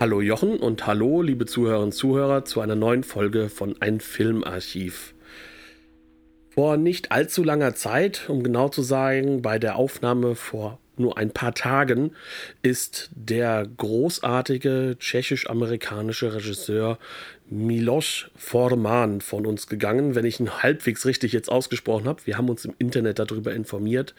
Hallo 0.00 0.22
Jochen 0.22 0.56
und 0.56 0.86
hallo 0.86 1.20
liebe 1.20 1.44
Zuhörerinnen 1.44 1.88
und 1.88 1.92
Zuhörer 1.92 2.46
zu 2.46 2.62
einer 2.62 2.74
neuen 2.74 3.04
Folge 3.04 3.50
von 3.50 3.76
Ein 3.80 4.00
Filmarchiv. 4.00 5.12
Vor 6.48 6.78
nicht 6.78 7.12
allzu 7.12 7.44
langer 7.44 7.74
Zeit, 7.74 8.30
um 8.30 8.42
genau 8.42 8.70
zu 8.70 8.80
sagen, 8.80 9.42
bei 9.42 9.58
der 9.58 9.76
Aufnahme 9.76 10.36
vor 10.36 10.78
nur 11.00 11.18
ein 11.18 11.30
paar 11.30 11.54
Tagen 11.54 12.12
ist 12.62 13.10
der 13.14 13.66
großartige 13.76 14.96
tschechisch-amerikanische 14.98 16.34
Regisseur 16.34 16.98
Milos 17.52 18.26
Forman 18.36 19.20
von 19.20 19.44
uns 19.44 19.66
gegangen, 19.66 20.14
wenn 20.14 20.24
ich 20.24 20.38
ihn 20.38 20.62
halbwegs 20.62 21.04
richtig 21.04 21.32
jetzt 21.32 21.50
ausgesprochen 21.50 22.06
habe. 22.06 22.20
Wir 22.24 22.38
haben 22.38 22.48
uns 22.48 22.64
im 22.64 22.74
Internet 22.78 23.18
darüber 23.18 23.52
informiert, 23.52 24.14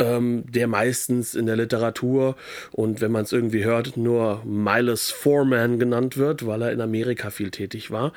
ähm, 0.00 0.44
der 0.48 0.66
meistens 0.66 1.36
in 1.36 1.46
der 1.46 1.54
Literatur 1.54 2.34
und 2.72 3.00
wenn 3.00 3.12
man 3.12 3.22
es 3.22 3.32
irgendwie 3.32 3.64
hört, 3.64 3.96
nur 3.96 4.42
Milos 4.44 5.12
Forman 5.12 5.78
genannt 5.78 6.16
wird, 6.16 6.44
weil 6.44 6.62
er 6.62 6.72
in 6.72 6.80
Amerika 6.80 7.30
viel 7.30 7.52
tätig 7.52 7.92
war. 7.92 8.12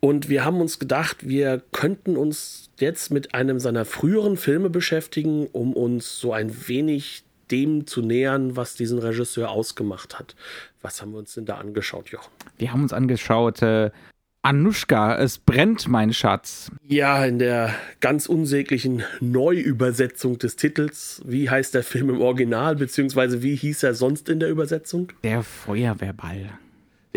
Und 0.00 0.28
wir 0.30 0.44
haben 0.44 0.60
uns 0.60 0.78
gedacht, 0.78 1.28
wir 1.28 1.60
könnten 1.72 2.16
uns 2.16 2.67
jetzt 2.80 3.10
mit 3.10 3.34
einem 3.34 3.60
seiner 3.60 3.84
früheren 3.84 4.36
Filme 4.36 4.70
beschäftigen, 4.70 5.46
um 5.46 5.72
uns 5.72 6.18
so 6.18 6.32
ein 6.32 6.68
wenig 6.68 7.24
dem 7.50 7.86
zu 7.86 8.02
nähern, 8.02 8.56
was 8.56 8.74
diesen 8.74 8.98
Regisseur 8.98 9.50
ausgemacht 9.50 10.18
hat. 10.18 10.34
Was 10.82 11.00
haben 11.00 11.12
wir 11.12 11.18
uns 11.18 11.34
denn 11.34 11.46
da 11.46 11.56
angeschaut, 11.56 12.10
Jochen? 12.10 12.30
Wir 12.58 12.72
haben 12.72 12.82
uns 12.82 12.92
angeschaut, 12.92 13.62
äh, 13.62 13.90
Anushka, 14.42 15.18
es 15.18 15.38
brennt, 15.38 15.88
mein 15.88 16.12
Schatz. 16.12 16.70
Ja, 16.86 17.24
in 17.24 17.38
der 17.38 17.74
ganz 18.00 18.26
unsäglichen 18.26 19.02
Neuübersetzung 19.20 20.38
des 20.38 20.56
Titels. 20.56 21.20
Wie 21.24 21.50
heißt 21.50 21.74
der 21.74 21.82
Film 21.82 22.10
im 22.10 22.20
Original, 22.20 22.76
beziehungsweise 22.76 23.42
wie 23.42 23.56
hieß 23.56 23.82
er 23.82 23.94
sonst 23.94 24.28
in 24.28 24.38
der 24.38 24.48
Übersetzung? 24.48 25.12
Der 25.24 25.42
Feuerwehrball. 25.42 26.50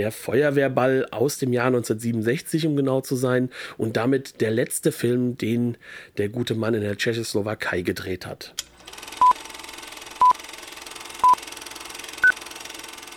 Der 0.02 0.12
Feuerwehrball 0.12 1.06
aus 1.12 1.38
dem 1.38 1.54
Jahr 1.54 1.68
1967, 1.68 2.66
um 2.66 2.76
genau 2.76 3.02
zu 3.02 3.16
sein, 3.16 3.52
und 3.78 3.98
damit 3.98 4.42
der 4.42 4.50
letzte 4.50 4.92
Film, 4.92 5.38
den 5.38 5.78
der 6.18 6.28
gute 6.28 6.56
Mann 6.56 6.74
in 6.74 6.82
der 6.82 6.98
Tschechoslowakei 6.98 7.84
gedreht 7.84 8.26
hat. 8.26 8.56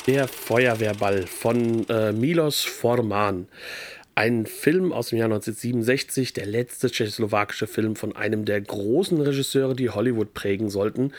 Der 0.07 0.29
Feuerwehrball 0.29 1.27
von 1.27 1.89
äh, 1.89 2.13
Milos 2.13 2.61
Forman. 2.61 3.49
Ein 4.15 4.45
Film 4.45 4.93
aus 4.93 5.09
dem 5.09 5.21
Jahr 5.21 5.29
1967, 5.29 6.35
der 6.35 6.45
letzte 6.45 6.91
tschechoslowakische 6.91 7.67
Film 7.67 7.97
von 7.97 8.15
einem 8.15 8.45
der 8.45 8.61
großen 8.61 9.19
Regisseure, 9.23 9.75
die 9.75 9.89
Hollywood 9.89 10.35
prägen 10.35 10.69
sollten. 10.69 11.15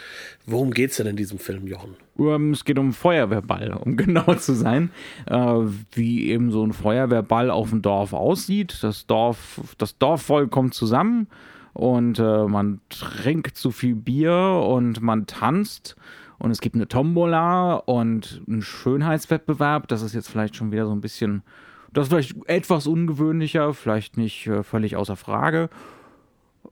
Worum 0.45 0.75
geht 0.75 0.91
es 0.91 0.97
denn 0.97 1.07
in 1.07 1.15
diesem 1.15 1.39
Film, 1.39 1.65
Jochen? 1.65 1.97
Um, 2.17 2.51
es 2.51 2.63
geht 2.63 2.79
um 2.79 2.93
Feuerwehrball, 2.93 3.73
um 3.73 3.97
genau 3.97 4.35
zu 4.35 4.53
sein. 4.53 4.89
Äh, 5.25 5.35
wie 5.91 6.29
eben 6.29 6.51
so 6.51 6.63
ein 6.63 6.73
Feuerwehrball 6.73 7.51
auf 7.51 7.69
dem 7.69 7.81
Dorf 7.81 8.13
aussieht. 8.13 8.79
Das 8.81 9.05
Dorf, 9.05 9.61
das 9.77 9.97
Dorfvolk 9.97 10.51
kommt 10.51 10.73
zusammen 10.73 11.27
und 11.73 12.19
äh, 12.19 12.45
man 12.45 12.79
trinkt 12.89 13.57
zu 13.57 13.71
viel 13.71 13.95
Bier 13.95 14.63
und 14.65 15.01
man 15.01 15.27
tanzt 15.27 15.97
und 16.37 16.51
es 16.51 16.61
gibt 16.61 16.75
eine 16.75 16.87
Tombola 16.87 17.75
und 17.75 18.41
einen 18.47 18.61
Schönheitswettbewerb. 18.61 19.87
Das 19.87 20.01
ist 20.01 20.13
jetzt 20.13 20.29
vielleicht 20.29 20.55
schon 20.55 20.71
wieder 20.71 20.85
so 20.85 20.91
ein 20.91 21.01
bisschen, 21.01 21.43
das 21.91 22.05
ist 22.05 22.09
vielleicht 22.09 22.35
etwas 22.47 22.87
ungewöhnlicher, 22.87 23.73
vielleicht 23.73 24.17
nicht 24.17 24.47
äh, 24.47 24.63
völlig 24.63 24.95
außer 24.95 25.15
Frage. 25.15 25.69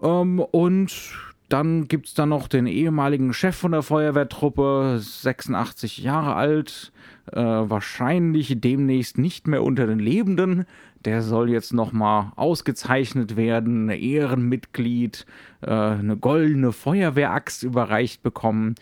Ähm, 0.01 0.39
und 0.39 1.13
dann 1.53 1.87
gibt 1.87 2.07
es 2.07 2.13
da 2.15 2.25
noch 2.25 2.47
den 2.47 2.65
ehemaligen 2.65 3.31
Chef 3.31 3.55
von 3.55 3.73
der 3.73 3.83
Feuerwehrtruppe, 3.83 4.97
86 4.99 5.99
Jahre 5.99 6.33
alt, 6.33 6.91
äh, 7.31 7.39
wahrscheinlich 7.39 8.59
demnächst 8.59 9.19
nicht 9.19 9.47
mehr 9.47 9.61
unter 9.61 9.85
den 9.85 9.99
Lebenden. 9.99 10.65
Der 11.05 11.21
soll 11.21 11.51
jetzt 11.51 11.71
nochmal 11.71 12.31
ausgezeichnet 12.37 13.35
werden, 13.35 13.87
Ehrenmitglied, 13.89 15.27
äh, 15.61 15.69
eine 15.69 16.17
goldene 16.17 16.71
Feuerwehraxt 16.71 17.61
überreicht 17.61 18.23
bekommen. 18.23 18.73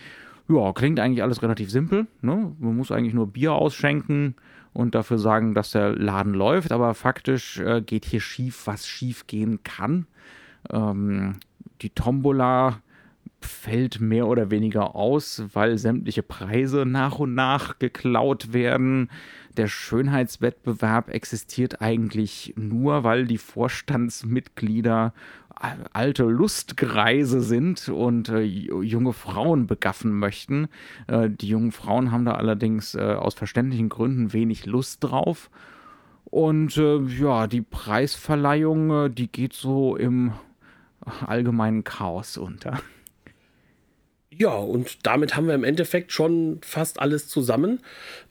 Ja, 0.48 0.72
klingt 0.72 1.02
eigentlich 1.02 1.24
alles 1.24 1.44
relativ 1.44 1.70
simpel. 1.70 2.08
Ne? 2.22 2.56
Man 2.58 2.78
muss 2.78 2.92
eigentlich 2.92 3.14
nur 3.14 3.28
Bier 3.28 3.52
ausschenken 3.52 4.36
und 4.72 4.96
dafür 4.96 5.18
sagen, 5.18 5.54
dass 5.54 5.72
der 5.72 5.94
Laden 5.94 6.34
läuft. 6.34 6.72
Aber 6.72 6.94
faktisch 6.94 7.60
äh, 7.60 7.82
geht 7.82 8.06
hier 8.06 8.22
schief, 8.22 8.66
was 8.66 8.88
schief 8.88 9.28
gehen 9.28 9.62
kann. 9.64 10.08
Ähm, 10.70 11.36
die 11.82 11.90
Tombola 11.90 12.82
fällt 13.42 14.00
mehr 14.00 14.28
oder 14.28 14.52
weniger 14.52 14.96
aus, 14.96 15.44
weil 15.54 15.78
sämtliche 15.78 16.24
Preise 16.24 16.86
nach 16.86 17.20
und 17.20 17.34
nach 17.34 17.80
geklaut 17.80 18.54
werden. 18.54 19.10
Der 19.58 19.68
Schönheitswettbewerb 19.68 21.10
existiert 21.10 21.82
eigentlich 21.82 22.54
nur, 22.56 23.04
weil 23.04 23.26
die 23.26 23.40
Vorstandsmitglieder 23.40 25.14
alte 25.94 26.24
Lustgreise 26.24 27.42
sind 27.42 27.90
und 27.90 28.30
äh, 28.30 28.42
junge 28.42 29.14
Frauen 29.14 29.68
begaffen 29.68 30.18
möchten. 30.18 30.68
Äh, 31.08 31.30
die 31.30 31.50
jungen 31.50 31.72
Frauen 31.72 32.12
haben 32.12 32.26
da 32.26 32.34
allerdings 32.34 32.96
äh, 32.96 33.02
aus 33.02 33.36
verständlichen 33.36 33.90
Gründen 33.90 34.34
wenig 34.34 34.66
Lust 34.66 35.04
drauf. 35.04 35.52
Und 36.26 36.78
äh, 36.78 37.00
ja, 37.00 37.46
die 37.46 37.62
Preisverleihung, 37.62 39.06
äh, 39.06 39.10
die 39.10 39.32
geht 39.32 39.54
so 39.54 39.96
im 39.96 40.32
allgemeinen 41.26 41.84
Chaos 41.84 42.38
unter. 42.38 42.80
Ja, 44.34 44.56
und 44.56 45.06
damit 45.06 45.36
haben 45.36 45.48
wir 45.48 45.56
im 45.56 45.66
Endeffekt 45.66 46.14
schon 46.14 46.60
fast 46.62 47.02
alles 47.02 47.28
zusammen. 47.28 47.82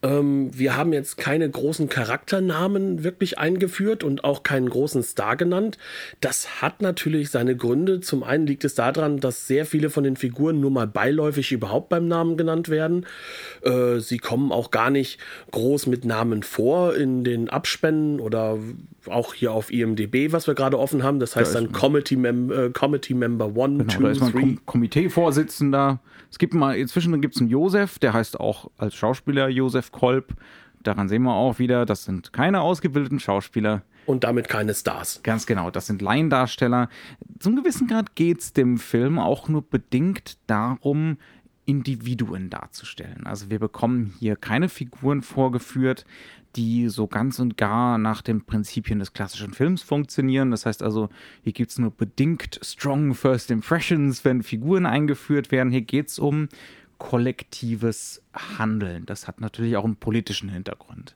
Ähm, 0.03 0.51
wir 0.57 0.75
haben 0.75 0.95
jetzt 0.95 1.19
keine 1.19 1.49
großen 1.49 1.91
Charakternamen 1.91 3.05
wirklich 3.05 3.39
eingeführt 3.39 4.03
und 4.03 4.25
auch 4.25 4.43
keinen 4.43 4.71
großen 4.71 5.03
Star 5.03 5.37
genannt. 5.37 5.77
Das 6.23 6.63
hat 6.63 6.81
natürlich 6.81 7.29
seine 7.29 7.55
Gründe. 7.55 8.01
Zum 8.01 8.23
einen 8.23 8.47
liegt 8.47 8.65
es 8.65 8.75
daran, 8.75 9.21
dass 9.21 9.47
sehr 9.47 9.67
viele 9.67 9.91
von 9.91 10.03
den 10.03 10.17
Figuren 10.17 10.59
nur 10.59 10.71
mal 10.71 10.87
beiläufig 10.87 11.53
überhaupt 11.53 11.91
beim 11.91 12.09
Namen 12.09 12.39
genannt 12.39 12.71
werden. 12.71 13.05
Äh, 13.61 13.99
sie 13.99 14.17
kommen 14.17 14.53
auch 14.53 14.71
gar 14.71 14.89
nicht 14.89 15.19
groß 15.51 15.87
mit 15.87 16.07
Namen 16.07 16.43
vor 16.43 16.95
in 16.97 17.25
den 17.25 17.51
Abspännen 17.51 18.21
oder 18.21 18.59
auch 19.05 19.35
hier 19.35 19.53
auf 19.53 19.71
IMDB, 19.71 20.33
was 20.33 20.47
wir 20.47 20.55
gerade 20.55 20.79
offen 20.79 21.03
haben. 21.03 21.21
Das 21.21 21.37
heißt 21.37 21.55
da 21.55 21.61
dann 21.61 21.73
Committee, 21.73 22.17
Mem 22.17 22.51
äh, 22.51 22.71
Committee 22.71 23.13
Member 23.13 23.53
1, 23.55 23.55
2, 23.55 23.85
3. 23.85 23.97
Genau, 23.97 24.01
da 24.01 24.11
ist 24.11 24.21
man 24.21 24.33
Kom 24.33 24.61
Komiteevorsitzender 24.65 25.90
es 26.31 26.39
gibt 26.39 26.55
mal, 26.55 26.77
inzwischen 26.77 27.21
gibt 27.21 27.35
es 27.35 27.41
einen 27.41 27.51
Josef, 27.51 27.99
der 27.99 28.13
heißt 28.13 28.39
auch 28.39 28.71
als 28.79 28.95
Schauspieler 28.95 29.49
Josef 29.49 29.91
Kolb. 29.91 30.35
Daran 30.83 31.09
sehen 31.09 31.23
wir 31.23 31.35
auch 31.35 31.59
wieder, 31.59 31.85
das 31.85 32.05
sind 32.05 32.33
keine 32.33 32.61
ausgebildeten 32.61 33.21
Schauspieler. 33.21 33.83
Und 34.07 34.25
damit 34.25 34.49
keine 34.49 34.75
Stars. 34.75 35.21
Ganz 35.23 35.47
genau, 35.47 35.71
das 35.71 35.87
sind 35.87 36.03
Laiendarsteller. 36.03 36.89
Zum 37.39 37.57
gewissen 37.57 37.87
Grad 37.87 38.15
geht 38.17 38.41
es 38.41 38.53
dem 38.53 38.79
Film 38.79 39.19
auch 39.19 39.49
nur 39.49 39.63
bedingt 39.63 40.39
darum, 40.47 41.19
Individuen 41.71 42.51
darzustellen. 42.51 43.27
Also 43.27 43.49
wir 43.49 43.61
bekommen 43.61 44.13
hier 44.19 44.35
keine 44.35 44.69
Figuren 44.69 45.23
vorgeführt, 45.23 46.05
die 46.57 46.89
so 46.89 47.07
ganz 47.07 47.39
und 47.39 47.57
gar 47.57 47.97
nach 47.97 48.23
den 48.23 48.45
Prinzipien 48.45 48.99
des 48.99 49.13
klassischen 49.13 49.55
Films 49.55 49.83
funktionieren. 49.83 50.51
Das 50.51 50.67
heißt 50.67 50.83
also, 50.83 51.09
hier 51.43 51.53
gibt 51.53 51.71
es 51.71 51.79
nur 51.79 51.93
bedingt 51.93 52.59
strong 52.63 53.15
First 53.15 53.53
Impressions, 53.53 54.25
wenn 54.25 54.43
Figuren 54.43 54.85
eingeführt 54.85 55.53
werden. 55.53 55.71
Hier 55.71 55.83
geht 55.83 56.09
es 56.09 56.19
um 56.19 56.49
kollektives 56.99 58.21
Handeln. 58.35 59.07
Das 59.07 59.29
hat 59.29 59.41
natürlich 59.41 59.77
auch 59.77 59.85
einen 59.85 59.97
politischen 59.97 60.49
Hintergrund. 60.49 61.15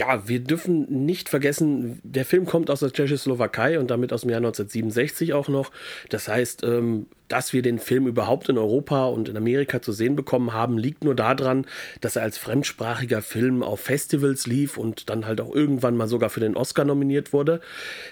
Ja, 0.00 0.28
wir 0.28 0.38
dürfen 0.38 1.06
nicht 1.06 1.28
vergessen, 1.28 1.98
der 2.04 2.24
Film 2.24 2.46
kommt 2.46 2.70
aus 2.70 2.80
der 2.80 2.92
Tschechoslowakei 2.92 3.80
und 3.80 3.90
damit 3.90 4.12
aus 4.12 4.20
dem 4.20 4.30
Jahr 4.30 4.38
1967 4.38 5.32
auch 5.32 5.48
noch. 5.48 5.72
Das 6.08 6.28
heißt, 6.28 6.62
ähm, 6.62 7.06
dass 7.26 7.52
wir 7.52 7.62
den 7.62 7.80
Film 7.80 8.06
überhaupt 8.06 8.48
in 8.48 8.58
Europa 8.58 9.06
und 9.06 9.28
in 9.28 9.36
Amerika 9.36 9.82
zu 9.82 9.90
sehen 9.90 10.14
bekommen 10.14 10.52
haben, 10.52 10.78
liegt 10.78 11.02
nur 11.02 11.16
daran, 11.16 11.66
dass 12.00 12.14
er 12.14 12.22
als 12.22 12.38
fremdsprachiger 12.38 13.22
Film 13.22 13.64
auf 13.64 13.80
Festivals 13.80 14.46
lief 14.46 14.78
und 14.78 15.10
dann 15.10 15.26
halt 15.26 15.40
auch 15.40 15.52
irgendwann 15.52 15.96
mal 15.96 16.06
sogar 16.06 16.30
für 16.30 16.40
den 16.40 16.56
Oscar 16.56 16.84
nominiert 16.84 17.32
wurde. 17.32 17.60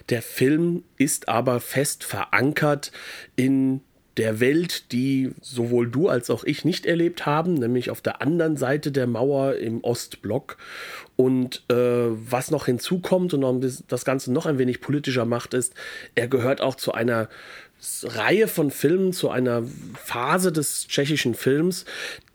Der 0.09 0.23
Film 0.23 0.83
ist 0.99 1.29
aber 1.29 1.61
fest 1.61 2.03
verankert 2.03 2.91
in 3.37 3.81
der 4.17 4.41
Welt, 4.41 4.93
die 4.93 5.33
sowohl 5.41 5.89
du 5.89 6.09
als 6.09 6.31
auch 6.31 6.45
ich 6.45 6.65
nicht 6.65 6.87
erlebt 6.87 7.27
haben, 7.27 7.55
nämlich 7.55 7.91
auf 7.91 8.01
der 8.01 8.23
anderen 8.23 8.57
Seite 8.57 8.91
der 8.91 9.07
Mauer 9.07 9.57
im 9.57 9.85
Ostblock. 9.85 10.57
Und 11.17 11.63
äh, 11.69 11.75
was 11.75 12.51
noch 12.51 12.67
hinzukommt 12.67 13.35
und 13.35 13.85
das 13.89 14.05
Ganze 14.05 14.33
noch 14.33 14.47
ein 14.47 14.59
wenig 14.59 14.81
politischer 14.81 15.25
macht, 15.25 15.55
ist, 15.55 15.75
er 16.15 16.29
gehört 16.29 16.61
auch 16.61 16.75
zu 16.75 16.93
einer 16.93 17.29
Reihe 18.03 18.49
von 18.49 18.71
Filmen 18.71 19.13
zu 19.13 19.31
einer 19.31 19.63
Phase 19.95 20.51
des 20.51 20.89
tschechischen 20.89 21.35
Films, 21.35 21.85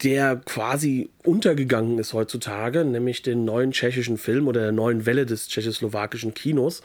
der 0.03 0.37
quasi 0.37 1.09
untergegangen 1.23 1.99
ist 1.99 2.13
heutzutage, 2.13 2.85
nämlich 2.85 3.21
den 3.21 3.43
neuen 3.43 3.71
tschechischen 3.71 4.17
Film 4.17 4.47
oder 4.47 4.61
der 4.61 4.71
neuen 4.71 5.05
Welle 5.05 5.25
des 5.25 5.47
tschechoslowakischen 5.47 6.33
Kinos. 6.33 6.81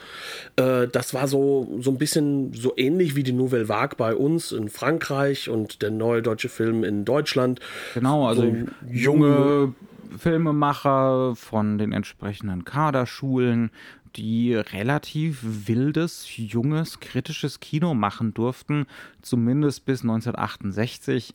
Äh, 0.55 0.87
das 0.87 1.13
war 1.13 1.27
so, 1.27 1.77
so 1.79 1.91
ein 1.91 1.97
bisschen 1.97 2.53
so 2.53 2.73
ähnlich 2.77 3.15
wie 3.15 3.23
die 3.23 3.31
Nouvelle 3.31 3.69
Vague 3.69 3.95
bei 3.97 4.15
uns 4.15 4.51
in 4.51 4.69
Frankreich 4.69 5.49
und 5.49 5.81
der 5.81 5.91
neue 5.91 6.21
deutsche 6.21 6.49
Film 6.49 6.83
in 6.83 7.05
Deutschland. 7.05 7.59
Genau, 7.93 8.27
also 8.27 8.41
so 8.41 8.55
junge 8.91 9.73
Filmemacher 10.17 11.35
von 11.35 11.77
den 11.77 11.91
entsprechenden 11.91 12.65
Kaderschulen, 12.65 13.71
die 14.17 14.55
relativ 14.55 15.39
wildes, 15.43 16.25
junges, 16.35 16.99
kritisches 16.99 17.59
Kino 17.59 17.93
machen 17.93 18.33
durften, 18.33 18.85
zumindest 19.21 19.85
bis 19.85 20.01
1968, 20.01 21.33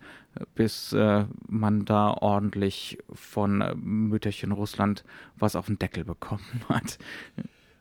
bis 0.54 0.92
äh, 0.92 1.24
man 1.48 1.84
da 1.84 2.10
ordentlich 2.10 2.98
von 3.12 3.64
Mütterchen 3.76 4.52
Russland 4.52 5.04
was 5.36 5.56
auf 5.56 5.66
den 5.66 5.78
Deckel 5.78 6.04
bekommen 6.04 6.42
hat. 6.68 6.98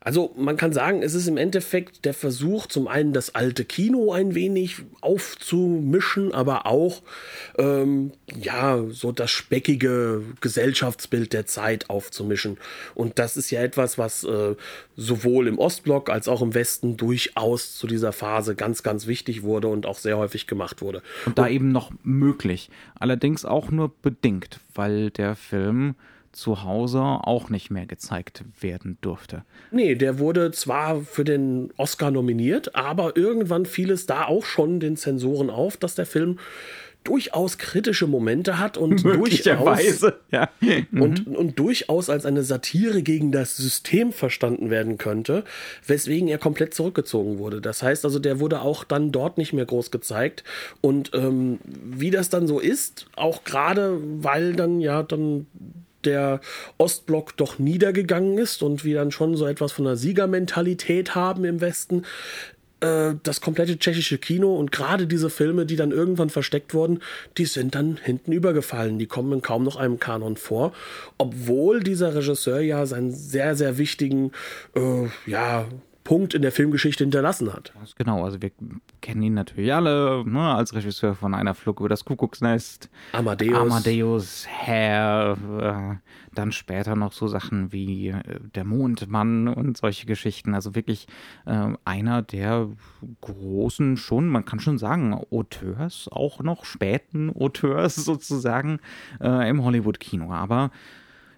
Also 0.03 0.33
man 0.36 0.57
kann 0.57 0.74
sagen, 0.74 1.03
es 1.03 1.13
ist 1.13 1.27
im 1.27 1.38
Endeffekt 1.38 2.06
der 2.06 2.15
Versuch, 2.15 2.65
zum 2.65 2.88
einen 2.88 3.13
das 3.13 3.36
alte 3.36 3.63
Kino 3.65 4.12
ein 4.12 4.33
wenig 4.33 4.77
aufzumischen, 5.00 6.33
aber 6.33 6.65
auch 6.65 7.03
ähm, 7.59 8.12
ja 8.36 8.83
so 8.89 9.12
das 9.12 9.30
speckige 9.30 10.24
Gesellschaftsbild 10.42 11.33
der 11.33 11.45
Zeit 11.45 11.92
aufzumischen. 11.92 12.57
Und 12.95 13.19
das 13.19 13.38
ist 13.38 13.51
ja 13.51 13.62
etwas, 13.62 14.00
was 14.00 14.24
äh, 14.24 14.56
sowohl 14.98 15.48
im 15.48 15.59
Ostblock 15.59 16.09
als 16.09 16.27
auch 16.27 16.42
im 16.42 16.56
Westen 16.56 16.97
durchaus 16.97 17.75
zu 17.75 17.86
dieser 17.86 18.12
Phase 18.12 18.56
ganz, 18.56 18.81
ganz 18.81 19.06
wichtig 19.06 19.44
wurde 19.44 19.68
und 19.68 19.86
auch 19.86 20.00
sehr 20.00 20.18
häufig 20.18 20.47
gemacht 20.47 20.81
wurde. 20.81 21.04
Und 21.27 21.38
da 21.38 21.44
und, 21.44 21.51
eben 21.51 21.71
noch 21.71 21.92
möglich. 22.01 22.71
Allerdings 23.00 23.45
auch 23.45 23.69
nur 23.69 23.92
bedingt, 24.01 24.62
weil 24.74 25.12
der 25.12 25.36
Film 25.36 25.94
zu 26.31 26.63
Hause 26.63 27.00
auch 27.01 27.50
nicht 27.50 27.72
mehr 27.72 27.86
gezeigt 27.86 28.44
werden 28.60 28.98
durfte. 29.01 29.44
Nee, 29.72 29.95
der 29.95 30.19
wurde 30.19 30.51
zwar 30.51 31.01
für 31.01 31.24
den 31.24 31.72
Oscar 31.78 32.12
nominiert, 32.12 32.75
aber 32.75 33.18
irgendwann 33.18 33.66
fiel 33.66 33.92
es 33.92 34.06
da 34.06 34.25
auch 34.25 34.45
schon 34.45 34.80
den 34.80 34.98
Zensoren 34.98 35.50
auf, 35.50 35.78
dass 35.78 35.95
der 35.95 36.06
Film 36.06 36.38
durchaus 37.04 37.57
kritische 37.57 38.06
Momente 38.06 38.60
hat 38.60 38.78
und 38.78 39.04
durchaus, 39.04 40.06
ja. 40.30 40.50
und, 40.92 41.28
mhm. 41.28 41.36
und 41.36 41.60
durchaus 41.60 42.10
als 42.10 42.25
eine 42.25 42.44
Satire 42.44 43.01
gegen 43.01 43.31
das 43.31 43.57
System 43.57 44.12
verstanden 44.12 44.69
werden 44.69 44.98
könnte, 44.98 45.44
weswegen 45.86 46.28
er 46.28 46.38
komplett 46.38 46.74
zurückgezogen 46.74 47.39
wurde. 47.39 47.60
Das 47.60 47.81
heißt 47.81 48.06
also, 48.06 48.19
der 48.19 48.39
wurde 48.39 48.62
auch 48.62 48.83
dann 48.83 49.12
dort 49.12 49.38
nicht 49.38 49.54
mehr 49.54 49.66
groß 49.66 49.89
gezeigt. 49.89 50.44
Und 50.81 51.12
ähm, 51.13 51.60
wie 51.66 52.12
das 52.12 52.30
dann 52.30 52.48
so 52.48 52.60
ist, 52.60 53.07
auch 53.16 53.44
gerade 53.44 53.98
weil 54.24 54.54
dann 54.54 54.80
ja 54.80 55.01
dann 55.01 55.48
der 56.06 56.42
Ostblock 56.77 57.38
doch 57.38 57.59
niedergegangen 57.59 58.38
ist 58.38 58.63
und 58.63 58.83
wir 58.83 58.95
dann 58.95 59.12
schon 59.12 59.36
so 59.36 59.45
etwas 59.45 59.71
von 59.71 59.88
einer 59.88 59.95
Siegermentalität 59.95 61.15
haben 61.15 61.45
im 61.45 61.62
Westen, 61.62 62.03
äh, 62.81 63.13
das 63.24 63.42
komplette 63.42 63.77
tschechische 63.77 64.18
Kino 64.18 64.56
und 64.56 64.71
gerade 64.71 65.07
diese 65.07 65.30
Filme, 65.30 65.65
die 65.65 65.75
dann 65.75 65.92
irgendwann 65.92 66.30
versteckt 66.30 66.74
wurden, 66.74 67.00
die 67.38 67.45
sind 67.45 67.75
dann 67.75 67.98
hinten 67.98 68.31
übergefallen. 68.31 69.00
Die 69.00 69.06
kommen 69.06 69.31
in 69.31 69.42
kaum 69.42 69.63
noch 69.63 69.75
einem 69.75 70.00
Kanon 70.00 70.36
vor, 70.36 70.74
obwohl 71.18 71.81
dieser 71.81 72.15
Regisseur 72.15 72.59
ja 72.59 72.86
seinen 72.86 73.12
sehr, 73.12 73.56
sehr 73.56 73.77
wichtigen, 73.77 74.31
äh, 74.75 75.07
ja, 75.25 75.68
Punkt 76.12 76.34
in 76.34 76.42
der 76.42 76.52
Filmgeschichte 76.52 77.06
hinterlassen 77.06 77.54
hat. 77.54 77.72
Genau, 77.96 78.25
also 78.25 78.42
wir 78.42 78.52
kennen 79.00 79.24
ihn 79.24 79.34
natürlich 79.34 79.74
alle 79.74 80.25
ne, 80.25 80.42
als 80.42 80.75
Regisseur 80.75 81.16
von 81.16 81.34
Einer 81.34 81.56
Flug 81.56 81.80
über 81.80 81.88
das 81.88 82.04
Kuckucksnest, 82.04 82.90
Amadeus, 83.13 83.58
Amadeus 83.58 84.46
Herr, 84.46 85.38
äh, 85.62 86.36
dann 86.36 86.52
später 86.52 86.98
noch 86.98 87.13
so 87.13 87.28
Sachen 87.30 87.72
wie 87.72 88.10
äh, 88.10 88.24
Der 88.56 88.66
Mondmann 88.66 89.48
und 89.48 89.78
solche 89.78 90.06
Geschichten. 90.06 90.54
Also 90.54 90.75
wirklich 90.75 91.08
äh, 91.46 91.69
einer 91.86 92.22
der 92.22 92.68
großen, 93.22 93.96
schon, 93.96 94.28
man 94.28 94.44
kann 94.44 94.60
schon 94.60 94.80
sagen, 94.80 95.14
Auteurs, 95.14 96.10
auch 96.12 96.42
noch 96.42 96.66
späten 96.66 97.34
Auteurs 97.34 97.96
sozusagen 98.04 98.81
äh, 99.22 99.50
im 99.50 99.64
Hollywood-Kino. 99.64 100.34
Aber 100.34 100.72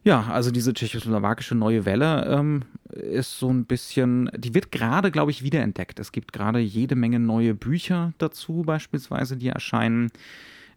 ja, 0.03 0.23
also 0.27 0.51
diese 0.51 0.73
tschechoslowakische 0.73 1.55
neue 1.55 1.85
Welle 1.85 2.25
ähm, 2.25 2.63
ist 2.91 3.39
so 3.39 3.49
ein 3.49 3.65
bisschen, 3.65 4.29
die 4.35 4.53
wird 4.53 4.71
gerade, 4.71 5.11
glaube 5.11 5.31
ich, 5.31 5.43
wiederentdeckt. 5.43 5.99
Es 5.99 6.11
gibt 6.11 6.33
gerade 6.33 6.59
jede 6.59 6.95
Menge 6.95 7.19
neue 7.19 7.53
Bücher 7.53 8.13
dazu, 8.17 8.63
beispielsweise, 8.65 9.37
die 9.37 9.47
erscheinen. 9.47 10.11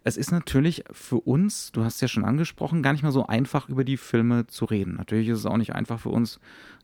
Es 0.06 0.16
ist 0.16 0.30
natürlich 0.30 0.84
für 0.92 1.16
uns, 1.16 1.72
du 1.72 1.82
hast 1.82 1.96
es 1.96 2.00
ja 2.00 2.06
schon 2.06 2.24
angesprochen, 2.24 2.80
gar 2.80 2.92
nicht 2.92 3.02
mal 3.02 3.10
so 3.10 3.26
einfach, 3.26 3.68
über 3.68 3.82
die 3.82 3.96
Filme 3.96 4.46
zu 4.46 4.64
reden. 4.64 4.94
Natürlich 4.94 5.26
ist 5.26 5.40
es 5.40 5.46
auch 5.46 5.56
nicht 5.56 5.74
einfach 5.74 5.98
für 5.98 6.10
uns, 6.10 6.38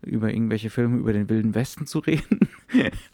über 0.05 0.35
irgendwelche 0.35 0.71
Filme 0.71 0.99
über 0.99 1.13
den 1.13 1.29
Wilden 1.29 1.55
Westen 1.55 1.87
zu 1.87 1.99
reden. 2.01 2.49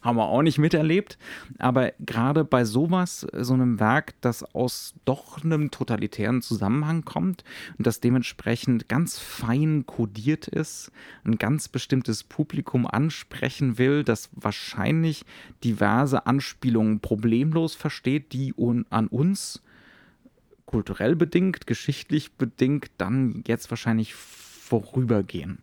Haben 0.01 0.17
wir 0.17 0.25
auch 0.25 0.41
nicht 0.41 0.57
miterlebt. 0.57 1.19
Aber 1.59 1.93
gerade 2.01 2.47
bei 2.47 2.65
sowas, 2.65 3.27
so 3.35 3.53
einem 3.53 3.81
Werk, 3.81 4.15
das 4.23 4.43
aus 4.55 4.95
doch 5.05 5.45
einem 5.45 5.71
totalitären 5.71 6.41
Zusammenhang 6.41 7.05
kommt 7.05 7.45
und 7.77 7.87
das 7.87 8.01
dementsprechend 8.01 8.89
ganz 8.89 9.19
fein 9.19 9.85
kodiert 9.85 10.49
ist, 10.49 10.91
ein 11.25 11.37
ganz 11.37 11.69
bestimmtes 11.69 12.25
Publikum 12.25 12.87
ansprechen 12.87 13.77
will, 13.77 14.05
das 14.05 14.31
wahrscheinlich 14.33 15.27
diverse 15.63 16.25
Anspielungen 16.25 17.01
problemlos 17.01 17.75
versteht, 17.75 18.33
die 18.33 18.55
an 18.89 19.09
uns 19.09 19.61
kulturell 20.69 21.17
bedingt, 21.17 21.67
geschichtlich 21.67 22.33
bedingt, 22.33 22.91
dann 22.99 23.43
jetzt 23.47 23.71
wahrscheinlich 23.71 24.15
vorübergehen. 24.15 25.59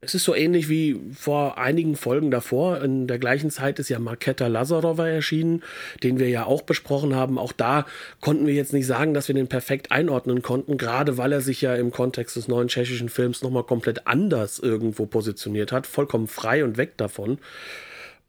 Es 0.00 0.14
ist 0.14 0.24
so 0.24 0.34
ähnlich 0.34 0.68
wie 0.68 0.98
vor 1.12 1.58
einigen 1.58 1.94
Folgen 1.96 2.30
davor. 2.30 2.80
In 2.82 3.08
der 3.08 3.18
gleichen 3.18 3.50
Zeit 3.50 3.80
ist 3.80 3.88
ja 3.88 3.98
Marketa 3.98 4.46
Lazarova 4.46 5.08
erschienen, 5.08 5.62
den 6.04 6.20
wir 6.20 6.28
ja 6.28 6.46
auch 6.46 6.62
besprochen 6.62 7.16
haben. 7.16 7.36
Auch 7.36 7.52
da 7.52 7.84
konnten 8.20 8.46
wir 8.46 8.54
jetzt 8.54 8.72
nicht 8.72 8.86
sagen, 8.86 9.12
dass 9.12 9.26
wir 9.26 9.34
den 9.34 9.48
perfekt 9.48 9.90
einordnen 9.90 10.40
konnten, 10.40 10.78
gerade 10.78 11.18
weil 11.18 11.32
er 11.32 11.40
sich 11.40 11.60
ja 11.60 11.74
im 11.74 11.90
Kontext 11.90 12.36
des 12.36 12.46
neuen 12.46 12.68
tschechischen 12.68 13.08
Films 13.08 13.42
nochmal 13.42 13.64
komplett 13.64 14.06
anders 14.06 14.60
irgendwo 14.60 15.04
positioniert 15.04 15.72
hat, 15.72 15.86
vollkommen 15.86 16.28
frei 16.28 16.64
und 16.64 16.76
weg 16.76 16.96
davon. 16.96 17.38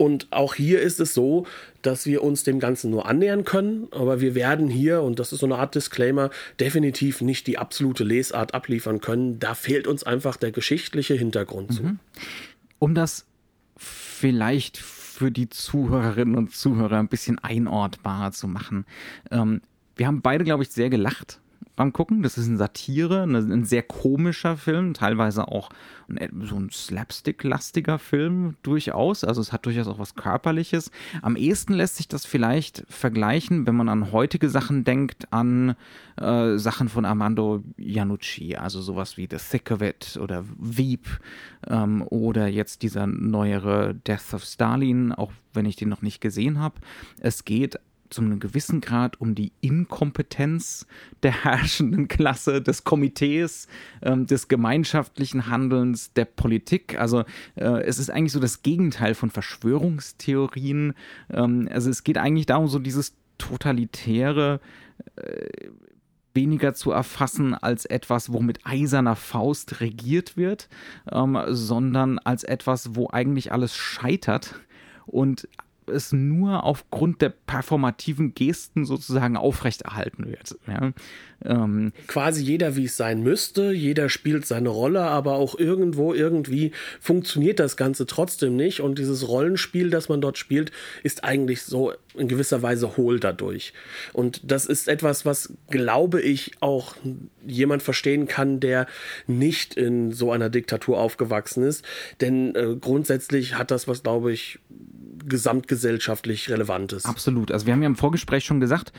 Und 0.02 0.28
auch 0.32 0.56
hier 0.56 0.80
ist 0.80 1.02
es 1.02 1.14
so, 1.14 1.46
dass 1.82 2.06
wir 2.06 2.24
uns 2.24 2.46
dem 2.46 2.62
Ganzen 2.62 2.90
nur 2.90 3.06
annähern 3.06 3.44
können, 3.44 3.90
aber 3.92 4.22
wir 4.22 4.34
werden 4.34 4.70
hier, 4.70 5.02
und 5.02 5.20
das 5.20 5.34
ist 5.34 5.42
so 5.42 5.46
eine 5.46 5.58
Art 5.58 5.76
Disclaimer, 5.76 6.30
definitiv 6.58 7.20
nicht 7.20 7.48
die 7.48 7.58
absolute 7.58 8.06
Lesart 8.06 8.54
abliefern 8.54 9.02
können. 9.02 9.40
Da 9.40 9.56
fehlt 9.56 9.88
uns 9.88 10.04
einfach 10.04 10.38
der 10.38 10.54
geschichtliche 10.54 11.16
Hintergrund 11.16 11.74
zu. 11.74 11.84
Mhm. 11.84 12.00
Um 12.80 12.96
das 12.96 13.26
vielleicht 13.76 14.78
für 14.78 15.32
die 15.32 15.50
Zuhörerinnen 15.50 16.36
und 16.36 16.56
Zuhörer 16.56 16.98
ein 16.98 17.10
bisschen 17.10 17.38
einordbarer 17.40 18.32
zu 18.32 18.48
machen. 18.48 18.86
Ähm, 19.32 19.60
wir 19.98 20.08
haben 20.08 20.22
beide, 20.22 20.46
glaube 20.46 20.64
ich, 20.64 20.70
sehr 20.70 20.90
gelacht 20.90 21.42
beim 21.80 21.94
Gucken. 21.94 22.24
Das 22.24 22.38
ist 22.38 22.50
eine 22.50 22.58
Satire, 22.58 23.24
ein 23.24 23.64
sehr 23.64 23.84
komischer 23.84 24.58
Film, 24.58 24.94
teilweise 24.94 25.48
auch 25.48 25.70
so 26.42 26.58
ein 26.58 26.70
Slapstick-lastiger 26.70 28.00
Film 28.00 28.56
durchaus. 28.64 29.24
Also 29.24 29.40
es 29.40 29.54
hat 29.54 29.66
durchaus 29.66 29.88
auch 29.88 29.98
was 29.98 30.16
Körperliches. 30.16 30.92
Am 31.22 31.38
ehesten 31.38 31.74
lässt 31.74 31.96
sich 31.96 32.10
das 32.10 32.26
vielleicht 32.26 32.84
vergleichen, 32.90 33.66
wenn 33.66 33.76
man 33.76 33.88
an 33.88 34.12
heutige 34.12 34.50
Sachen 34.50 34.84
denkt, 34.84 35.32
an 35.32 35.76
äh, 36.18 36.58
Sachen 36.58 36.90
von 36.90 37.06
Armando 37.06 37.64
Iannucci, 37.78 38.58
also 38.58 38.82
sowas 38.82 39.16
wie 39.16 39.30
The 39.32 39.38
Thick 39.38 39.72
of 39.72 39.82
It 39.82 40.20
oder 40.22 40.44
Veep 40.58 41.08
ähm, 41.68 42.04
oder 42.10 42.48
jetzt 42.48 42.82
dieser 42.82 43.08
neuere 43.08 43.96
Death 43.96 44.34
of 44.34 44.44
Stalin, 44.44 45.14
auch 45.14 45.32
wenn 45.54 45.66
ich 45.66 45.78
den 45.78 45.88
noch 45.88 46.02
nicht 46.02 46.20
gesehen 46.20 46.60
habe. 46.60 46.76
Es 47.22 47.46
geht 47.46 47.80
zu 48.10 48.22
einem 48.22 48.40
gewissen 48.40 48.82
Grad 48.82 49.20
um 49.22 49.36
die 49.36 49.52
Inkompetenz 49.62 50.88
der 51.24 51.44
herrschenden 51.44 52.08
Klasse, 52.08 52.62
des 52.62 52.84
Komitees, 52.84 53.68
ähm, 54.02 54.26
des 54.26 54.48
gemeinschaftlichen 54.48 55.48
Handelns, 55.48 56.14
der 56.14 56.26
Politik. 56.26 57.00
Also 57.00 57.24
äh, 57.56 57.84
es 57.84 58.00
ist 58.00 58.10
eigentlich 58.10 58.34
so 58.34 58.40
das 58.40 58.64
Gegenteil 58.64 59.14
von 59.14 59.30
Verschwörungstheorien. 59.30 60.94
Ähm, 61.30 61.70
also 61.72 61.90
es 61.90 62.04
geht 62.04 62.18
eigentlich 62.18 62.48
darum, 62.48 62.68
so 62.68 62.80
dieses 62.80 63.16
totalitäre 63.38 64.60
äh, 65.16 65.70
weniger 66.34 66.74
zu 66.74 66.92
erfassen 66.92 67.54
als 67.54 67.86
etwas, 67.86 68.32
wo 68.32 68.40
mit 68.40 68.66
eiserner 68.66 69.16
Faust 69.16 69.82
regiert 69.82 70.38
wird, 70.38 70.70
ähm, 71.12 71.38
sondern 71.48 72.20
als 72.20 72.44
etwas, 72.44 72.96
wo 72.96 73.10
eigentlich 73.10 73.52
alles 73.52 73.76
scheitert 73.76 74.56
und 75.06 75.48
es 75.90 76.12
nur 76.12 76.64
aufgrund 76.64 77.22
der 77.22 77.30
performativen 77.30 78.34
Gesten 78.34 78.86
sozusagen 78.86 79.38
aufrechterhalten 79.38 80.28
wird. 80.28 80.58
Ja? 80.68 80.94
Ähm, 81.46 81.94
Quasi 82.08 82.44
jeder, 82.44 82.76
wie 82.76 82.86
es 82.86 82.98
sein 82.98 83.24
müsste, 83.24 83.72
jeder 83.72 84.10
spielt 84.10 84.46
seine 84.46 84.70
Rolle, 84.70 85.02
aber 85.02 85.34
auch 85.34 85.58
irgendwo, 85.58 86.14
irgendwie 86.14 86.72
funktioniert 87.00 87.60
das 87.60 87.78
Ganze 87.78 88.06
trotzdem 88.06 88.56
nicht. 88.56 88.82
Und 88.82 89.00
dieses 89.00 89.28
Rollenspiel, 89.28 89.90
das 89.90 90.10
man 90.10 90.22
dort 90.22 90.38
spielt, 90.38 90.72
ist 91.04 91.24
eigentlich 91.24 91.62
so 91.62 91.94
in 92.16 92.28
gewisser 92.28 92.62
Weise 92.62 92.98
hohl 92.98 93.20
dadurch. 93.20 93.74
Und 94.14 94.42
das 94.52 94.66
ist 94.66 94.88
etwas, 94.88 95.26
was, 95.26 95.54
glaube 95.70 96.22
ich, 96.22 96.52
auch 96.60 96.96
jemand 97.46 97.84
verstehen 97.84 98.28
kann, 98.28 98.60
der 98.60 98.88
nicht 99.28 99.76
in 99.76 100.12
so 100.12 100.32
einer 100.32 100.50
Diktatur 100.50 101.00
aufgewachsen 101.00 101.64
ist. 101.64 101.86
Denn 102.20 102.56
äh, 102.56 102.76
grundsätzlich 102.80 103.56
hat 103.58 103.72
das, 103.72 103.88
was, 103.88 104.04
glaube 104.04 104.34
ich, 104.34 104.60
gesamtgesellschaftlich 105.30 106.50
relevant 106.50 106.94
ist. 106.94 107.06
Absolut. 107.06 107.52
Also 107.52 107.66
wir 107.66 107.74
haben 107.74 107.82
ja 107.82 107.88
im 107.88 107.96
Vorgespräch 107.96 108.44
schon 108.44 108.60
gesagt, 108.60 108.92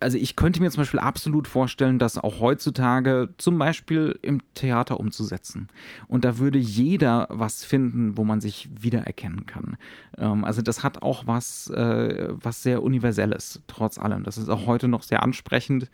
also 0.00 0.18
ich 0.18 0.36
könnte 0.36 0.60
mir 0.60 0.70
zum 0.70 0.82
Beispiel 0.82 1.00
absolut 1.00 1.48
vorstellen, 1.48 1.98
das 1.98 2.18
auch 2.18 2.40
heutzutage 2.40 3.30
zum 3.38 3.58
Beispiel 3.58 4.18
im 4.22 4.42
Theater 4.54 5.00
umzusetzen. 5.00 5.68
Und 6.08 6.24
da 6.24 6.38
würde 6.38 6.58
jeder 6.58 7.26
was 7.30 7.64
finden, 7.64 8.16
wo 8.18 8.24
man 8.24 8.40
sich 8.40 8.68
wiedererkennen 8.78 9.46
kann. 9.46 9.76
Ähm, 10.18 10.44
also 10.44 10.62
das 10.62 10.82
hat 10.82 11.02
auch 11.02 11.26
was, 11.26 11.70
äh, 11.70 12.28
was 12.30 12.62
sehr 12.62 12.82
Universelles, 12.82 13.60
trotz 13.66 13.98
allem. 13.98 14.24
Das 14.24 14.36
ist 14.36 14.48
auch 14.48 14.66
heute 14.66 14.88
noch 14.88 15.02
sehr 15.02 15.22
ansprechend. 15.22 15.90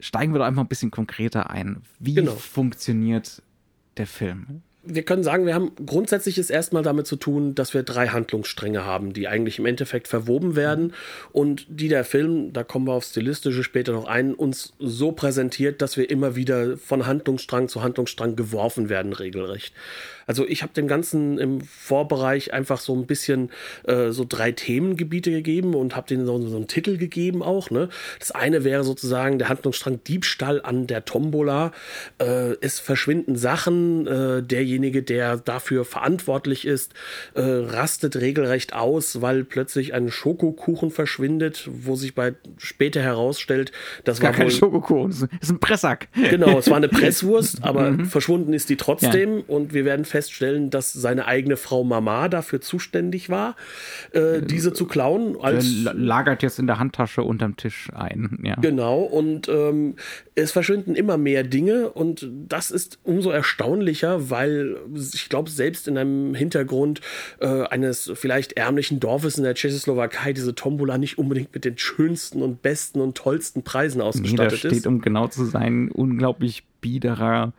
Steigen 0.00 0.34
wir 0.34 0.40
doch 0.40 0.46
einfach 0.46 0.62
ein 0.62 0.68
bisschen 0.68 0.90
konkreter 0.90 1.50
ein. 1.50 1.82
Wie 2.00 2.14
genau. 2.14 2.32
funktioniert 2.32 3.42
der 3.96 4.06
Film? 4.06 4.62
Wir 4.84 5.04
können 5.04 5.22
sagen, 5.22 5.46
wir 5.46 5.54
haben 5.54 5.72
grundsätzlich 5.86 6.38
erstmal 6.50 6.82
damit 6.82 7.06
zu 7.06 7.16
tun, 7.16 7.54
dass 7.54 7.72
wir 7.72 7.84
drei 7.84 8.08
Handlungsstränge 8.08 8.84
haben, 8.84 9.12
die 9.12 9.28
eigentlich 9.28 9.58
im 9.58 9.66
Endeffekt 9.66 10.08
verwoben 10.08 10.56
werden 10.56 10.92
und 11.30 11.66
die 11.68 11.88
der 11.88 12.04
Film, 12.04 12.52
da 12.52 12.64
kommen 12.64 12.86
wir 12.88 12.92
auf 12.92 13.04
Stilistische 13.04 13.62
später 13.62 13.92
noch 13.92 14.06
ein, 14.06 14.34
uns 14.34 14.72
so 14.80 15.12
präsentiert, 15.12 15.82
dass 15.82 15.96
wir 15.96 16.10
immer 16.10 16.34
wieder 16.34 16.76
von 16.76 17.06
Handlungsstrang 17.06 17.68
zu 17.68 17.82
Handlungsstrang 17.82 18.34
geworfen 18.34 18.88
werden, 18.88 19.12
regelrecht. 19.12 19.72
Also 20.26 20.46
ich 20.46 20.62
habe 20.62 20.72
dem 20.72 20.88
Ganzen 20.88 21.38
im 21.38 21.60
Vorbereich 21.60 22.52
einfach 22.52 22.80
so 22.80 22.94
ein 22.94 23.06
bisschen 23.06 23.50
äh, 23.84 24.10
so 24.10 24.24
drei 24.28 24.52
Themengebiete 24.52 25.30
gegeben 25.30 25.74
und 25.74 25.96
habe 25.96 26.08
denen 26.08 26.26
so, 26.26 26.40
so, 26.46 26.56
einen 26.56 26.68
Titel 26.68 26.96
gegeben 26.96 27.42
auch. 27.42 27.70
Ne? 27.70 27.88
Das 28.18 28.30
eine 28.30 28.64
wäre 28.64 28.84
sozusagen 28.84 29.38
der 29.38 29.48
Handlungsstrang 29.48 30.02
Diebstahl 30.04 30.60
an 30.62 30.86
der 30.86 31.04
Tombola. 31.04 31.72
Äh, 32.18 32.54
es 32.60 32.78
verschwinden 32.78 33.36
Sachen. 33.36 34.06
Äh, 34.06 34.42
derjenige, 34.42 35.02
der 35.02 35.36
dafür 35.36 35.84
verantwortlich 35.84 36.66
ist, 36.66 36.94
äh, 37.34 37.40
rastet 37.40 38.16
regelrecht 38.16 38.74
aus, 38.74 39.20
weil 39.20 39.44
plötzlich 39.44 39.94
ein 39.94 40.10
Schokokuchen 40.10 40.90
verschwindet, 40.90 41.68
wo 41.70 41.96
sich 41.96 42.14
bei 42.14 42.34
später 42.58 43.00
herausstellt, 43.00 43.72
das 44.04 44.20
Gar 44.20 44.30
war 44.30 44.38
kein 44.38 44.50
Schokokuchen, 44.50 45.10
das 45.10 45.28
ist 45.40 45.50
ein 45.50 45.60
Pressack. 45.60 46.08
Genau, 46.14 46.58
es 46.58 46.68
war 46.68 46.76
eine 46.76 46.88
Presswurst, 47.02 47.62
aber 47.62 47.90
mhm. 47.90 48.06
verschwunden 48.06 48.52
ist 48.52 48.68
die 48.68 48.76
trotzdem 48.76 49.38
ja. 49.38 49.44
und 49.46 49.74
wir 49.74 49.84
werden 49.84 50.04
feststellen, 50.12 50.70
dass 50.70 50.92
seine 50.92 51.26
eigene 51.26 51.56
Frau 51.56 51.82
Mama 51.84 52.28
dafür 52.28 52.60
zuständig 52.60 53.30
war, 53.30 53.56
äh, 54.12 54.42
diese 54.42 54.72
zu 54.72 54.86
klauen. 54.86 55.36
Als, 55.40 55.66
lagert 55.82 56.42
jetzt 56.42 56.58
in 56.58 56.66
der 56.66 56.78
Handtasche 56.78 57.22
unterm 57.22 57.56
Tisch 57.56 57.88
ein. 57.94 58.38
Ja. 58.44 58.56
Genau, 58.56 59.00
und 59.00 59.48
ähm, 59.48 59.96
es 60.34 60.52
verschwinden 60.52 60.94
immer 60.94 61.16
mehr 61.16 61.42
Dinge 61.42 61.90
und 61.90 62.28
das 62.30 62.70
ist 62.70 62.98
umso 63.02 63.30
erstaunlicher, 63.30 64.30
weil 64.30 64.76
ich 64.94 65.28
glaube, 65.28 65.50
selbst 65.50 65.88
in 65.88 65.96
einem 65.96 66.34
Hintergrund 66.34 67.00
äh, 67.40 67.62
eines 67.64 68.12
vielleicht 68.14 68.52
ärmlichen 68.52 69.00
Dorfes 69.00 69.38
in 69.38 69.44
der 69.44 69.54
Tschechoslowakei 69.54 70.32
diese 70.32 70.54
Tombola 70.54 70.98
nicht 70.98 71.18
unbedingt 71.18 71.54
mit 71.54 71.64
den 71.64 71.78
schönsten 71.78 72.42
und 72.42 72.62
besten 72.62 73.00
und 73.00 73.16
tollsten 73.16 73.62
Preisen 73.62 74.00
ausgestattet 74.00 74.38
nee, 74.38 74.50
da 74.50 74.56
steht, 74.56 74.72
ist. 74.72 74.86
um 74.86 75.00
genau 75.00 75.28
zu 75.28 75.44
sein, 75.46 75.90
unglaublich 75.90 76.64
biederer 76.80 77.54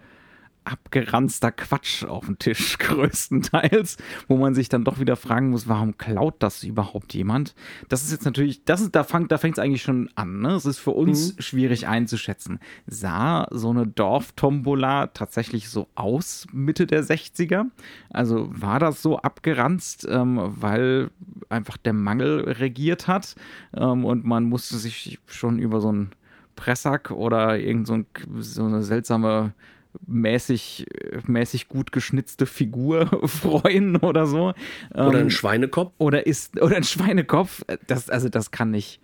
abgeranzter 0.65 1.51
Quatsch 1.51 2.03
auf 2.03 2.25
dem 2.25 2.39
Tisch, 2.39 2.77
größtenteils, 2.79 3.97
wo 4.27 4.37
man 4.37 4.55
sich 4.55 4.69
dann 4.69 4.83
doch 4.83 4.99
wieder 4.99 5.15
fragen 5.15 5.49
muss, 5.49 5.67
warum 5.67 5.97
klaut 5.97 6.35
das 6.39 6.63
überhaupt 6.63 7.13
jemand? 7.13 7.55
Das 7.89 8.03
ist 8.03 8.11
jetzt 8.11 8.25
natürlich, 8.25 8.63
das 8.65 8.81
ist, 8.81 8.95
da 8.95 9.03
fängt 9.03 9.31
da 9.31 9.35
es 9.35 9.59
eigentlich 9.59 9.81
schon 9.81 10.09
an. 10.15 10.39
Ne? 10.39 10.49
Es 10.49 10.65
ist 10.65 10.79
für 10.79 10.91
uns 10.91 11.35
mhm. 11.35 11.41
schwierig 11.41 11.87
einzuschätzen. 11.87 12.59
Sah 12.87 13.47
so 13.51 13.69
eine 13.69 13.87
Dorftombola 13.87 15.07
tatsächlich 15.07 15.69
so 15.69 15.87
aus, 15.95 16.47
Mitte 16.51 16.87
der 16.87 17.03
60er? 17.03 17.65
Also 18.09 18.49
war 18.51 18.79
das 18.79 19.01
so 19.01 19.17
abgeranzt, 19.17 20.07
ähm, 20.09 20.39
weil 20.41 21.11
einfach 21.49 21.77
der 21.77 21.93
Mangel 21.93 22.41
regiert 22.41 23.07
hat 23.07 23.35
ähm, 23.75 24.05
und 24.05 24.25
man 24.25 24.45
musste 24.45 24.77
sich 24.77 25.19
schon 25.27 25.59
über 25.59 25.81
so 25.81 25.89
einen 25.89 26.11
Pressack 26.55 27.11
oder 27.11 27.57
irgend 27.59 27.87
so, 27.87 27.93
ein, 27.93 28.05
so 28.39 28.63
eine 28.63 28.83
seltsame 28.83 29.53
mäßig, 30.05 30.85
mäßig 31.27 31.67
gut 31.67 31.91
geschnitzte 31.91 32.45
Figur 32.45 33.07
freuen 33.27 33.97
oder 33.97 34.25
so. 34.25 34.53
Oder 34.93 35.09
ein 35.09 35.15
ähm, 35.15 35.29
Schweinekopf. 35.29 35.93
Oder 35.97 36.25
ist, 36.27 36.61
oder 36.61 36.75
ein 36.75 36.83
Schweinekopf. 36.83 37.63
Das, 37.87 38.09
also 38.09 38.29
das 38.29 38.51
kann 38.51 38.71
nicht. 38.71 38.99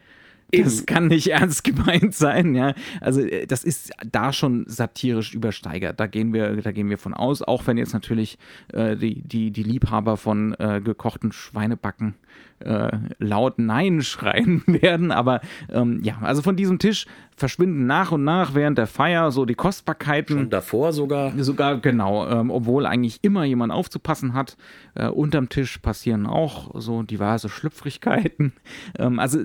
Das 0.51 0.85
kann 0.85 1.07
nicht 1.07 1.27
ernst 1.31 1.63
gemeint 1.63 2.15
sein, 2.15 2.55
ja. 2.55 2.73
Also 3.01 3.21
äh, 3.21 3.45
das 3.45 3.63
ist 3.63 3.91
da 4.09 4.33
schon 4.33 4.65
satirisch 4.67 5.33
übersteigert. 5.33 5.99
Da 5.99 6.07
gehen 6.07 6.33
wir, 6.33 6.55
da 6.57 6.71
gehen 6.71 6.89
wir 6.89 6.97
von 6.97 7.13
aus, 7.13 7.41
auch 7.41 7.67
wenn 7.67 7.77
jetzt 7.77 7.93
natürlich 7.93 8.37
äh, 8.73 8.95
die, 8.95 9.21
die, 9.21 9.51
die 9.51 9.63
Liebhaber 9.63 10.17
von 10.17 10.53
äh, 10.59 10.81
gekochten 10.83 11.31
Schweinebacken 11.31 12.15
äh, 12.59 12.91
laut 13.19 13.59
Nein 13.59 14.01
schreien 14.03 14.63
werden. 14.67 15.11
Aber 15.11 15.41
ähm, 15.71 16.01
ja, 16.03 16.17
also 16.21 16.41
von 16.41 16.55
diesem 16.55 16.79
Tisch 16.79 17.05
verschwinden 17.35 17.85
nach 17.85 18.11
und 18.11 18.23
nach 18.23 18.53
während 18.53 18.77
der 18.77 18.87
Feier 18.87 19.31
so 19.31 19.45
die 19.45 19.55
Kostbarkeiten. 19.55 20.37
Schon 20.37 20.49
davor 20.49 20.91
sogar. 20.93 21.31
Sogar, 21.37 21.79
genau. 21.79 22.27
Ähm, 22.27 22.51
obwohl 22.51 22.85
eigentlich 22.85 23.19
immer 23.21 23.45
jemand 23.45 23.71
aufzupassen 23.71 24.33
hat. 24.33 24.57
Äh, 24.95 25.07
unterm 25.07 25.49
Tisch 25.49 25.77
passieren 25.77 26.25
auch 26.25 26.71
so 26.79 27.03
diverse 27.03 27.49
Schlüpfrigkeiten. 27.49 28.53
Ähm, 28.97 29.19
also 29.19 29.39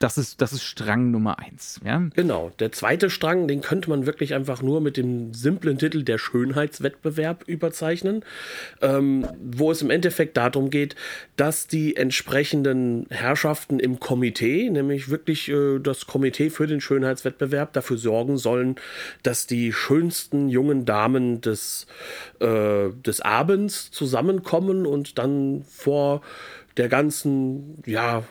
das 0.00 0.16
ist, 0.16 0.40
das 0.40 0.54
ist 0.54 0.62
Strang 0.62 1.10
Nummer 1.10 1.38
eins. 1.38 1.78
Ja? 1.84 2.02
Genau. 2.16 2.50
Der 2.58 2.72
zweite 2.72 3.10
Strang, 3.10 3.46
den 3.46 3.60
könnte 3.60 3.90
man 3.90 4.06
wirklich 4.06 4.32
einfach 4.32 4.62
nur 4.62 4.80
mit 4.80 4.96
dem 4.96 5.34
simplen 5.34 5.76
Titel 5.76 6.02
der 6.02 6.16
Schönheitswettbewerb 6.16 7.44
überzeichnen, 7.46 8.24
ähm, 8.80 9.28
wo 9.38 9.70
es 9.70 9.82
im 9.82 9.90
Endeffekt 9.90 10.38
darum 10.38 10.70
geht, 10.70 10.96
dass 11.36 11.66
die 11.66 11.96
entsprechenden 11.96 13.06
Herrschaften 13.10 13.78
im 13.78 14.00
Komitee, 14.00 14.70
nämlich 14.70 15.10
wirklich 15.10 15.50
äh, 15.50 15.78
das 15.80 16.06
Komitee 16.06 16.48
für 16.48 16.66
den 16.66 16.80
Schönheitswettbewerb, 16.80 17.74
dafür 17.74 17.98
sorgen 17.98 18.38
sollen, 18.38 18.76
dass 19.22 19.46
die 19.46 19.70
schönsten 19.70 20.48
jungen 20.48 20.86
Damen 20.86 21.42
des, 21.42 21.86
äh, 22.40 22.88
des 23.04 23.20
Abends 23.20 23.90
zusammenkommen 23.90 24.86
und 24.86 25.18
dann 25.18 25.62
vor 25.68 26.22
der 26.78 26.88
ganzen, 26.88 27.82
ja, 27.84 28.24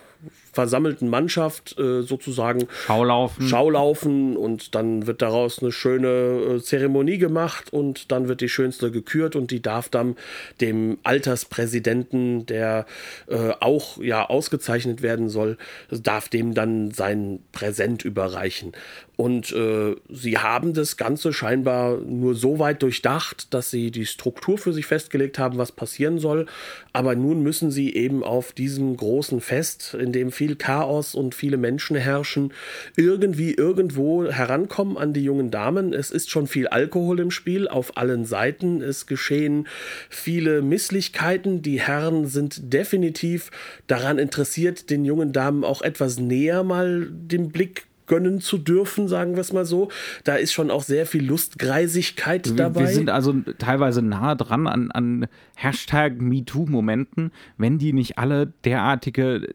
versammelten 0.52 1.08
Mannschaft 1.08 1.78
äh, 1.78 2.02
sozusagen 2.02 2.66
Schaulaufen. 2.86 3.46
Schaulaufen 3.46 4.36
und 4.36 4.74
dann 4.74 5.06
wird 5.06 5.22
daraus 5.22 5.60
eine 5.60 5.72
schöne 5.72 6.08
äh, 6.56 6.60
Zeremonie 6.60 7.18
gemacht 7.18 7.72
und 7.72 8.10
dann 8.12 8.28
wird 8.28 8.40
die 8.40 8.48
schönste 8.48 8.90
gekürt 8.90 9.36
und 9.36 9.50
die 9.50 9.62
darf 9.62 9.88
dann 9.88 10.16
dem 10.60 10.98
Alterspräsidenten, 11.02 12.46
der 12.46 12.86
äh, 13.28 13.52
auch 13.60 13.98
ja 14.02 14.28
ausgezeichnet 14.28 15.02
werden 15.02 15.28
soll, 15.28 15.56
darf 15.90 16.28
dem 16.28 16.54
dann 16.54 16.90
sein 16.90 17.40
Präsent 17.52 18.04
überreichen. 18.04 18.72
Und 19.20 19.52
äh, 19.52 19.96
sie 20.08 20.38
haben 20.38 20.72
das 20.72 20.96
Ganze 20.96 21.34
scheinbar 21.34 21.98
nur 21.98 22.34
so 22.34 22.58
weit 22.58 22.82
durchdacht, 22.82 23.52
dass 23.52 23.70
sie 23.70 23.90
die 23.90 24.06
Struktur 24.06 24.56
für 24.56 24.72
sich 24.72 24.86
festgelegt 24.86 25.38
haben, 25.38 25.58
was 25.58 25.72
passieren 25.72 26.18
soll. 26.18 26.46
Aber 26.94 27.14
nun 27.14 27.42
müssen 27.42 27.70
sie 27.70 27.94
eben 27.94 28.24
auf 28.24 28.52
diesem 28.52 28.96
großen 28.96 29.42
Fest, 29.42 29.92
in 29.92 30.12
dem 30.12 30.32
viel 30.40 30.56
Chaos 30.56 31.14
und 31.14 31.34
viele 31.34 31.58
Menschen 31.58 31.96
herrschen, 31.96 32.54
irgendwie 32.96 33.52
irgendwo 33.52 34.24
herankommen 34.24 34.96
an 34.96 35.12
die 35.12 35.22
jungen 35.22 35.50
Damen. 35.50 35.92
Es 35.92 36.10
ist 36.10 36.30
schon 36.30 36.46
viel 36.46 36.66
Alkohol 36.66 37.20
im 37.20 37.30
Spiel 37.30 37.68
auf 37.68 37.98
allen 37.98 38.24
Seiten. 38.24 38.80
Es 38.80 39.04
geschehen 39.06 39.68
viele 40.08 40.62
Misslichkeiten. 40.62 41.60
Die 41.60 41.78
Herren 41.78 42.26
sind 42.26 42.72
definitiv 42.72 43.50
daran 43.86 44.18
interessiert, 44.18 44.88
den 44.88 45.04
jungen 45.04 45.34
Damen 45.34 45.62
auch 45.62 45.82
etwas 45.82 46.18
näher 46.18 46.64
mal 46.64 47.06
den 47.10 47.50
Blick 47.50 47.84
gönnen 48.06 48.40
zu 48.40 48.58
dürfen, 48.58 49.08
sagen 49.08 49.34
wir 49.34 49.40
es 49.40 49.52
mal 49.52 49.66
so. 49.66 49.88
Da 50.24 50.36
ist 50.36 50.52
schon 50.52 50.70
auch 50.70 50.82
sehr 50.82 51.04
viel 51.06 51.24
Lustgreisigkeit 51.24 52.58
dabei. 52.58 52.80
Wir 52.80 52.86
sind 52.88 53.10
also 53.10 53.34
teilweise 53.58 54.00
nah 54.02 54.34
dran 54.34 54.66
an, 54.66 54.90
an 54.90 55.28
Hashtag 55.54 56.20
MeToo-Momenten, 56.20 57.30
wenn 57.56 57.78
die 57.78 57.92
nicht 57.92 58.18
alle 58.18 58.52
derartige 58.64 59.54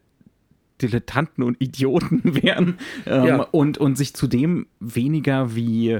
Dilettanten 0.82 1.42
und 1.42 1.60
Idioten 1.60 2.22
wären 2.42 2.78
ähm, 3.06 3.24
ja. 3.24 3.42
und, 3.42 3.78
und 3.78 3.96
sich 3.96 4.14
zudem 4.14 4.66
weniger 4.80 5.54
wie 5.54 5.98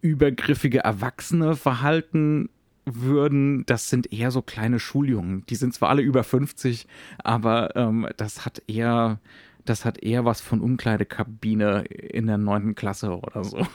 übergriffige 0.00 0.80
Erwachsene 0.80 1.56
verhalten 1.56 2.48
würden, 2.86 3.66
das 3.66 3.90
sind 3.90 4.12
eher 4.12 4.30
so 4.30 4.42
kleine 4.42 4.78
Schuljungen. 4.78 5.44
Die 5.46 5.56
sind 5.56 5.74
zwar 5.74 5.88
alle 5.88 6.02
über 6.02 6.22
50, 6.22 6.86
aber 7.18 7.74
ähm, 7.74 8.08
das 8.16 8.46
hat 8.46 8.62
eher, 8.68 9.18
das 9.64 9.84
hat 9.84 9.98
eher 9.98 10.24
was 10.24 10.40
von 10.40 10.60
Umkleidekabine 10.60 11.84
in 11.84 12.26
der 12.28 12.38
neunten 12.38 12.76
Klasse 12.76 13.18
oder 13.18 13.42
so. 13.42 13.66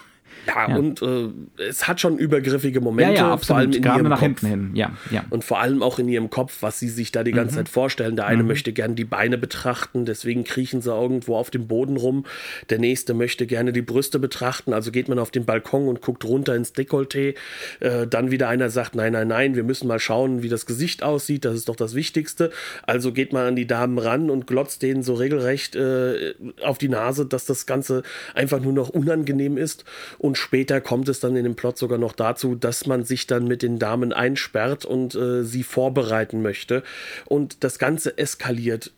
Ja, 0.47 0.69
ja, 0.69 0.75
und 0.75 1.01
äh, 1.01 1.29
es 1.69 1.87
hat 1.87 2.01
schon 2.01 2.17
übergriffige 2.17 2.81
Momente, 2.81 3.13
ja, 3.13 3.29
ja, 3.29 3.37
vor 3.37 3.57
allem 3.57 3.71
in 3.73 3.81
Gerade 3.81 3.99
ihrem 3.99 4.09
nach 4.09 4.19
Kopf. 4.19 4.39
hinten 4.41 4.45
hin. 4.47 4.71
Ja, 4.73 4.91
ja. 5.11 5.23
Und 5.29 5.43
vor 5.43 5.59
allem 5.59 5.83
auch 5.83 5.99
in 5.99 6.07
ihrem 6.07 6.29
Kopf, 6.29 6.57
was 6.61 6.79
sie 6.79 6.89
sich 6.89 7.11
da 7.11 7.23
die 7.23 7.31
ganze 7.31 7.53
Mhm. 7.53 7.57
Zeit 7.59 7.69
vorstellen. 7.69 8.15
Der 8.15 8.25
eine 8.25 8.43
möchte 8.43 8.73
gerne 8.73 8.95
die 8.95 9.05
Beine 9.05 9.37
betrachten, 9.37 10.05
deswegen 10.05 10.43
kriechen 10.43 10.81
sie 10.81 10.89
irgendwo 10.91 11.35
auf 11.35 11.51
dem 11.51 11.67
Boden 11.67 11.95
rum. 11.97 12.25
Der 12.69 12.79
nächste 12.79 13.13
möchte 13.13 13.45
gerne 13.45 13.71
die 13.71 13.81
Brüste 13.83 14.17
betrachten, 14.19 14.73
also 14.73 14.91
geht 14.91 15.07
man 15.09 15.19
auf 15.19 15.29
den 15.31 15.45
Balkon 15.45 15.87
und 15.87 16.01
guckt 16.01 16.25
runter 16.25 16.55
ins 16.55 16.73
Dekolleté. 16.73 17.35
Äh, 17.79 18.07
dann 18.07 18.31
wieder 18.31 18.47
einer 18.49 18.69
sagt, 18.69 18.95
nein, 18.95 19.13
nein, 19.13 19.27
nein, 19.27 19.55
wir 19.55 19.63
müssen 19.63 19.87
mal 19.87 19.99
schauen, 19.99 20.41
wie 20.41 20.49
das 20.49 20.65
Gesicht 20.65 21.03
aussieht, 21.03 21.45
das 21.45 21.55
ist 21.55 21.69
doch 21.69 21.75
das 21.75 21.93
Wichtigste. 21.93 22.51
Also 22.87 23.11
geht 23.13 23.31
man 23.31 23.45
an 23.45 23.55
die 23.55 23.67
Damen 23.67 23.99
ran 23.99 24.29
und 24.29 24.47
glotzt 24.47 24.81
denen 24.81 25.03
so 25.03 25.13
regelrecht 25.13 25.75
äh, 25.75 26.33
auf 26.63 26.77
die 26.79 26.89
Nase, 26.89 27.25
dass 27.27 27.45
das 27.45 27.65
Ganze 27.67 28.01
einfach 28.33 28.59
nur 28.59 28.73
noch 28.73 28.89
unangenehm 28.89 29.57
ist. 29.57 29.85
Und 30.21 30.37
später 30.37 30.81
kommt 30.81 31.09
es 31.09 31.19
dann 31.19 31.35
in 31.35 31.45
dem 31.45 31.55
Plot 31.55 31.79
sogar 31.79 31.97
noch 31.97 32.13
dazu, 32.13 32.53
dass 32.53 32.85
man 32.85 33.03
sich 33.03 33.25
dann 33.25 33.47
mit 33.47 33.63
den 33.63 33.79
Damen 33.79 34.13
einsperrt 34.13 34.85
und 34.85 35.15
äh, 35.15 35.43
sie 35.43 35.63
vorbereiten 35.63 36.43
möchte. 36.43 36.83
Und 37.25 37.63
das 37.63 37.79
Ganze 37.79 38.19
eskaliert 38.19 38.91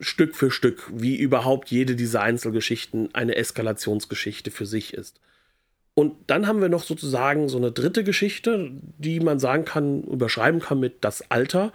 Stück 0.00 0.34
für 0.34 0.50
Stück, 0.50 0.90
wie 0.94 1.14
überhaupt 1.18 1.70
jede 1.70 1.94
dieser 1.94 2.22
Einzelgeschichten 2.22 3.14
eine 3.14 3.36
Eskalationsgeschichte 3.36 4.50
für 4.50 4.64
sich 4.64 4.94
ist. 4.94 5.20
Und 6.00 6.14
dann 6.28 6.46
haben 6.46 6.62
wir 6.62 6.70
noch 6.70 6.82
sozusagen 6.82 7.50
so 7.50 7.58
eine 7.58 7.72
dritte 7.72 8.04
Geschichte, 8.04 8.70
die 8.96 9.20
man 9.20 9.38
sagen 9.38 9.66
kann, 9.66 10.02
überschreiben 10.04 10.60
kann 10.60 10.80
mit 10.80 11.04
das 11.04 11.30
Alter. 11.30 11.74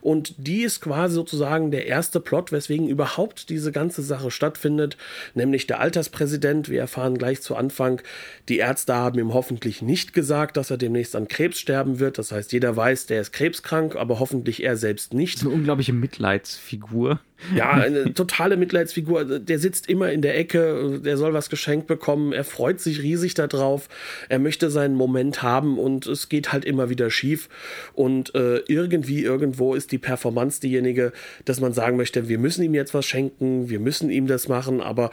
Und 0.00 0.32
die 0.38 0.62
ist 0.62 0.80
quasi 0.80 1.14
sozusagen 1.14 1.70
der 1.70 1.86
erste 1.86 2.20
Plot, 2.20 2.52
weswegen 2.52 2.88
überhaupt 2.88 3.50
diese 3.50 3.72
ganze 3.72 4.00
Sache 4.00 4.30
stattfindet, 4.30 4.96
nämlich 5.34 5.66
der 5.66 5.80
Alterspräsident. 5.80 6.70
Wir 6.70 6.80
erfahren 6.80 7.18
gleich 7.18 7.42
zu 7.42 7.54
Anfang, 7.54 8.00
die 8.48 8.56
Ärzte 8.56 8.94
haben 8.94 9.18
ihm 9.18 9.34
hoffentlich 9.34 9.82
nicht 9.82 10.14
gesagt, 10.14 10.56
dass 10.56 10.70
er 10.70 10.78
demnächst 10.78 11.14
an 11.14 11.28
Krebs 11.28 11.60
sterben 11.60 11.98
wird. 11.98 12.16
Das 12.16 12.32
heißt, 12.32 12.54
jeder 12.54 12.74
weiß, 12.74 13.04
der 13.04 13.20
ist 13.20 13.34
krebskrank, 13.34 13.94
aber 13.94 14.20
hoffentlich 14.20 14.62
er 14.62 14.78
selbst 14.78 15.12
nicht. 15.12 15.38
So 15.38 15.48
eine 15.48 15.54
unglaubliche 15.54 15.92
Mitleidsfigur. 15.92 17.20
Ja, 17.54 17.70
eine 17.72 18.14
totale 18.14 18.56
Mitleidsfigur. 18.56 19.18
Also, 19.18 19.38
Der 19.38 19.58
sitzt 19.58 19.88
immer 19.88 20.10
in 20.10 20.22
der 20.22 20.36
Ecke, 20.38 21.00
der 21.04 21.16
soll 21.16 21.34
was 21.34 21.50
geschenkt 21.50 21.86
bekommen, 21.86 22.32
er 22.32 22.44
freut 22.44 22.80
sich 22.80 23.02
riesig 23.02 23.34
darauf, 23.34 23.88
er 24.28 24.38
möchte 24.38 24.70
seinen 24.70 24.94
Moment 24.94 25.42
haben 25.42 25.78
und 25.78 26.06
es 26.06 26.28
geht 26.28 26.52
halt 26.52 26.64
immer 26.64 26.88
wieder 26.88 27.10
schief. 27.10 27.48
Und 27.92 28.34
äh, 28.34 28.58
irgendwie, 28.68 29.22
irgendwo 29.22 29.74
ist 29.74 29.92
die 29.92 29.98
Performance 29.98 30.60
diejenige, 30.60 31.12
dass 31.44 31.60
man 31.60 31.72
sagen 31.72 31.96
möchte, 31.96 32.28
wir 32.28 32.38
müssen 32.38 32.62
ihm 32.62 32.74
jetzt 32.74 32.94
was 32.94 33.06
schenken, 33.06 33.68
wir 33.68 33.80
müssen 33.80 34.10
ihm 34.10 34.26
das 34.26 34.48
machen, 34.48 34.80
aber 34.80 35.10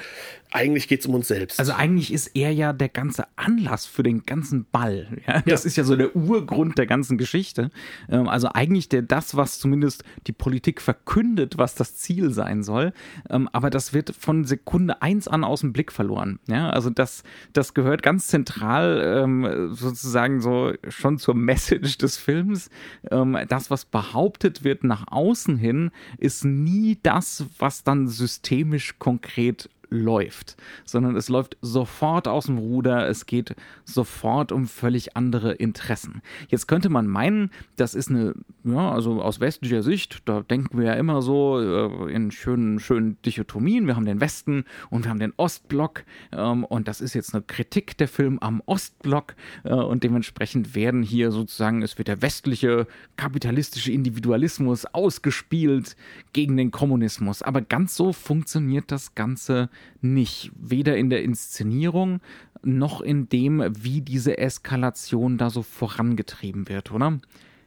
eigentlich 0.53 0.87
geht 0.87 0.99
es 0.99 1.07
um 1.07 1.15
uns 1.15 1.27
selbst. 1.27 1.59
Also 1.59 1.73
eigentlich 1.73 2.13
ist 2.13 2.27
er 2.35 2.53
ja 2.53 2.73
der 2.73 2.89
ganze 2.89 3.25
Anlass 3.35 3.85
für 3.85 4.03
den 4.03 4.23
ganzen 4.23 4.65
Ball. 4.71 5.07
Ja? 5.27 5.41
Das 5.41 5.65
ist 5.65 5.75
ja 5.75 5.83
so 5.83 5.95
der 5.95 6.15
Urgrund 6.15 6.77
der 6.77 6.85
ganzen 6.85 7.17
Geschichte. 7.17 7.71
Ähm, 8.07 8.27
Also 8.27 8.49
eigentlich 8.49 8.87
der 8.87 9.01
das, 9.01 9.35
was 9.35 9.59
zumindest 9.59 10.03
die 10.27 10.31
Politik 10.31 10.79
verkündet, 10.79 11.57
was 11.57 11.75
das 11.75 11.95
Ziel 11.95 12.31
sein 12.31 12.61
soll. 12.63 12.93
Ähm, 13.29 13.49
Aber 13.51 13.69
das 13.69 13.93
wird 13.93 14.15
von 14.15 14.45
Sekunde 14.45 15.01
eins 15.01 15.27
an 15.27 15.43
aus 15.43 15.61
dem 15.61 15.73
Blick 15.73 15.91
verloren. 15.91 16.39
Ja, 16.47 16.69
also 16.69 16.89
das, 16.89 17.23
das 17.53 17.73
gehört 17.73 18.03
ganz 18.03 18.27
zentral 18.27 19.21
ähm, 19.23 19.73
sozusagen 19.73 20.39
so 20.39 20.73
schon 20.87 21.17
zur 21.17 21.33
Message 21.33 21.97
des 21.97 22.17
Films. 22.17 22.69
Das, 23.09 23.71
was 23.71 23.85
behauptet 23.85 24.63
wird 24.63 24.83
nach 24.83 25.05
außen 25.09 25.57
hin, 25.57 25.91
ist 26.17 26.45
nie 26.45 26.99
das, 27.01 27.45
was 27.57 27.83
dann 27.83 28.07
systemisch 28.07 28.99
konkret 28.99 29.69
läuft, 29.93 30.57
sondern 30.85 31.15
es 31.15 31.29
läuft 31.29 31.57
sofort 31.61 32.27
aus 32.27 32.47
dem 32.47 32.57
Ruder, 32.57 33.07
es 33.07 33.25
geht 33.25 33.55
sofort 33.85 34.51
um 34.51 34.65
völlig 34.67 35.15
andere 35.15 35.53
Interessen. 35.53 36.21
Jetzt 36.49 36.67
könnte 36.67 36.89
man 36.89 37.07
meinen, 37.07 37.51
das 37.75 37.93
ist 37.93 38.09
eine, 38.09 38.33
ja, 38.63 38.91
also 38.91 39.21
aus 39.21 39.39
westlicher 39.39 39.83
Sicht, 39.83 40.23
da 40.25 40.41
denken 40.41 40.79
wir 40.79 40.85
ja 40.87 40.93
immer 40.93 41.21
so 41.21 41.59
äh, 41.59 42.11
in 42.11 42.31
schönen, 42.31 42.79
schönen 42.79 43.21
Dichotomien. 43.21 43.85
Wir 43.85 43.95
haben 43.95 44.05
den 44.05 44.19
Westen 44.19 44.65
und 44.89 45.05
wir 45.05 45.11
haben 45.11 45.19
den 45.19 45.33
Ostblock 45.37 46.03
ähm, 46.31 46.63
und 46.63 46.87
das 46.87 46.99
ist 46.99 47.13
jetzt 47.13 47.33
eine 47.33 47.43
Kritik 47.43 47.97
der 47.97 48.07
Film 48.07 48.39
am 48.39 48.61
Ostblock 48.65 49.35
äh, 49.63 49.73
und 49.73 50.03
dementsprechend 50.03 50.73
werden 50.73 51.03
hier 51.03 51.31
sozusagen, 51.31 51.83
es 51.83 51.97
wird 51.97 52.07
der 52.07 52.21
westliche 52.21 52.87
kapitalistische 53.15 53.91
Individualismus 53.91 54.85
ausgespielt 54.85 55.95
gegen 56.33 56.57
den 56.57 56.71
Kommunismus. 56.71 57.43
Aber 57.43 57.61
ganz 57.61 57.95
so 57.95 58.11
funktioniert 58.11 58.91
das 58.91 59.13
Ganze 59.13 59.69
nicht. 60.01 60.51
Weder 60.55 60.97
in 60.97 61.09
der 61.09 61.23
Inszenierung 61.23 62.19
noch 62.63 63.01
in 63.01 63.29
dem, 63.29 63.63
wie 63.77 64.01
diese 64.01 64.37
Eskalation 64.37 65.37
da 65.37 65.49
so 65.49 65.63
vorangetrieben 65.63 66.69
wird, 66.69 66.91
oder? 66.91 67.19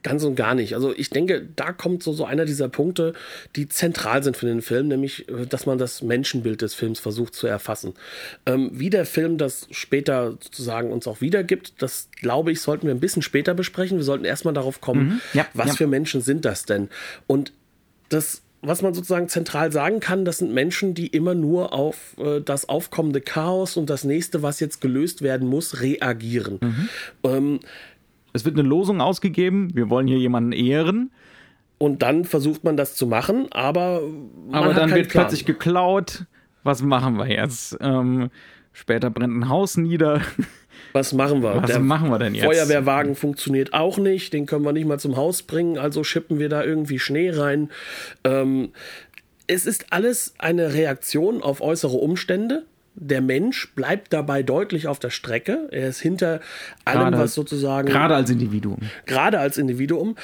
Ganz 0.06 0.22
und 0.22 0.36
gar 0.36 0.54
nicht. 0.54 0.74
Also 0.74 0.94
ich 0.96 1.10
denke, 1.10 1.48
da 1.56 1.72
kommt 1.72 2.00
so, 2.00 2.12
so 2.12 2.24
einer 2.24 2.44
dieser 2.44 2.68
Punkte, 2.68 3.12
die 3.56 3.68
zentral 3.68 4.22
sind 4.22 4.36
für 4.36 4.46
den 4.46 4.62
Film, 4.62 4.86
nämlich, 4.86 5.28
äh, 5.28 5.46
dass 5.46 5.66
man 5.66 5.78
das 5.78 6.00
Menschenbild 6.00 6.62
des 6.62 6.74
Films 6.74 7.00
versucht 7.00 7.34
zu 7.34 7.48
erfassen. 7.48 7.94
Ähm, 8.46 8.70
wie 8.72 8.88
der 8.88 9.04
Film 9.04 9.36
das 9.36 9.66
später 9.72 10.38
sozusagen 10.40 10.92
uns 10.92 11.08
auch 11.08 11.20
wiedergibt, 11.20 11.82
das 11.82 12.08
glaube 12.14 12.52
ich, 12.52 12.60
sollten 12.60 12.86
wir 12.86 12.94
ein 12.94 13.00
bisschen 13.00 13.22
später 13.22 13.52
besprechen. 13.54 13.96
Wir 13.98 14.04
sollten 14.04 14.24
erstmal 14.24 14.54
darauf 14.54 14.80
kommen, 14.80 15.20
Ja, 15.32 15.44
was 15.54 15.68
ja. 15.68 15.74
für 15.74 15.86
Menschen 15.88 16.20
sind 16.20 16.44
das 16.44 16.66
denn? 16.66 16.88
Und 17.26 17.52
das 18.08 18.42
was 18.62 18.82
man 18.82 18.94
sozusagen 18.94 19.28
zentral 19.28 19.70
sagen 19.70 20.00
kann, 20.00 20.24
das 20.24 20.38
sind 20.38 20.52
Menschen, 20.52 20.94
die 20.94 21.06
immer 21.08 21.34
nur 21.34 21.72
auf 21.72 22.16
äh, 22.18 22.40
das 22.40 22.68
aufkommende 22.68 23.20
Chaos 23.20 23.76
und 23.76 23.88
das 23.90 24.04
nächste, 24.04 24.42
was 24.42 24.60
jetzt 24.60 24.80
gelöst 24.80 25.22
werden 25.22 25.48
muss, 25.48 25.80
reagieren. 25.82 26.58
Ähm, 27.22 27.60
Es 28.32 28.44
wird 28.44 28.58
eine 28.58 28.68
Losung 28.68 29.00
ausgegeben, 29.00 29.74
wir 29.74 29.88
wollen 29.90 30.06
hier 30.08 30.18
jemanden 30.18 30.52
ehren, 30.52 31.10
Und 31.78 32.02
dann 32.02 32.24
versucht 32.24 32.64
man 32.64 32.76
das 32.76 32.94
zu 32.96 33.06
machen, 33.06 33.46
aber 33.52 34.00
man 34.50 34.54
aber 34.64 34.74
dann 34.74 34.90
wird 34.94 35.08
Plan. 35.10 35.24
plötzlich 35.26 35.44
geklaut. 35.44 36.24
Was 36.64 36.82
machen 36.82 37.16
wir 37.18 37.28
jetzt? 37.28 37.76
Ähm, 37.80 38.30
später 38.72 39.10
brennt 39.10 39.36
ein 39.36 39.48
Haus 39.48 39.76
nieder. 39.76 40.22
Was 40.96 41.12
machen 41.12 41.42
wir? 41.42 41.62
Was 41.62 41.78
machen 41.78 42.10
wir 42.10 42.18
denn 42.18 42.34
jetzt? 42.34 42.44
Feuerwehrwagen 42.46 43.14
funktioniert 43.14 43.72
auch 43.74 43.98
nicht, 43.98 44.32
den 44.32 44.46
können 44.46 44.64
wir 44.64 44.72
nicht 44.72 44.86
mal 44.86 44.98
zum 44.98 45.16
Haus 45.16 45.42
bringen, 45.42 45.78
also 45.78 46.02
schippen 46.04 46.38
wir 46.38 46.48
da 46.48 46.64
irgendwie 46.64 46.98
Schnee 46.98 47.30
rein. 47.30 47.70
Ähm, 48.24 48.70
es 49.46 49.66
ist 49.66 49.86
alles 49.90 50.34
eine 50.38 50.72
Reaktion 50.74 51.42
auf 51.42 51.60
äußere 51.60 51.96
Umstände. 51.96 52.64
Der 52.94 53.20
Mensch 53.20 53.74
bleibt 53.74 54.12
dabei 54.14 54.42
deutlich 54.42 54.88
auf 54.88 54.98
der 54.98 55.10
Strecke. 55.10 55.68
Er 55.70 55.88
ist 55.88 56.00
hinter 56.00 56.40
allem, 56.86 57.00
Gerade- 57.00 57.18
was 57.18 57.34
sozusagen 57.34 57.86
Gerade 57.88 58.14
als 58.14 58.30
Individuum. 58.30 58.78
gerade 59.04 59.38
als 59.38 59.58
Individuum. 59.58 60.16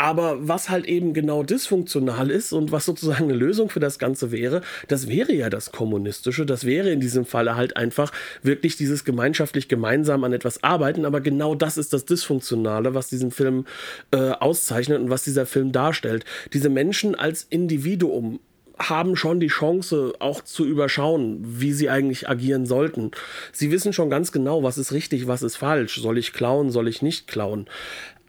Aber 0.00 0.48
was 0.48 0.70
halt 0.70 0.86
eben 0.86 1.12
genau 1.12 1.42
dysfunktional 1.42 2.30
ist 2.30 2.54
und 2.54 2.72
was 2.72 2.86
sozusagen 2.86 3.24
eine 3.24 3.34
Lösung 3.34 3.68
für 3.68 3.80
das 3.80 3.98
Ganze 3.98 4.32
wäre, 4.32 4.62
das 4.88 5.08
wäre 5.08 5.34
ja 5.34 5.50
das 5.50 5.72
Kommunistische. 5.72 6.46
Das 6.46 6.64
wäre 6.64 6.90
in 6.90 7.00
diesem 7.00 7.26
Falle 7.26 7.54
halt 7.54 7.76
einfach 7.76 8.10
wirklich 8.42 8.78
dieses 8.78 9.04
gemeinschaftlich 9.04 9.68
gemeinsam 9.68 10.24
an 10.24 10.32
etwas 10.32 10.64
arbeiten. 10.64 11.04
Aber 11.04 11.20
genau 11.20 11.54
das 11.54 11.76
ist 11.76 11.92
das 11.92 12.06
Dysfunktionale, 12.06 12.94
was 12.94 13.08
diesen 13.08 13.30
Film 13.30 13.66
äh, 14.10 14.30
auszeichnet 14.30 15.02
und 15.02 15.10
was 15.10 15.24
dieser 15.24 15.44
Film 15.44 15.70
darstellt. 15.70 16.24
Diese 16.54 16.70
Menschen 16.70 17.14
als 17.14 17.46
Individuum 17.50 18.40
haben 18.78 19.16
schon 19.16 19.38
die 19.38 19.48
Chance, 19.48 20.14
auch 20.18 20.42
zu 20.42 20.64
überschauen, 20.64 21.40
wie 21.44 21.74
sie 21.74 21.90
eigentlich 21.90 22.26
agieren 22.26 22.64
sollten. 22.64 23.10
Sie 23.52 23.70
wissen 23.70 23.92
schon 23.92 24.08
ganz 24.08 24.32
genau, 24.32 24.62
was 24.62 24.78
ist 24.78 24.92
richtig, 24.92 25.26
was 25.26 25.42
ist 25.42 25.56
falsch. 25.56 26.00
Soll 26.00 26.16
ich 26.16 26.32
klauen, 26.32 26.70
soll 26.70 26.88
ich 26.88 27.02
nicht 27.02 27.26
klauen? 27.26 27.68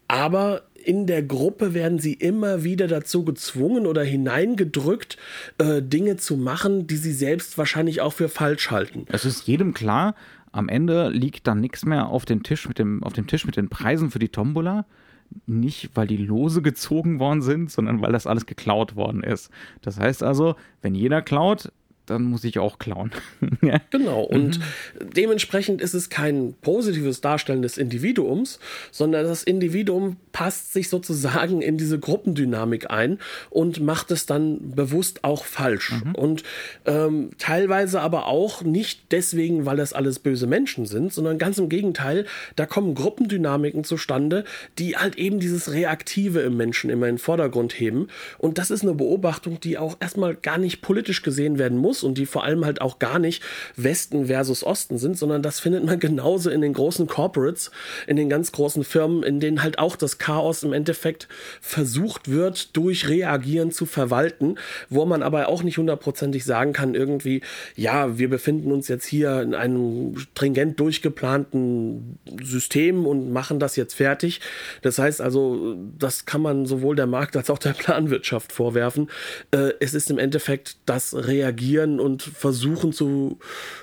Aber 0.10 0.64
in 0.82 1.08
der 1.08 1.24
Gruppe 1.24 1.74
werden 1.74 2.00
sie 2.00 2.14
immer 2.14 2.64
wieder 2.64 2.88
dazu 2.88 3.24
gezwungen 3.24 3.86
oder 3.88 4.04
hineingedrückt, 4.04 5.18
äh, 5.58 5.82
Dinge 5.82 6.18
zu 6.18 6.38
machen, 6.38 6.88
die 6.88 6.98
sie 6.98 7.14
selbst 7.14 7.58
wahrscheinlich 7.58 8.02
auch 8.02 8.14
für 8.14 8.30
falsch 8.30 8.72
halten. 8.72 9.06
Es 9.10 9.26
ist 9.26 9.48
jedem 9.48 9.74
klar, 9.74 10.16
am 10.52 10.70
Ende 10.70 11.10
liegt 11.10 11.48
dann 11.48 11.62
nichts 11.62 11.86
mehr 11.86 12.08
auf 12.08 12.26
dem 12.26 12.44
Tisch 12.44 12.68
mit 12.68 12.80
dem, 12.80 13.04
auf 13.04 13.14
dem 13.14 13.28
Tisch 13.28 13.46
mit 13.46 13.56
den 13.56 13.70
Preisen 13.70 14.12
für 14.12 14.20
die 14.20 14.30
Tombola. 14.30 14.86
Nicht, 15.46 15.92
weil 15.94 16.08
die 16.08 16.18
Lose 16.18 16.62
gezogen 16.62 17.20
worden 17.20 17.42
sind, 17.42 17.72
sondern 17.72 18.02
weil 18.02 18.12
das 18.12 18.28
alles 18.28 18.46
geklaut 18.46 18.98
worden 18.98 19.24
ist. 19.24 19.50
Das 19.82 19.98
heißt 19.98 20.24
also, 20.24 20.56
wenn 20.82 20.94
jeder 20.94 21.22
klaut, 21.22 21.72
dann 22.06 22.24
muss 22.24 22.44
ich 22.44 22.60
auch 22.60 22.80
klauen. 22.80 23.12
Genau. 23.92 24.24
Und 24.24 24.60
dementsprechend 25.00 25.82
ist 25.82 25.94
es 25.94 26.10
kein 26.10 26.54
positives 26.62 27.22
Darstellen 27.22 27.62
des 27.62 27.78
Individuums, 27.78 28.60
sondern 28.92 29.26
das 29.26 29.44
Individuum 29.44 30.18
passt 30.32 30.74
sich 30.74 30.90
sozusagen 30.90 31.62
in 31.62 31.78
diese 31.78 32.00
Gruppendynamik 32.00 32.90
ein 32.90 33.20
und 33.50 33.82
macht 33.82 34.12
es 34.12 34.26
dann 34.26 34.72
bewusst 34.72 35.24
auch 35.24 35.46
falsch. 35.46 35.92
Mhm. 35.92 36.16
Und 36.16 36.44
ähm, 36.86 37.32
teilweise 37.38 38.02
aber 38.02 38.28
auch 38.28 38.64
nicht 38.64 39.12
deswegen, 39.12 39.66
weil 39.66 39.78
das 39.78 39.94
alles 39.94 40.20
böse 40.20 40.48
Menschen 40.48 40.86
sind, 40.86 41.14
sondern 41.14 41.38
ganz 41.38 41.58
im 41.58 41.70
Gegenteil, 41.70 42.26
da 42.56 42.66
kommen 42.66 42.96
Gruppendynamiken 42.96 43.84
zustande, 43.84 44.44
die 44.80 44.98
halt 44.98 45.18
eben 45.18 45.40
dieses 45.40 45.72
Reaktive 45.72 46.40
im 46.40 46.58
Menschen 46.58 46.90
immer 46.90 47.08
in 47.08 47.16
den 47.16 47.22
Vordergrund 47.22 47.80
heben. 47.80 48.08
Und 48.38 48.58
das 48.58 48.72
ist 48.72 48.82
eine 48.84 48.94
Beobachtung, 48.94 49.60
die 49.60 49.78
auch 49.78 49.98
erstmal 50.00 50.36
gar 50.36 50.58
nicht 50.58 50.82
politisch 50.82 51.22
gesehen 51.22 51.60
werden 51.60 51.78
muss 51.78 51.91
und 52.04 52.18
die 52.18 52.26
vor 52.26 52.44
allem 52.44 52.66
halt 52.66 52.82
auch 52.82 53.00
gar 53.00 53.20
nicht 53.20 53.44
Westen 53.76 54.28
versus 54.28 54.64
Osten 54.64 54.98
sind, 54.98 55.18
sondern 55.18 55.42
das 55.42 55.60
findet 55.60 55.84
man 55.86 56.00
genauso 56.00 56.50
in 56.50 56.62
den 56.62 56.74
großen 56.74 57.08
Corporates, 57.08 57.72
in 58.08 58.16
den 58.16 58.30
ganz 58.30 58.52
großen 58.52 58.84
Firmen, 58.84 59.24
in 59.24 59.40
denen 59.40 59.64
halt 59.64 59.80
auch 59.80 59.96
das 59.96 60.18
Chaos 60.18 60.64
im 60.64 60.74
Endeffekt 60.74 61.28
versucht 61.60 62.30
wird, 62.32 62.76
durch 62.76 63.08
Reagieren 63.08 63.72
zu 63.72 63.86
verwalten, 63.86 64.56
wo 64.90 65.06
man 65.06 65.24
aber 65.24 65.50
auch 65.50 65.64
nicht 65.64 65.78
hundertprozentig 65.78 66.46
sagen 66.46 66.74
kann, 66.74 66.96
irgendwie, 66.96 67.42
ja, 67.76 68.18
wir 68.18 68.30
befinden 68.30 68.72
uns 68.72 68.88
jetzt 68.88 69.06
hier 69.06 69.42
in 69.42 69.54
einem 69.54 70.18
stringent 70.18 70.80
durchgeplanten 70.80 72.18
System 72.42 73.06
und 73.06 73.32
machen 73.32 73.60
das 73.60 73.76
jetzt 73.76 73.96
fertig. 73.96 74.42
Das 74.82 74.98
heißt 74.98 75.22
also, 75.22 75.76
das 75.98 76.26
kann 76.26 76.42
man 76.42 76.66
sowohl 76.66 76.96
der 76.96 77.08
Markt 77.08 77.36
als 77.36 77.50
auch 77.50 77.60
der 77.60 77.74
Planwirtschaft 77.78 78.52
vorwerfen. 78.52 79.10
Äh, 79.52 79.74
es 79.80 79.94
ist 79.94 80.10
im 80.10 80.18
Endeffekt 80.18 80.78
das 80.86 81.16
Reagieren 81.16 81.81
und 82.00 82.22
Versuchen 82.22 82.94
zu 82.94 83.40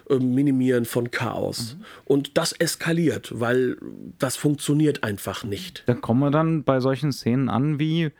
äh, 0.08 0.16
minimieren 0.18 0.84
von 0.84 1.10
Chaos. 1.10 1.76
Mhm. 1.76 1.84
Und 2.04 2.38
das 2.38 2.52
eskaliert, 2.52 3.32
weil 3.38 3.76
das 4.18 4.36
funktioniert 4.36 5.04
einfach 5.04 5.44
nicht. 5.44 5.82
Da 5.86 5.94
kommen 5.94 6.20
wir 6.20 6.30
dann 6.30 6.64
bei 6.64 6.80
solchen 6.80 7.12
Szenen 7.12 7.48
an 7.48 7.78
wie, 7.78 8.10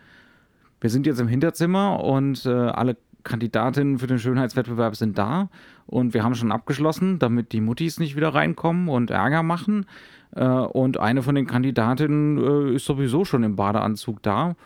wir 0.81 0.91
sind 0.91 1.07
jetzt 1.07 1.21
im 1.21 1.29
Hinterzimmer 1.29 2.03
und 2.03 2.45
äh, 2.47 2.51
alle 2.51 2.97
Kandidatinnen 3.25 3.99
für 3.99 4.07
den 4.07 4.19
Schönheitswettbewerb 4.19 4.97
sind 4.97 5.19
da 5.19 5.51
und 5.87 6.14
wir 6.14 6.25
haben 6.25 6.35
schon 6.35 6.53
abgeschlossen, 6.53 7.19
damit 7.19 7.53
die 7.53 7.61
Muttis 7.61 7.99
nicht 7.99 8.17
wieder 8.17 8.35
reinkommen 8.35 8.88
und 8.88 9.11
Ärger 9.11 9.43
machen. 9.43 9.87
Äh, 10.35 10.45
und 10.45 10.99
eine 10.99 11.23
von 11.23 11.35
den 11.35 11.47
Kandidatinnen 11.47 12.38
äh, 12.38 12.75
ist 12.75 12.85
sowieso 12.85 13.25
schon 13.25 13.43
im 13.43 13.57
Badeanzug 13.57 14.23
da. 14.23 14.57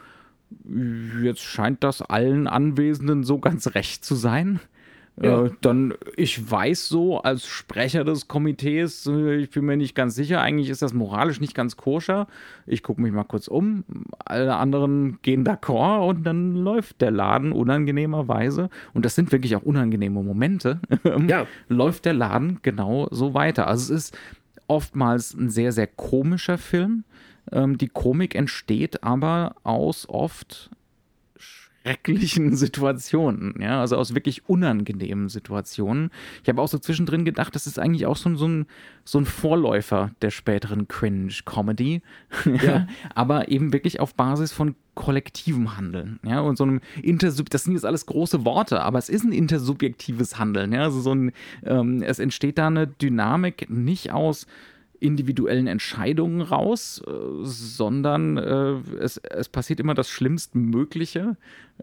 Jetzt 1.22 1.40
scheint 1.40 1.82
das 1.82 2.02
allen 2.02 2.46
Anwesenden 2.46 3.24
so 3.24 3.38
ganz 3.38 3.74
recht 3.74 4.04
zu 4.04 4.14
sein. 4.14 4.60
Ja. 5.20 5.44
Äh, 5.44 5.50
dann, 5.60 5.94
ich 6.16 6.50
weiß 6.50 6.88
so 6.88 7.20
als 7.20 7.46
Sprecher 7.46 8.04
des 8.04 8.28
Komitees, 8.28 9.06
äh, 9.06 9.36
ich 9.36 9.50
bin 9.50 9.66
mir 9.66 9.76
nicht 9.76 9.94
ganz 9.94 10.14
sicher, 10.14 10.40
eigentlich 10.40 10.70
ist 10.70 10.80
das 10.80 10.94
moralisch 10.94 11.40
nicht 11.40 11.54
ganz 11.54 11.76
koscher. 11.76 12.26
Ich 12.66 12.82
gucke 12.82 13.02
mich 13.02 13.12
mal 13.12 13.24
kurz 13.24 13.48
um. 13.48 13.84
Alle 14.24 14.56
anderen 14.56 15.18
gehen 15.22 15.44
d'accord 15.44 16.08
und 16.08 16.24
dann 16.24 16.54
läuft 16.56 17.00
der 17.02 17.10
Laden 17.10 17.52
unangenehmerweise, 17.52 18.70
und 18.94 19.04
das 19.04 19.14
sind 19.14 19.32
wirklich 19.32 19.54
auch 19.54 19.62
unangenehme 19.62 20.22
Momente, 20.22 20.80
ja. 21.28 21.46
läuft 21.68 22.06
der 22.06 22.14
Laden 22.14 22.60
genau 22.62 23.08
so 23.10 23.34
weiter. 23.34 23.66
Also 23.66 23.92
es 23.94 24.06
ist 24.06 24.18
oftmals 24.66 25.34
ein 25.34 25.50
sehr, 25.50 25.72
sehr 25.72 25.86
komischer 25.86 26.56
Film. 26.56 27.04
Ähm, 27.50 27.76
die 27.76 27.88
Komik 27.88 28.34
entsteht 28.34 29.02
aber 29.02 29.56
aus 29.62 30.08
oft 30.08 30.70
schrecklichen 31.82 32.54
Situationen, 32.56 33.54
ja, 33.60 33.80
also 33.80 33.96
aus 33.96 34.14
wirklich 34.14 34.48
unangenehmen 34.48 35.28
Situationen. 35.28 36.10
Ich 36.42 36.48
habe 36.48 36.60
auch 36.60 36.68
so 36.68 36.78
zwischendrin 36.78 37.24
gedacht, 37.24 37.54
das 37.54 37.66
ist 37.66 37.78
eigentlich 37.78 38.06
auch 38.06 38.16
so, 38.16 38.34
so, 38.34 38.48
ein, 38.48 38.66
so 39.04 39.18
ein 39.18 39.26
Vorläufer 39.26 40.10
der 40.22 40.30
späteren 40.30 40.88
Cringe-Comedy, 40.88 42.02
ja. 42.64 42.86
aber 43.14 43.48
eben 43.48 43.72
wirklich 43.72 44.00
auf 44.00 44.14
Basis 44.14 44.52
von 44.52 44.74
kollektivem 44.94 45.76
Handeln, 45.76 46.20
ja, 46.22 46.40
und 46.40 46.56
so 46.56 46.64
einem 46.64 46.80
Intersub, 47.02 47.48
das 47.48 47.64
sind 47.64 47.72
jetzt 47.72 47.86
alles 47.86 48.04
große 48.06 48.44
Worte, 48.44 48.82
aber 48.82 48.98
es 48.98 49.08
ist 49.08 49.24
ein 49.24 49.32
intersubjektives 49.32 50.38
Handeln, 50.38 50.72
ja, 50.72 50.82
also 50.82 51.00
so 51.00 51.14
ein, 51.14 51.32
ähm, 51.64 52.02
es 52.02 52.18
entsteht 52.18 52.58
da 52.58 52.66
eine 52.66 52.86
Dynamik 52.86 53.70
nicht 53.70 54.12
aus 54.12 54.46
individuellen 55.02 55.66
Entscheidungen 55.66 56.40
raus, 56.40 57.02
äh, 57.06 57.10
sondern 57.42 58.36
äh, 58.36 58.74
es, 58.98 59.18
es 59.18 59.48
passiert 59.48 59.80
immer 59.80 59.94
das 59.94 60.08
Schlimmstmögliche 60.08 61.36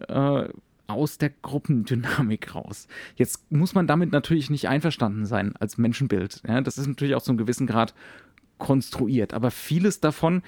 äh, 0.07 0.43
aus 0.87 1.17
der 1.17 1.29
Gruppendynamik 1.29 2.55
raus. 2.55 2.87
Jetzt 3.15 3.51
muss 3.51 3.75
man 3.75 3.87
damit 3.87 4.11
natürlich 4.11 4.49
nicht 4.49 4.67
einverstanden 4.67 5.25
sein 5.25 5.55
als 5.57 5.77
Menschenbild. 5.77 6.41
Ja? 6.47 6.61
Das 6.61 6.77
ist 6.77 6.87
natürlich 6.87 7.15
auch 7.15 7.21
zu 7.21 7.31
einem 7.31 7.37
gewissen 7.37 7.67
Grad 7.67 7.93
konstruiert, 8.57 9.33
aber 9.33 9.51
vieles 9.51 9.99
davon 9.99 10.41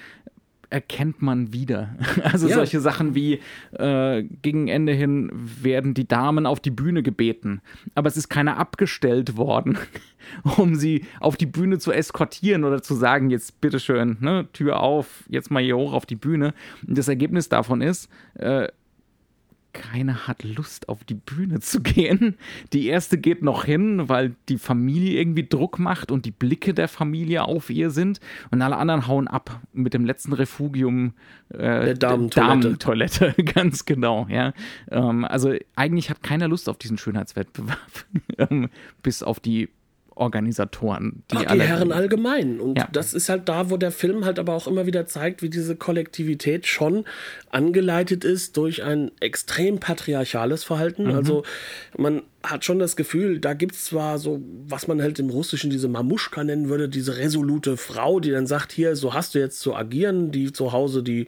erkennt 0.72 1.22
man 1.22 1.52
wieder. 1.52 1.96
Also 2.22 2.48
ja. 2.48 2.54
solche 2.54 2.80
Sachen 2.80 3.14
wie 3.14 3.40
äh, 3.72 4.22
gegen 4.22 4.68
Ende 4.68 4.92
hin 4.92 5.30
werden 5.34 5.92
die 5.92 6.06
Damen 6.06 6.46
auf 6.46 6.60
die 6.60 6.70
Bühne 6.70 7.02
gebeten, 7.02 7.60
aber 7.94 8.08
es 8.08 8.16
ist 8.16 8.28
keiner 8.28 8.56
abgestellt 8.56 9.36
worden, 9.36 9.76
um 10.56 10.74
sie 10.76 11.04
auf 11.20 11.36
die 11.36 11.46
Bühne 11.46 11.78
zu 11.78 11.92
eskortieren 11.92 12.64
oder 12.64 12.82
zu 12.82 12.94
sagen, 12.94 13.28
jetzt 13.30 13.60
bitteschön, 13.60 14.16
ne, 14.20 14.46
Tür 14.52 14.80
auf, 14.80 15.24
jetzt 15.28 15.50
mal 15.50 15.62
hier 15.62 15.76
hoch 15.76 15.92
auf 15.92 16.06
die 16.06 16.16
Bühne. 16.16 16.54
Und 16.86 16.96
das 16.96 17.08
Ergebnis 17.08 17.48
davon 17.48 17.82
ist, 17.82 18.08
äh, 18.34 18.68
keiner 19.72 20.26
hat 20.26 20.44
Lust 20.44 20.88
auf 20.88 21.04
die 21.04 21.14
Bühne 21.14 21.60
zu 21.60 21.80
gehen. 21.80 22.36
Die 22.72 22.86
erste 22.86 23.18
geht 23.18 23.42
noch 23.42 23.64
hin, 23.64 24.08
weil 24.08 24.34
die 24.48 24.58
Familie 24.58 25.18
irgendwie 25.18 25.46
Druck 25.46 25.78
macht 25.78 26.10
und 26.10 26.26
die 26.26 26.30
Blicke 26.30 26.74
der 26.74 26.88
Familie 26.88 27.44
auf 27.44 27.70
ihr 27.70 27.90
sind 27.90 28.20
und 28.50 28.62
alle 28.62 28.76
anderen 28.76 29.06
hauen 29.06 29.28
ab 29.28 29.60
mit 29.72 29.94
dem 29.94 30.04
letzten 30.04 30.32
Refugium 30.32 31.14
äh, 31.50 31.56
der 31.58 31.94
Damentoilette. 31.94 32.40
Damentoilette, 32.40 33.34
ganz 33.54 33.84
genau, 33.84 34.26
ja. 34.28 34.52
Ähm, 34.90 35.24
also 35.24 35.54
eigentlich 35.76 36.10
hat 36.10 36.22
keiner 36.22 36.48
Lust 36.48 36.68
auf 36.68 36.78
diesen 36.78 36.98
Schönheitswettbewerb, 36.98 38.06
ähm, 38.38 38.68
bis 39.02 39.22
auf 39.22 39.40
die 39.40 39.68
Organisatoren. 40.14 41.22
Die, 41.30 41.36
Ach, 41.36 41.52
die 41.52 41.60
Herren 41.60 41.92
allgemein. 41.92 42.60
Und 42.60 42.78
ja. 42.78 42.88
das 42.92 43.14
ist 43.14 43.28
halt 43.28 43.48
da, 43.48 43.70
wo 43.70 43.76
der 43.76 43.92
Film 43.92 44.24
halt 44.24 44.38
aber 44.38 44.54
auch 44.54 44.66
immer 44.66 44.86
wieder 44.86 45.06
zeigt, 45.06 45.42
wie 45.42 45.50
diese 45.50 45.76
Kollektivität 45.76 46.66
schon 46.66 47.04
angeleitet 47.50 48.24
ist 48.24 48.56
durch 48.56 48.82
ein 48.82 49.10
extrem 49.20 49.78
patriarchales 49.78 50.64
Verhalten. 50.64 51.04
Mhm. 51.04 51.14
Also 51.14 51.42
man 51.96 52.22
hat 52.42 52.64
schon 52.64 52.78
das 52.78 52.96
Gefühl, 52.96 53.38
da 53.38 53.54
gibt 53.54 53.74
es 53.74 53.84
zwar 53.84 54.18
so, 54.18 54.40
was 54.66 54.88
man 54.88 55.00
halt 55.00 55.18
im 55.18 55.30
Russischen 55.30 55.70
diese 55.70 55.88
Mamuschka 55.88 56.44
nennen 56.44 56.68
würde, 56.68 56.88
diese 56.88 57.16
resolute 57.16 57.76
Frau, 57.76 58.20
die 58.20 58.30
dann 58.30 58.46
sagt, 58.46 58.72
hier, 58.72 58.96
so 58.96 59.14
hast 59.14 59.34
du 59.34 59.38
jetzt 59.38 59.60
zu 59.60 59.74
agieren, 59.74 60.32
die 60.32 60.52
zu 60.52 60.72
Hause 60.72 61.02
die 61.02 61.26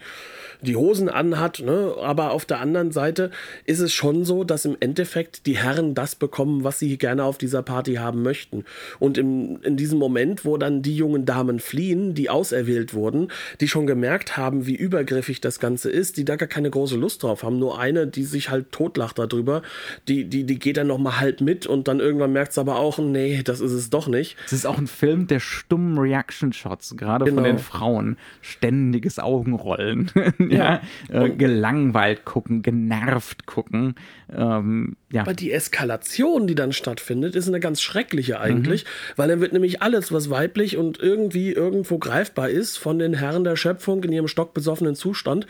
die 0.64 0.77
Hosen 0.77 1.09
anhat, 1.09 1.61
ne? 1.61 1.94
aber 2.00 2.33
auf 2.33 2.44
der 2.44 2.61
anderen 2.61 2.90
Seite 2.90 3.31
ist 3.64 3.81
es 3.81 3.92
schon 3.92 4.24
so, 4.24 4.44
dass 4.44 4.64
im 4.64 4.77
Endeffekt 4.81 5.46
die 5.46 5.57
Herren 5.57 5.94
das 5.94 6.14
bekommen, 6.14 6.64
was 6.64 6.79
sie 6.79 6.96
gerne 6.98 7.24
auf 7.24 7.38
dieser 7.38 7.62
Party 7.62 7.94
haben 7.94 8.22
möchten. 8.22 8.64
Und 8.98 9.18
im, 9.18 9.61
in 9.62 9.77
diesem 9.77 9.98
Moment, 9.98 10.44
wo 10.44 10.57
dann 10.57 10.83
die 10.83 10.96
jungen 10.96 11.27
Damen 11.27 11.61
fliehen, 11.61 12.14
die 12.14 12.31
auserwählt 12.31 12.94
wurden, 12.94 13.29
die 13.61 13.68
schon 13.68 13.87
gemerkt 13.87 14.37
haben, 14.37 14.66
wie 14.66 14.74
übergriffig 14.74 15.40
das 15.40 15.61
Ganze 15.61 15.90
ist, 15.90 16.16
die 16.16 16.24
da 16.24 16.37
gar 16.37 16.48
keine 16.48 16.70
große 16.70 16.96
Lust 16.96 17.22
drauf 17.22 17.42
haben, 17.42 17.59
nur 17.59 17.79
eine, 17.79 18.07
die 18.07 18.24
sich 18.24 18.50
halt 18.50 18.72
totlacht 18.72 19.18
darüber, 19.18 19.62
die, 20.09 20.24
die, 20.24 20.44
die 20.44 20.59
geht 20.59 20.77
dann 20.77 20.87
nochmal 20.87 21.04
halt 21.12 21.40
mit 21.40 21.67
und 21.67 21.88
dann 21.88 22.01
irgendwann 22.01 22.33
merkt 22.33 22.53
es 22.53 22.59
aber 22.59 22.77
auch, 22.77 22.99
nee, 22.99 23.43
das 23.43 23.61
ist 23.61 23.73
es 23.73 23.90
doch 23.90 24.09
nicht. 24.09 24.37
Es 24.47 24.53
ist 24.53 24.67
auch 24.67 24.79
ein 24.79 24.87
Film 24.87 25.27
der 25.27 25.40
stummen 25.40 25.99
Reaction-Shots, 25.99 26.97
gerade 26.97 27.25
genau. 27.25 27.37
von 27.37 27.45
den 27.45 27.59
Frauen. 27.59 28.17
Ständiges 28.40 29.19
Augenrollen. 29.19 30.11
ja, 30.49 30.81
äh, 31.09 31.31
gelangweilt 31.31 32.25
gucken, 32.25 32.62
genervt 32.62 33.47
gucken. 33.47 33.95
Ähm, 34.37 34.97
ja. 35.12 35.23
Aber 35.23 35.35
die 35.35 35.53
Eskalation, 35.53 36.47
die 36.47 36.55
dann 36.55 36.73
stattfindet, 36.73 37.37
ist 37.37 37.49
eine 37.49 37.61
ganz 37.61 37.81
schreckliche 37.81 38.40
eigentlich, 38.40 38.85
mhm. 38.85 38.88
weil 39.16 39.29
dann 39.29 39.40
wird 39.40 39.53
nämlich 39.53 39.83
alles, 39.83 40.12
was 40.12 40.31
weiblich 40.31 40.77
und 40.77 40.99
irgendwie 40.99 41.53
irgendwo 41.53 41.99
greifbar 41.99 42.51
ist, 42.51 42.77
von 42.77 42.99
den 42.99 43.14
Herren 43.14 43.44
der 43.44 43.57
Schöpfung 43.57 44.03
in 44.05 44.12
ihrem 44.12 44.29
stockbesoffenen 44.29 44.94
Zustand, 44.94 45.47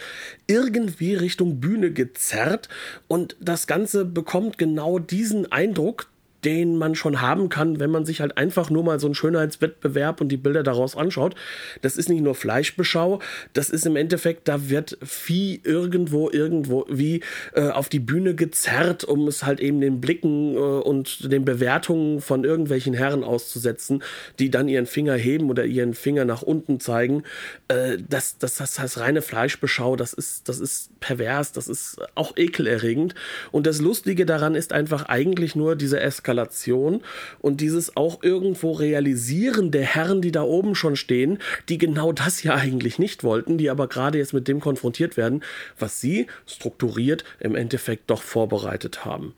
irgendwie 0.47 1.15
Richtung 1.15 1.61
Bühne 1.61 1.93
gezerrt 1.93 2.69
und 3.09 3.37
das 3.41 3.67
Ganze 3.67 4.05
bekommt 4.05 4.59
genau 4.59 4.99
diesen 4.99 5.51
Eindruck, 5.51 6.09
den 6.45 6.77
man 6.77 6.95
schon 6.95 7.21
haben 7.21 7.49
kann, 7.49 7.81
wenn 7.81 7.91
man 7.91 8.05
sich 8.05 8.21
halt 8.21 8.37
einfach 8.37 8.71
nur 8.71 8.85
mal 8.85 9.01
so 9.01 9.07
einen 9.07 9.15
Schönheitswettbewerb 9.15 10.21
und 10.21 10.29
die 10.29 10.37
Bilder 10.37 10.63
daraus 10.63 10.97
anschaut. 10.97 11.35
Das 11.83 11.97
ist 11.97 12.09
nicht 12.09 12.23
nur 12.23 12.35
Fleischbeschau, 12.35 13.21
das 13.53 13.71
ist 13.71 13.87
im 13.87 13.97
Endeffekt, 13.97 14.49
da 14.49 14.69
wird 14.69 14.99
Vieh 15.03 15.61
irgendwo, 15.65 16.31
irgendwo 16.31 16.85
wie 16.89 17.23
äh, 17.55 17.69
auf 17.69 17.89
die 17.89 18.01
Bühne 18.01 18.35
gezerrt, 18.35 19.05
um 19.05 19.27
es 19.27 19.45
halt 19.45 19.61
eben 19.61 19.81
den 19.81 20.01
Blicken 20.01 20.55
äh, 20.55 20.59
und 20.59 21.33
den 21.33 21.45
Bewertungen 21.45 22.21
von 22.21 22.45
irgendwelchen 22.45 22.95
Herren 22.95 23.25
auszusetzen, 23.25 24.03
die 24.39 24.51
dann 24.51 24.69
ihren 24.69 24.87
Finger 24.87 25.15
heben 25.15 25.51
oder 25.51 25.65
ihren 25.65 25.95
Finger 25.95 26.25
nach 26.25 26.43
unten 26.43 26.81
zeigen. 26.81 27.23
Äh, 27.69 27.99
das, 28.09 28.39
das, 28.39 28.57
das 28.57 28.79
heißt 28.79 29.01
reine 29.01 29.23
Fleischbeschau, 29.23 29.97
das 29.97 30.13
ist, 30.13 30.49
das 30.49 30.61
ist 30.61 31.01
pervers, 31.01 31.53
das 31.53 31.69
ist 31.69 31.99
auch 32.15 32.37
ekelerregend. 32.37 33.15
Und 33.51 33.67
das 33.67 33.81
Lustige 33.81 34.27
daran 34.27 34.55
ist 34.55 34.73
einfach 34.73 35.07
eigentlich 35.07 35.57
nur 35.57 35.77
diese 35.77 36.01
Eskalation 36.01 36.34
Eskalation 36.35 37.03
und 37.41 37.61
dieses 37.61 37.97
auch 37.97 38.23
irgendwo 38.23 38.73
Realisieren 38.73 39.71
der 39.71 39.85
Herren, 39.85 40.21
die 40.21 40.33
da 40.33 40.43
oben 40.43 40.75
schon 40.75 40.97
stehen, 40.97 41.39
die 41.69 41.79
genau 41.79 42.13
das 42.13 42.43
ja 42.43 42.55
eigentlich 42.55 42.99
nicht 42.99 43.25
wollten, 43.25 43.59
die 43.59 43.71
aber 43.71 43.89
gerade 43.89 44.19
jetzt 44.19 44.35
mit 44.35 44.49
dem 44.49 44.61
konfrontiert 44.61 45.17
werden, 45.17 45.43
was 45.79 46.01
sie 46.01 46.27
strukturiert 46.47 47.25
im 47.41 47.55
Endeffekt 47.55 48.11
doch 48.11 48.23
vorbereitet 48.23 49.05
haben. 49.05 49.35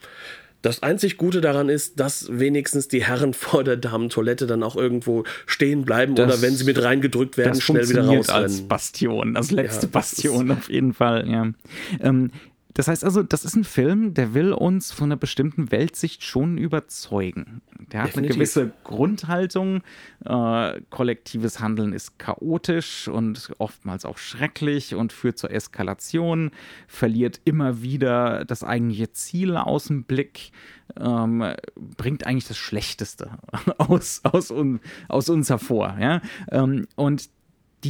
Das 0.63 0.83
einzig 0.83 1.17
Gute 1.17 1.41
daran 1.41 1.69
ist, 1.69 2.01
dass 2.01 2.27
wenigstens 2.29 2.89
die 2.89 3.05
Herren 3.05 3.35
vor 3.35 3.63
der 3.63 3.77
Damentoilette 3.77 4.47
dann 4.47 4.63
auch 4.63 4.75
irgendwo 4.75 5.25
stehen 5.47 5.85
bleiben 5.85 6.15
das, 6.15 6.27
oder 6.27 6.43
wenn 6.43 6.57
sie 6.57 6.65
mit 6.65 6.83
reingedrückt 6.83 7.37
werden, 7.37 7.61
schnell 7.61 7.89
wieder 7.89 8.07
rausrennen. 8.07 8.43
als 8.43 8.63
Bastion, 8.63 9.37
als 9.37 9.51
letzte 9.51 9.87
ja, 9.87 9.93
Bastion 9.93 10.51
auf 10.51 10.69
jeden 10.69 10.95
Fall, 10.95 11.29
ja. 11.29 11.53
Ähm, 12.01 12.31
das 12.77 12.89
heißt 12.89 13.05
also, 13.05 13.23
das 13.23 13.47
ist 13.47 13.57
ein 13.57 13.65
Film, 13.65 14.13
der 14.13 14.35
will 14.35 14.53
uns 14.53 14.93
von 14.93 15.07
einer 15.07 15.17
bestimmten 15.17 15.71
Weltsicht 15.71 16.23
schon 16.23 16.59
überzeugen. 16.59 17.63
Der 17.91 18.03
hat 18.03 18.09
Definitiv. 18.09 18.33
eine 18.33 18.35
gewisse 18.35 18.73
Grundhaltung. 18.85 19.83
Äh, 20.23 20.83
kollektives 20.91 21.59
Handeln 21.61 21.95
ist 21.95 22.19
chaotisch 22.19 23.09
und 23.09 23.51
oftmals 23.57 24.05
auch 24.05 24.19
schrecklich 24.19 24.95
und 24.95 25.15
führt 25.15 25.39
zur 25.39 25.53
Eskalation, 25.53 26.51
verliert 26.87 27.41
immer 27.47 27.81
wieder 27.81 28.45
das 28.45 28.63
eigentliche 28.63 29.11
Ziel 29.11 29.57
aus 29.57 29.85
dem 29.85 30.05
Blick, 30.05 30.53
ähm, 31.01 31.55
bringt 31.97 32.27
eigentlich 32.27 32.49
das 32.49 32.59
Schlechteste 32.59 33.39
aus, 33.79 34.21
aus, 34.23 34.51
un, 34.51 34.81
aus 35.09 35.31
uns 35.31 35.49
hervor. 35.49 35.97
Ja? 35.99 36.21
Ähm, 36.51 36.89
und 36.95 37.31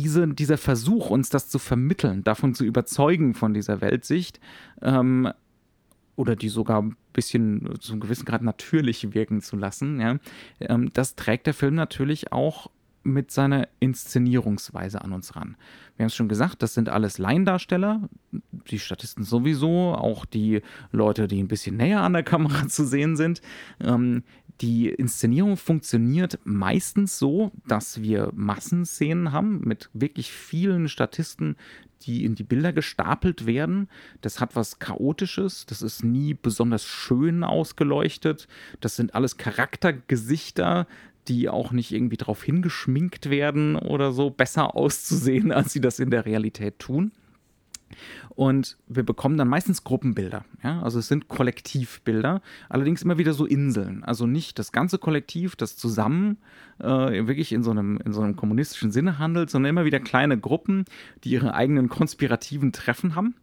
diese, 0.01 0.29
dieser 0.29 0.59
Versuch, 0.59 1.11
uns 1.11 1.31
das 1.31 1.49
zu 1.49 1.59
vermitteln, 1.59 2.23
davon 2.25 2.55
zu 2.55 2.65
überzeugen 2.65 3.35
von 3.35 3.55
dieser 3.55 3.81
Weltsicht, 3.81 4.41
ähm, 4.83 5.31
oder 6.17 6.35
die 6.35 6.49
sogar 6.49 6.83
ein 6.83 6.97
bisschen 7.13 7.79
zu 7.81 7.93
einem 7.93 8.01
gewissen 8.01 8.25
Grad 8.25 8.43
natürlich 8.43 9.15
wirken 9.15 9.41
zu 9.43 9.57
lassen, 9.57 10.01
ja, 10.01 10.19
ähm, 10.61 10.91
das 10.93 11.15
trägt 11.15 11.47
der 11.47 11.55
Film 11.55 11.75
natürlich 11.75 12.33
auch 12.33 12.71
mit 13.03 13.31
seiner 13.31 13.69
Inszenierungsweise 13.79 15.01
an 15.03 15.13
uns 15.13 15.37
ran. 15.37 15.57
Wir 15.97 16.03
haben 16.03 16.09
es 16.09 16.17
schon 16.17 16.29
gesagt, 16.29 16.63
das 16.63 16.75
sind 16.75 16.89
alles 16.89 17.19
Laiendarsteller, 17.19 18.09
die 18.69 18.81
Statisten 18.81 19.23
sowieso, 19.23 19.95
auch 19.95 20.25
die 20.25 20.61
Leute, 20.91 21.29
die 21.29 21.41
ein 21.41 21.47
bisschen 21.49 21.77
näher 21.77 22.01
an 22.01 22.15
der 22.15 22.25
Kamera 22.25 22.67
zu 22.69 22.85
sehen 22.85 23.17
sind. 23.17 23.41
Ähm, 23.81 24.25
die 24.61 24.89
Inszenierung 24.89 25.57
funktioniert 25.57 26.39
meistens 26.45 27.19
so, 27.19 27.53
dass 27.67 28.01
wir 28.01 28.31
Massenszenen 28.35 29.33
haben 29.33 29.61
mit 29.61 29.91
wirklich 29.93 30.33
vielen 30.33 30.89
Statisten, 30.89 31.57
die 32.03 32.25
in 32.25 32.35
die 32.35 32.43
Bilder 32.43 32.73
gestapelt 32.73 33.47
werden. 33.47 33.89
Das 34.21 34.41
hat 34.41 34.57
was 34.57 34.79
Chaotisches, 34.79 35.67
das 35.67 35.83
ist 35.83 36.05
nie 36.05 36.35
besonders 36.35 36.85
schön 36.85 37.45
ausgeleuchtet. 37.45 38.49
Das 38.81 38.97
sind 38.97 39.15
alles 39.15 39.37
Charaktergesichter, 39.37 40.87
die 41.29 41.49
auch 41.49 41.73
nicht 41.73 41.93
irgendwie 41.93 42.17
darauf 42.17 42.43
hingeschminkt 42.43 43.29
werden 43.31 43.77
oder 43.77 44.13
so, 44.13 44.31
besser 44.31 44.77
auszusehen, 44.77 45.53
als 45.53 45.73
sie 45.73 45.81
das 45.81 45.99
in 45.99 46.11
der 46.11 46.25
Realität 46.25 46.79
tun. 46.79 47.13
Und 48.31 48.77
wir 48.89 49.03
bekommen 49.03 49.37
dann 49.37 49.49
meistens 49.49 49.85
Gruppenbilder. 49.85 50.45
Ja? 50.63 50.83
Also 50.83 50.99
es 50.99 51.09
sind 51.09 51.29
Kollektivbilder, 51.29 52.43
allerdings 52.69 53.03
immer 53.03 53.19
wieder 53.19 53.33
so 53.33 53.47
Inseln. 53.47 54.05
Also 54.05 54.27
nicht 54.27 54.59
das 54.59 54.73
ganze 54.73 54.99
Kollektiv, 54.99 55.57
das 55.57 55.77
zusammen 55.77 56.39
äh, 56.79 56.87
wirklich 56.87 57.53
in 57.53 57.63
so, 57.63 57.71
einem, 57.71 57.99
in 58.05 58.13
so 58.13 58.21
einem 58.21 58.37
kommunistischen 58.37 58.91
Sinne 58.91 59.19
handelt, 59.19 59.51
sondern 59.51 59.71
immer 59.71 59.85
wieder 59.85 60.01
kleine 60.01 60.39
Gruppen, 60.39 60.85
die 61.25 61.31
ihre 61.31 61.55
eigenen 61.55 61.89
konspirativen 61.89 62.73
Treffen 62.73 63.15
haben. 63.15 63.35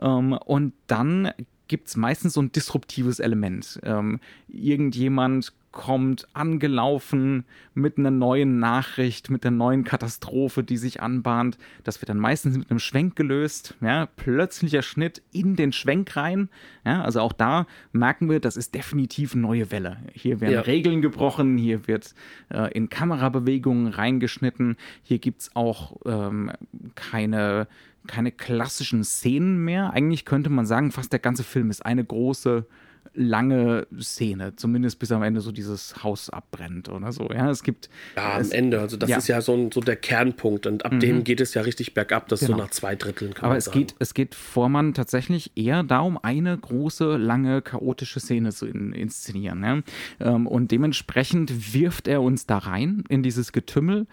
Ähm, 0.00 0.32
und 0.32 0.74
dann 0.86 1.30
gibt 1.68 1.88
es 1.88 1.96
meistens 1.96 2.34
so 2.34 2.42
ein 2.42 2.52
disruptives 2.52 3.20
Element. 3.20 3.80
Ähm, 3.84 4.20
irgendjemand 4.48 5.52
kommt 5.74 6.28
angelaufen 6.34 7.44
mit 7.74 7.98
einer 7.98 8.12
neuen 8.12 8.60
Nachricht, 8.60 9.28
mit 9.28 9.44
einer 9.44 9.56
neuen 9.56 9.82
Katastrophe, 9.82 10.62
die 10.62 10.76
sich 10.76 11.02
anbahnt. 11.02 11.58
Das 11.82 12.00
wird 12.00 12.08
dann 12.08 12.18
meistens 12.18 12.56
mit 12.56 12.70
einem 12.70 12.78
Schwenk 12.78 13.16
gelöst. 13.16 13.74
Ja, 13.80 14.06
plötzlicher 14.06 14.82
Schnitt 14.82 15.20
in 15.32 15.56
den 15.56 15.72
Schwenk 15.72 16.16
rein. 16.16 16.48
Ja, 16.86 17.02
also 17.02 17.20
auch 17.20 17.32
da 17.32 17.66
merken 17.92 18.30
wir, 18.30 18.38
das 18.38 18.56
ist 18.56 18.74
definitiv 18.74 19.32
eine 19.32 19.42
neue 19.42 19.72
Welle. 19.72 19.98
Hier 20.12 20.40
werden 20.40 20.54
ja. 20.54 20.60
Regeln 20.60 21.02
gebrochen, 21.02 21.58
hier 21.58 21.88
wird 21.88 22.14
äh, 22.50 22.72
in 22.72 22.88
Kamerabewegungen 22.88 23.88
reingeschnitten. 23.88 24.76
Hier 25.02 25.18
gibt 25.18 25.42
es 25.42 25.56
auch 25.56 25.96
ähm, 26.06 26.52
keine 26.94 27.66
keine 28.06 28.30
klassischen 28.30 29.02
Szenen 29.02 29.64
mehr. 29.64 29.94
Eigentlich 29.94 30.26
könnte 30.26 30.50
man 30.50 30.66
sagen, 30.66 30.92
fast 30.92 31.10
der 31.12 31.20
ganze 31.20 31.42
Film 31.42 31.70
ist 31.70 31.84
eine 31.86 32.04
große 32.04 32.66
lange 33.14 33.86
Szene, 34.00 34.56
zumindest 34.56 34.98
bis 34.98 35.12
am 35.12 35.22
Ende 35.22 35.40
so 35.40 35.52
dieses 35.52 36.02
Haus 36.02 36.30
abbrennt 36.30 36.88
oder 36.88 37.12
so. 37.12 37.28
Ja, 37.32 37.50
es 37.50 37.62
gibt. 37.62 37.88
Ja, 38.16 38.36
am 38.36 38.50
Ende, 38.50 38.80
also 38.80 38.96
das 38.96 39.08
ja. 39.08 39.18
ist 39.18 39.28
ja 39.28 39.40
so, 39.40 39.54
ein, 39.54 39.70
so 39.72 39.80
der 39.80 39.96
Kernpunkt 39.96 40.66
und 40.66 40.84
ab 40.84 40.92
mhm. 40.92 41.00
dem 41.00 41.24
geht 41.24 41.40
es 41.40 41.54
ja 41.54 41.62
richtig 41.62 41.94
bergab, 41.94 42.28
das 42.28 42.40
genau. 42.40 42.52
so 42.52 42.62
nach 42.62 42.70
zwei 42.70 42.96
Dritteln 42.96 43.34
kann 43.34 43.46
Aber 43.46 43.56
es 43.56 43.66
sagen. 43.66 43.78
geht, 43.78 43.94
es 43.98 44.14
geht 44.14 44.34
Vormann 44.34 44.94
tatsächlich 44.94 45.52
eher 45.56 45.82
darum, 45.82 46.18
eine 46.22 46.56
große, 46.56 47.16
lange, 47.16 47.62
chaotische 47.62 48.20
Szene 48.20 48.52
zu 48.52 48.66
in, 48.66 48.92
inszenieren. 48.92 49.84
Ähm, 50.20 50.46
und 50.46 50.70
dementsprechend 50.70 51.74
wirft 51.74 52.08
er 52.08 52.22
uns 52.22 52.46
da 52.46 52.58
rein 52.58 53.04
in 53.08 53.22
dieses 53.22 53.52
Getümmel, 53.52 54.06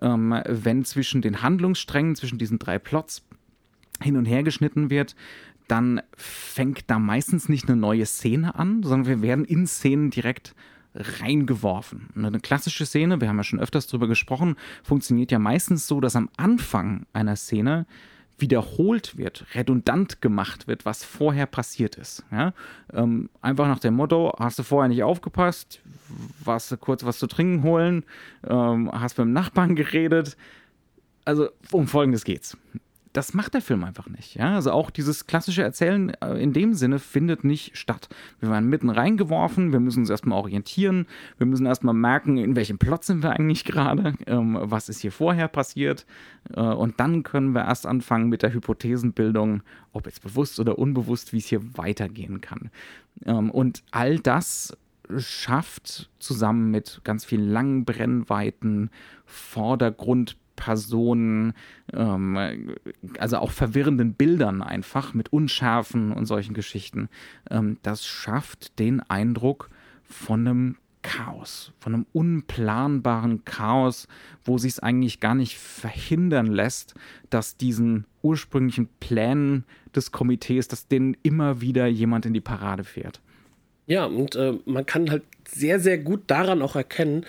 ähm, 0.00 0.34
wenn 0.46 0.84
zwischen 0.84 1.22
den 1.22 1.42
Handlungssträngen, 1.42 2.14
zwischen 2.14 2.38
diesen 2.38 2.58
drei 2.58 2.78
Plots 2.78 3.22
hin 4.02 4.16
und 4.16 4.24
her 4.24 4.42
geschnitten 4.42 4.90
wird, 4.90 5.14
dann 5.68 6.02
fängt 6.16 6.90
da 6.90 6.98
meistens 6.98 7.48
nicht 7.48 7.68
eine 7.68 7.76
neue 7.76 8.06
Szene 8.06 8.54
an, 8.54 8.82
sondern 8.82 9.08
wir 9.08 9.22
werden 9.22 9.44
in 9.44 9.66
Szenen 9.66 10.10
direkt 10.10 10.54
reingeworfen. 10.94 12.08
Eine 12.16 12.40
klassische 12.40 12.86
Szene, 12.86 13.20
wir 13.20 13.28
haben 13.28 13.36
ja 13.36 13.44
schon 13.44 13.60
öfters 13.60 13.86
darüber 13.86 14.06
gesprochen, 14.06 14.56
funktioniert 14.82 15.32
ja 15.32 15.38
meistens 15.38 15.86
so, 15.86 16.00
dass 16.00 16.16
am 16.16 16.28
Anfang 16.36 17.06
einer 17.12 17.36
Szene 17.36 17.86
wiederholt 18.38 19.16
wird, 19.16 19.46
redundant 19.54 20.20
gemacht 20.20 20.66
wird, 20.66 20.84
was 20.84 21.04
vorher 21.04 21.46
passiert 21.46 21.96
ist. 21.96 22.24
Ja? 22.32 22.52
Ähm, 22.92 23.30
einfach 23.40 23.68
nach 23.68 23.78
dem 23.78 23.94
Motto, 23.94 24.34
hast 24.38 24.58
du 24.58 24.62
vorher 24.62 24.88
nicht 24.88 25.02
aufgepasst, 25.02 25.80
warst 26.44 26.70
du 26.70 26.76
kurz 26.76 27.04
was 27.04 27.18
zu 27.18 27.26
trinken 27.26 27.62
holen, 27.62 28.04
ähm, 28.46 28.90
hast 28.92 29.18
mit 29.18 29.26
dem 29.26 29.32
Nachbarn 29.32 29.76
geredet. 29.76 30.36
Also 31.24 31.48
um 31.70 31.86
Folgendes 31.86 32.24
geht's 32.24 32.56
das 33.14 33.32
macht 33.32 33.54
der 33.54 33.62
Film 33.62 33.84
einfach 33.84 34.08
nicht. 34.08 34.34
Ja? 34.34 34.56
Also 34.56 34.72
auch 34.72 34.90
dieses 34.90 35.26
klassische 35.26 35.62
Erzählen 35.62 36.10
äh, 36.20 36.34
in 36.42 36.52
dem 36.52 36.74
Sinne 36.74 36.98
findet 36.98 37.44
nicht 37.44 37.78
statt. 37.78 38.08
Wir 38.40 38.50
werden 38.50 38.68
mitten 38.68 38.90
reingeworfen, 38.90 39.72
wir 39.72 39.78
müssen 39.78 40.00
uns 40.00 40.10
erstmal 40.10 40.38
orientieren, 40.38 41.06
wir 41.38 41.46
müssen 41.46 41.64
erstmal 41.64 41.94
merken, 41.94 42.36
in 42.36 42.56
welchem 42.56 42.78
Plot 42.78 43.04
sind 43.04 43.22
wir 43.22 43.30
eigentlich 43.30 43.64
gerade, 43.64 44.14
ähm, 44.26 44.58
was 44.60 44.88
ist 44.88 45.00
hier 45.00 45.12
vorher 45.12 45.46
passiert. 45.46 46.06
Äh, 46.52 46.60
und 46.60 46.98
dann 46.98 47.22
können 47.22 47.52
wir 47.52 47.64
erst 47.64 47.86
anfangen 47.86 48.28
mit 48.28 48.42
der 48.42 48.52
Hypothesenbildung, 48.52 49.62
ob 49.92 50.06
jetzt 50.06 50.22
bewusst 50.22 50.58
oder 50.58 50.76
unbewusst, 50.76 51.32
wie 51.32 51.38
es 51.38 51.46
hier 51.46 51.62
weitergehen 51.78 52.40
kann. 52.40 52.70
Ähm, 53.24 53.50
und 53.50 53.84
all 53.92 54.18
das 54.18 54.76
schafft 55.18 56.10
zusammen 56.18 56.72
mit 56.72 57.00
ganz 57.04 57.24
vielen 57.24 57.48
langen 57.48 57.84
Brennweiten, 57.84 58.90
Vordergrund 59.24 60.36
Personen, 60.56 61.52
ähm, 61.92 62.74
also 63.18 63.38
auch 63.38 63.50
verwirrenden 63.50 64.14
Bildern 64.14 64.62
einfach 64.62 65.14
mit 65.14 65.32
Unschärfen 65.32 66.12
und 66.12 66.26
solchen 66.26 66.54
Geschichten. 66.54 67.08
Ähm, 67.50 67.78
das 67.82 68.04
schafft 68.04 68.78
den 68.78 69.00
Eindruck 69.00 69.70
von 70.04 70.40
einem 70.40 70.76
Chaos, 71.02 71.72
von 71.78 71.94
einem 71.94 72.06
unplanbaren 72.12 73.44
Chaos, 73.44 74.08
wo 74.42 74.56
sich 74.56 74.72
es 74.72 74.80
eigentlich 74.80 75.20
gar 75.20 75.34
nicht 75.34 75.58
verhindern 75.58 76.46
lässt, 76.46 76.94
dass 77.28 77.58
diesen 77.58 78.06
ursprünglichen 78.22 78.88
Plänen 79.00 79.64
des 79.94 80.12
Komitees, 80.12 80.66
dass 80.66 80.88
denen 80.88 81.14
immer 81.22 81.60
wieder 81.60 81.86
jemand 81.86 82.24
in 82.24 82.32
die 82.32 82.40
Parade 82.40 82.84
fährt. 82.84 83.20
Ja, 83.86 84.06
und 84.06 84.34
äh, 84.34 84.54
man 84.64 84.86
kann 84.86 85.10
halt 85.10 85.24
sehr, 85.46 85.78
sehr 85.78 85.98
gut 85.98 86.22
daran 86.28 86.62
auch 86.62 86.74
erkennen, 86.74 87.26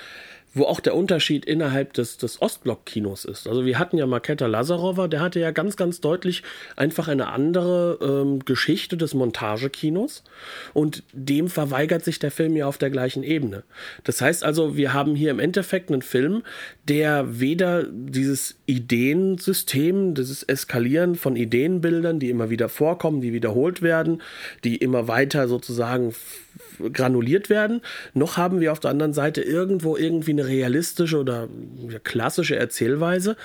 wo 0.55 0.63
auch 0.63 0.79
der 0.79 0.95
Unterschied 0.95 1.45
innerhalb 1.45 1.93
des, 1.93 2.17
des 2.17 2.41
Ostblock-Kinos 2.41 3.25
ist. 3.25 3.47
Also 3.47 3.65
wir 3.65 3.77
hatten 3.77 3.97
ja 3.97 4.07
Maketa 4.07 4.47
Lazarova, 4.47 5.07
der 5.07 5.19
hatte 5.19 5.39
ja 5.39 5.51
ganz, 5.51 5.75
ganz 5.75 5.99
deutlich 5.99 6.43
einfach 6.77 7.09
eine 7.09 7.27
andere 7.27 7.99
ähm, 8.01 8.39
Geschichte 8.39 8.95
des 8.95 9.13
Montagekinos 9.13 10.23
und 10.73 11.03
dem 11.11 11.49
verweigert 11.49 12.05
sich 12.05 12.19
der 12.19 12.31
Film 12.31 12.55
ja 12.55 12.67
auf 12.67 12.77
der 12.77 12.89
gleichen 12.89 13.21
Ebene. 13.21 13.63
Das 14.05 14.21
heißt 14.21 14.43
also, 14.43 14.77
wir 14.77 14.93
haben 14.93 15.13
hier 15.13 15.31
im 15.31 15.39
Endeffekt 15.39 15.91
einen 15.91 16.01
Film, 16.01 16.43
der 16.87 17.39
weder 17.39 17.83
dieses 17.83 18.55
Ideensystem, 18.65 20.15
dieses 20.15 20.43
Eskalieren 20.43 21.15
von 21.15 21.35
Ideenbildern, 21.35 22.19
die 22.19 22.29
immer 22.29 22.49
wieder 22.49 22.69
vorkommen, 22.69 23.19
die 23.19 23.33
wiederholt 23.33 23.81
werden, 23.81 24.21
die 24.63 24.77
immer 24.77 25.09
weiter 25.09 25.49
sozusagen 25.49 26.15
granuliert 26.91 27.49
werden, 27.49 27.81
noch 28.13 28.37
haben 28.37 28.59
wir 28.59 28.71
auf 28.71 28.79
der 28.79 28.91
anderen 28.91 29.13
Seite 29.13 29.41
irgendwo 29.41 29.97
irgendwie 29.97 30.31
eine 30.31 30.47
realistische 30.47 31.19
oder 31.19 31.47
klassische 32.03 32.55
Erzählweise, 32.55 33.35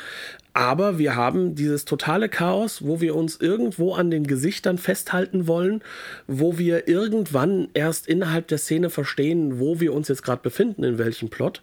aber 0.52 0.98
wir 0.98 1.14
haben 1.14 1.54
dieses 1.54 1.84
totale 1.84 2.28
Chaos, 2.28 2.84
wo 2.84 3.00
wir 3.00 3.14
uns 3.14 3.36
irgendwo 3.36 3.94
an 3.94 4.10
den 4.10 4.26
Gesichtern 4.26 4.78
festhalten 4.78 5.46
wollen, 5.46 5.82
wo 6.26 6.58
wir 6.58 6.88
irgendwann 6.88 7.68
erst 7.72 8.08
innerhalb 8.08 8.48
der 8.48 8.58
Szene 8.58 8.90
verstehen, 8.90 9.60
wo 9.60 9.80
wir 9.80 9.92
uns 9.92 10.08
jetzt 10.08 10.22
gerade 10.22 10.42
befinden, 10.42 10.82
in 10.82 10.98
welchem 10.98 11.28
Plot, 11.28 11.62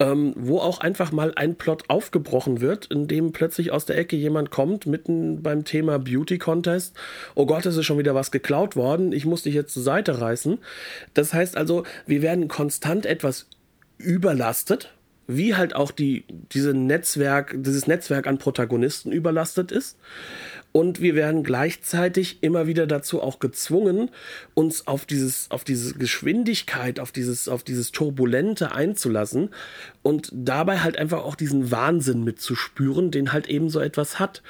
ähm, 0.00 0.32
wo 0.34 0.58
auch 0.58 0.80
einfach 0.80 1.12
mal 1.12 1.32
ein 1.36 1.56
Plot 1.56 1.84
aufgebrochen 1.88 2.60
wird, 2.60 2.86
in 2.86 3.06
dem 3.06 3.32
plötzlich 3.32 3.70
aus 3.70 3.84
der 3.84 3.98
Ecke 3.98 4.16
jemand 4.16 4.50
kommt, 4.50 4.86
mitten 4.86 5.42
beim 5.42 5.64
Thema 5.64 5.98
Beauty 5.98 6.38
Contest. 6.38 6.96
Oh 7.34 7.46
Gott, 7.46 7.66
es 7.66 7.76
ist 7.76 7.84
schon 7.84 7.98
wieder 7.98 8.14
was 8.14 8.30
geklaut 8.30 8.76
worden, 8.76 9.12
ich 9.12 9.26
muss 9.26 9.42
dich 9.42 9.54
jetzt 9.54 9.74
zur 9.74 9.82
Seite 9.82 10.20
reißen. 10.20 10.58
Das 11.12 11.34
heißt 11.34 11.56
also, 11.56 11.84
wir 12.06 12.22
werden 12.22 12.48
konstant 12.48 13.04
etwas 13.04 13.46
überlastet, 13.98 14.94
wie 15.26 15.54
halt 15.54 15.76
auch 15.76 15.90
die, 15.90 16.24
diese 16.52 16.72
Netzwerk, 16.72 17.54
dieses 17.58 17.86
Netzwerk 17.86 18.26
an 18.26 18.38
Protagonisten 18.38 19.12
überlastet 19.12 19.70
ist. 19.70 19.98
Und 20.72 21.00
wir 21.00 21.16
werden 21.16 21.42
gleichzeitig 21.42 22.42
immer 22.42 22.66
wieder 22.68 22.86
dazu 22.86 23.20
auch 23.20 23.40
gezwungen, 23.40 24.10
uns 24.54 24.86
auf 24.86 25.04
dieses, 25.04 25.50
auf 25.50 25.64
diese 25.64 25.94
Geschwindigkeit, 25.94 27.00
auf 27.00 27.10
dieses, 27.10 27.48
auf 27.48 27.64
dieses 27.64 27.90
Turbulente 27.90 28.72
einzulassen 28.72 29.50
und 30.02 30.30
dabei 30.32 30.78
halt 30.78 30.96
einfach 30.96 31.24
auch 31.24 31.34
diesen 31.34 31.72
Wahnsinn 31.72 32.22
mitzuspüren, 32.22 33.10
den 33.10 33.32
halt 33.32 33.48
eben 33.48 33.68
so 33.68 33.80
etwas 33.80 34.20
hat. 34.20 34.42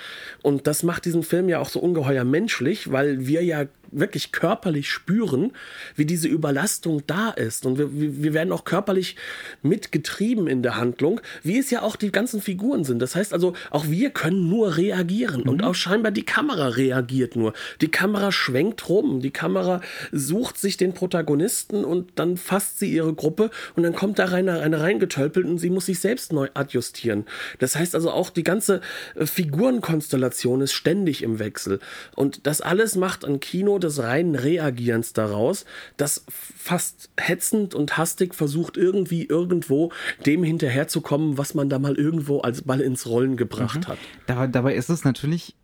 Und 0.42 0.66
das 0.66 0.82
macht 0.82 1.06
diesen 1.06 1.22
Film 1.22 1.48
ja 1.48 1.58
auch 1.58 1.70
so 1.70 1.80
ungeheuer 1.80 2.24
menschlich, 2.24 2.92
weil 2.92 3.26
wir 3.26 3.42
ja 3.42 3.64
wirklich 3.92 4.32
körperlich 4.32 4.90
spüren, 4.90 5.52
wie 5.96 6.06
diese 6.06 6.28
Überlastung 6.28 7.02
da 7.06 7.30
ist. 7.30 7.66
Und 7.66 7.78
wir, 7.78 7.88
wir 7.92 8.34
werden 8.34 8.52
auch 8.52 8.64
körperlich 8.64 9.16
mitgetrieben 9.62 10.46
in 10.46 10.62
der 10.62 10.76
Handlung, 10.76 11.20
wie 11.42 11.58
es 11.58 11.70
ja 11.70 11.82
auch 11.82 11.96
die 11.96 12.12
ganzen 12.12 12.40
Figuren 12.40 12.84
sind. 12.84 13.00
Das 13.00 13.16
heißt 13.16 13.32
also, 13.32 13.54
auch 13.70 13.86
wir 13.88 14.10
können 14.10 14.48
nur 14.48 14.76
reagieren. 14.76 15.42
Mhm. 15.42 15.48
Und 15.48 15.64
auch 15.64 15.74
scheinbar 15.74 16.12
die 16.12 16.24
Kamera 16.24 16.68
reagiert 16.68 17.36
nur. 17.36 17.52
Die 17.80 17.90
Kamera 17.90 18.32
schwenkt 18.32 18.88
rum. 18.88 19.20
Die 19.20 19.30
Kamera 19.30 19.80
sucht 20.12 20.58
sich 20.58 20.76
den 20.76 20.94
Protagonisten 20.94 21.84
und 21.84 22.12
dann 22.14 22.36
fasst 22.36 22.78
sie 22.78 22.92
ihre 22.92 23.14
Gruppe 23.14 23.50
und 23.76 23.82
dann 23.82 23.94
kommt 23.94 24.18
da 24.18 24.26
eine, 24.26 24.60
eine 24.60 24.80
reingetölpelt 24.80 25.46
und 25.46 25.58
sie 25.58 25.70
muss 25.70 25.86
sich 25.86 26.00
selbst 26.00 26.32
neu 26.32 26.48
adjustieren. 26.54 27.24
Das 27.58 27.76
heißt 27.76 27.94
also 27.94 28.10
auch 28.10 28.30
die 28.30 28.44
ganze 28.44 28.80
äh, 29.14 29.26
Figurenkonstellation 29.26 30.60
ist 30.60 30.72
ständig 30.72 31.22
im 31.22 31.38
Wechsel. 31.38 31.80
Und 32.14 32.46
das 32.46 32.60
alles 32.60 32.96
macht 32.96 33.24
ein 33.24 33.40
Kino 33.40 33.78
des 33.80 34.02
reinen 34.02 34.34
Reagierens 34.34 35.12
daraus, 35.12 35.64
das 35.96 36.24
fast 36.28 37.10
hetzend 37.16 37.74
und 37.74 37.96
hastig 37.98 38.34
versucht, 38.34 38.76
irgendwie 38.76 39.24
irgendwo 39.24 39.92
dem 40.26 40.42
hinterherzukommen, 40.42 41.38
was 41.38 41.54
man 41.54 41.68
da 41.68 41.78
mal 41.78 41.96
irgendwo 41.96 42.40
als 42.40 42.62
Ball 42.62 42.80
ins 42.80 43.06
Rollen 43.06 43.36
gebracht 43.36 43.80
mhm. 43.80 43.92
hat. 43.92 43.98
Dabei, 44.26 44.46
dabei 44.46 44.74
ist 44.74 44.90
es 44.90 45.04
natürlich 45.04 45.56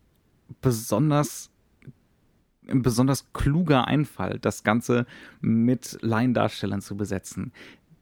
besonders 0.60 1.50
ein 2.68 2.82
besonders 2.82 3.32
kluger 3.32 3.86
Einfall, 3.86 4.40
das 4.40 4.64
Ganze 4.64 5.06
mit 5.40 5.98
Laiendarstellern 6.00 6.80
zu 6.80 6.96
besetzen 6.96 7.52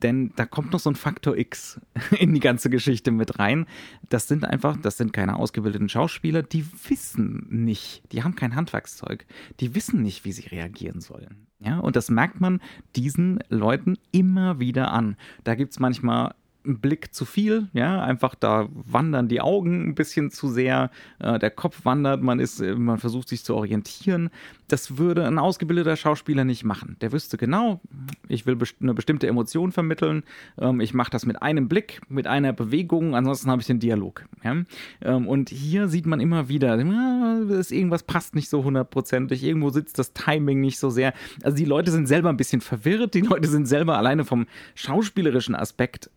denn 0.05 0.33
da 0.37 0.45
kommt 0.45 0.73
noch 0.73 0.79
so 0.79 0.91
ein 0.91 0.97
Faktor 0.97 1.37
X 1.37 1.81
in 2.19 2.35
die 2.35 2.41
ganze 2.41 2.71
Geschichte 2.71 3.11
mit 3.11 3.39
rein. 3.39 3.67
Das 4.11 4.29
sind 4.29 4.45
einfach, 4.45 4.77
das 4.77 4.99
sind 4.99 5.13
keine 5.13 5.37
ausgebildeten 5.37 5.89
Schauspieler, 5.89 6.43
die 6.43 6.65
wissen 6.89 7.47
nicht, 7.51 8.03
die 8.13 8.23
haben 8.23 8.37
kein 8.37 8.55
Handwerkszeug, 8.55 9.27
die 9.61 9.75
wissen 9.75 10.03
nicht, 10.03 10.25
wie 10.25 10.33
sie 10.33 10.47
reagieren 10.49 11.01
sollen. 11.01 11.47
Ja, 11.59 11.79
und 11.79 11.97
das 11.97 12.11
merkt 12.11 12.41
man 12.41 12.61
diesen 12.95 13.41
Leuten 13.49 13.97
immer 14.13 14.61
wieder 14.61 14.93
an. 14.93 15.17
Da 15.45 15.55
gibt 15.55 15.73
es 15.73 15.81
manchmal 15.81 16.35
ein 16.67 16.81
Blick 16.81 17.15
zu 17.15 17.25
viel, 17.25 17.69
ja, 17.73 18.03
einfach 18.03 18.35
da 18.35 18.69
wandern 18.73 19.29
die 19.29 19.41
Augen 19.41 19.89
ein 19.89 19.95
bisschen 19.95 20.31
zu 20.31 20.49
sehr, 20.49 20.91
äh, 21.19 21.39
der 21.39 21.51
Kopf 21.51 21.85
wandert, 21.85 22.23
man 22.23 22.41
ist, 22.41 22.61
äh, 22.61 22.75
man 22.75 22.99
versucht 22.99 23.29
sich 23.29 23.45
zu 23.45 23.55
orientieren. 23.55 24.31
Das 24.69 24.97
würde 24.97 25.27
ein 25.27 25.39
ausgebildeter 25.39 25.97
Schauspieler 25.97 26.45
nicht 26.45 26.65
machen. 26.65 26.97
Der 27.01 27.13
wüsste 27.13 27.37
genau, 27.37 27.81
ich 28.29 28.47
will 28.47 28.57
best 28.57 28.77
eine 28.81 28.95
bestimmte 28.95 29.27
Emotion 29.27 29.73
vermitteln, 29.73 30.25
ähm, 30.59 30.81
ich 30.81 30.95
mache 30.95 31.11
das 31.11 31.27
mit 31.27 31.43
einem 31.43 31.69
Blick, 31.69 32.01
mit 32.09 32.27
einer 32.27 32.53
Bewegung, 32.53 33.15
ansonsten 33.15 33.51
habe 33.51 33.61
ich 33.61 33.67
den 33.67 33.81
Dialog. 33.81 34.25
Ja? 34.43 34.57
Ähm, 35.03 35.29
und 35.29 35.51
hier 35.51 35.89
sieht 35.89 36.07
man 36.07 36.21
immer 36.21 36.49
wieder, 36.49 36.79
äh, 36.79 37.59
ist 37.59 37.73
irgendwas 37.73 38.03
passt 38.03 38.35
nicht 38.35 38.49
so 38.49 38.65
hundertprozentig, 38.65 39.45
irgendwo 39.45 39.71
sitzt 39.71 39.99
das 39.99 40.13
Timing 40.13 40.61
nicht 40.61 40.79
so 40.79 40.91
sehr. 40.91 41.13
Also 41.43 41.57
die 41.57 41.65
Leute 41.65 41.91
sind 41.91 42.07
selber 42.07 42.31
ein 42.31 42.37
bisschen 42.37 42.61
verwirrt, 42.61 43.15
die 43.15 43.21
Leute 43.21 43.49
sind 43.49 43.67
selber 43.67 43.99
alleine 43.99 44.25
vom 44.25 44.47
schauspielerischen 44.75 45.55
Aspekt 45.55 46.11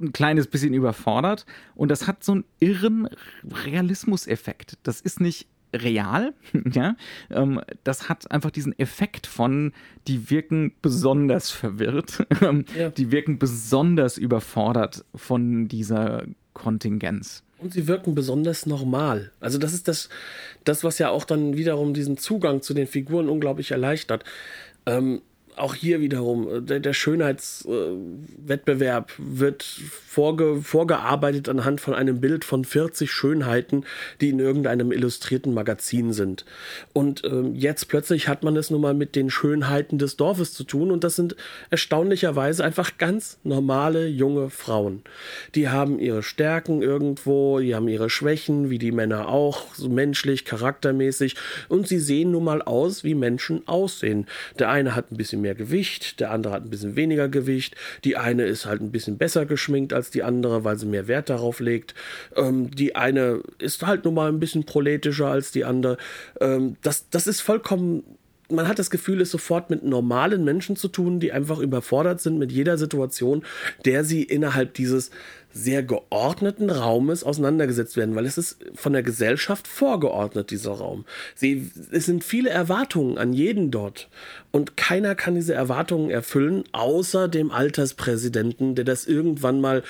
ein 0.00 0.12
kleines 0.12 0.46
bisschen 0.46 0.74
überfordert 0.74 1.46
und 1.74 1.90
das 1.90 2.06
hat 2.06 2.24
so 2.24 2.32
einen 2.32 2.44
irren 2.58 3.08
Realismuseffekt. 3.64 4.78
Das 4.82 5.00
ist 5.00 5.20
nicht 5.20 5.46
real, 5.74 6.34
ja, 6.72 6.96
ähm, 7.30 7.60
das 7.84 8.08
hat 8.08 8.30
einfach 8.30 8.50
diesen 8.50 8.78
Effekt 8.78 9.26
von, 9.26 9.72
die 10.08 10.30
wirken 10.30 10.72
besonders 10.82 11.50
verwirrt, 11.50 12.26
ähm, 12.42 12.64
ja. 12.76 12.90
die 12.90 13.12
wirken 13.12 13.38
besonders 13.38 14.18
überfordert 14.18 15.04
von 15.14 15.68
dieser 15.68 16.24
Kontingenz. 16.54 17.44
Und 17.58 17.74
sie 17.74 17.86
wirken 17.86 18.14
besonders 18.14 18.64
normal. 18.64 19.32
Also 19.38 19.58
das 19.58 19.74
ist 19.74 19.86
das, 19.86 20.08
das, 20.64 20.82
was 20.82 20.98
ja 20.98 21.10
auch 21.10 21.24
dann 21.24 21.56
wiederum 21.56 21.92
diesen 21.92 22.16
Zugang 22.16 22.62
zu 22.62 22.72
den 22.72 22.86
Figuren 22.86 23.28
unglaublich 23.28 23.70
erleichtert. 23.70 24.24
Ähm, 24.86 25.20
auch 25.60 25.74
hier 25.74 26.00
wiederum, 26.00 26.48
äh, 26.48 26.62
der, 26.62 26.80
der 26.80 26.92
Schönheitswettbewerb 26.92 29.10
äh, 29.10 29.12
wird 29.18 29.62
vorge, 29.62 30.60
vorgearbeitet 30.62 31.48
anhand 31.48 31.80
von 31.80 31.94
einem 31.94 32.20
Bild 32.20 32.44
von 32.44 32.64
40 32.64 33.12
Schönheiten, 33.12 33.84
die 34.20 34.30
in 34.30 34.40
irgendeinem 34.40 34.90
illustrierten 34.90 35.54
Magazin 35.54 36.12
sind. 36.12 36.44
Und 36.92 37.22
ähm, 37.24 37.54
jetzt 37.54 37.88
plötzlich 37.88 38.26
hat 38.26 38.42
man 38.42 38.56
es 38.56 38.70
nun 38.70 38.80
mal 38.80 38.94
mit 38.94 39.14
den 39.14 39.30
Schönheiten 39.30 39.98
des 39.98 40.16
Dorfes 40.16 40.52
zu 40.52 40.64
tun 40.64 40.90
und 40.90 41.04
das 41.04 41.14
sind 41.14 41.36
erstaunlicherweise 41.70 42.64
einfach 42.64 42.98
ganz 42.98 43.38
normale 43.44 44.08
junge 44.08 44.50
Frauen. 44.50 45.02
Die 45.54 45.68
haben 45.68 45.98
ihre 45.98 46.22
Stärken 46.22 46.82
irgendwo, 46.82 47.60
die 47.60 47.74
haben 47.74 47.88
ihre 47.88 48.10
Schwächen, 48.10 48.70
wie 48.70 48.78
die 48.78 48.92
Männer 48.92 49.28
auch, 49.28 49.74
so 49.74 49.88
menschlich, 49.88 50.44
charaktermäßig 50.44 51.36
und 51.68 51.86
sie 51.86 51.98
sehen 51.98 52.32
nun 52.32 52.44
mal 52.44 52.62
aus, 52.62 53.04
wie 53.04 53.14
Menschen 53.14 53.66
aussehen. 53.68 54.26
Der 54.58 54.70
eine 54.70 54.96
hat 54.96 55.12
ein 55.12 55.16
bisschen 55.16 55.40
mehr 55.40 55.49
mehr 55.50 55.56
Gewicht, 55.56 56.20
der 56.20 56.30
andere 56.30 56.52
hat 56.52 56.64
ein 56.64 56.70
bisschen 56.70 56.96
weniger 56.96 57.28
Gewicht, 57.28 57.74
die 58.04 58.16
eine 58.16 58.44
ist 58.44 58.66
halt 58.66 58.80
ein 58.80 58.92
bisschen 58.92 59.18
besser 59.18 59.46
geschminkt 59.46 59.92
als 59.92 60.10
die 60.10 60.22
andere, 60.22 60.62
weil 60.64 60.78
sie 60.78 60.86
mehr 60.86 61.08
Wert 61.08 61.28
darauf 61.28 61.60
legt. 61.60 61.94
Ähm, 62.36 62.70
die 62.70 62.94
eine 62.94 63.42
ist 63.58 63.84
halt 63.84 64.04
nun 64.04 64.14
mal 64.14 64.28
ein 64.28 64.38
bisschen 64.38 64.64
proletischer 64.64 65.26
als 65.26 65.50
die 65.50 65.64
andere. 65.64 65.96
Ähm, 66.40 66.76
das, 66.82 67.08
das 67.10 67.26
ist 67.26 67.40
vollkommen 67.40 68.04
man 68.50 68.68
hat 68.68 68.78
das 68.78 68.90
Gefühl, 68.90 69.20
es 69.20 69.30
sofort 69.30 69.70
mit 69.70 69.84
normalen 69.84 70.44
Menschen 70.44 70.76
zu 70.76 70.88
tun, 70.88 71.20
die 71.20 71.32
einfach 71.32 71.58
überfordert 71.58 72.20
sind 72.20 72.38
mit 72.38 72.52
jeder 72.52 72.78
Situation, 72.78 73.44
der 73.84 74.04
sie 74.04 74.22
innerhalb 74.22 74.74
dieses 74.74 75.10
sehr 75.52 75.82
geordneten 75.82 76.70
Raumes 76.70 77.24
auseinandergesetzt 77.24 77.96
werden, 77.96 78.14
weil 78.14 78.26
es 78.26 78.38
ist 78.38 78.58
von 78.74 78.92
der 78.92 79.02
Gesellschaft 79.02 79.66
vorgeordnet, 79.66 80.50
dieser 80.50 80.72
Raum. 80.72 81.04
Sie, 81.34 81.70
es 81.90 82.06
sind 82.06 82.22
viele 82.22 82.50
Erwartungen 82.50 83.18
an 83.18 83.32
jeden 83.32 83.70
dort 83.70 84.08
und 84.52 84.76
keiner 84.76 85.14
kann 85.14 85.34
diese 85.34 85.54
Erwartungen 85.54 86.10
erfüllen, 86.10 86.64
außer 86.72 87.28
dem 87.28 87.50
Alterspräsidenten, 87.50 88.74
der 88.74 88.84
das 88.84 89.06
irgendwann 89.06 89.60
mal 89.60 89.82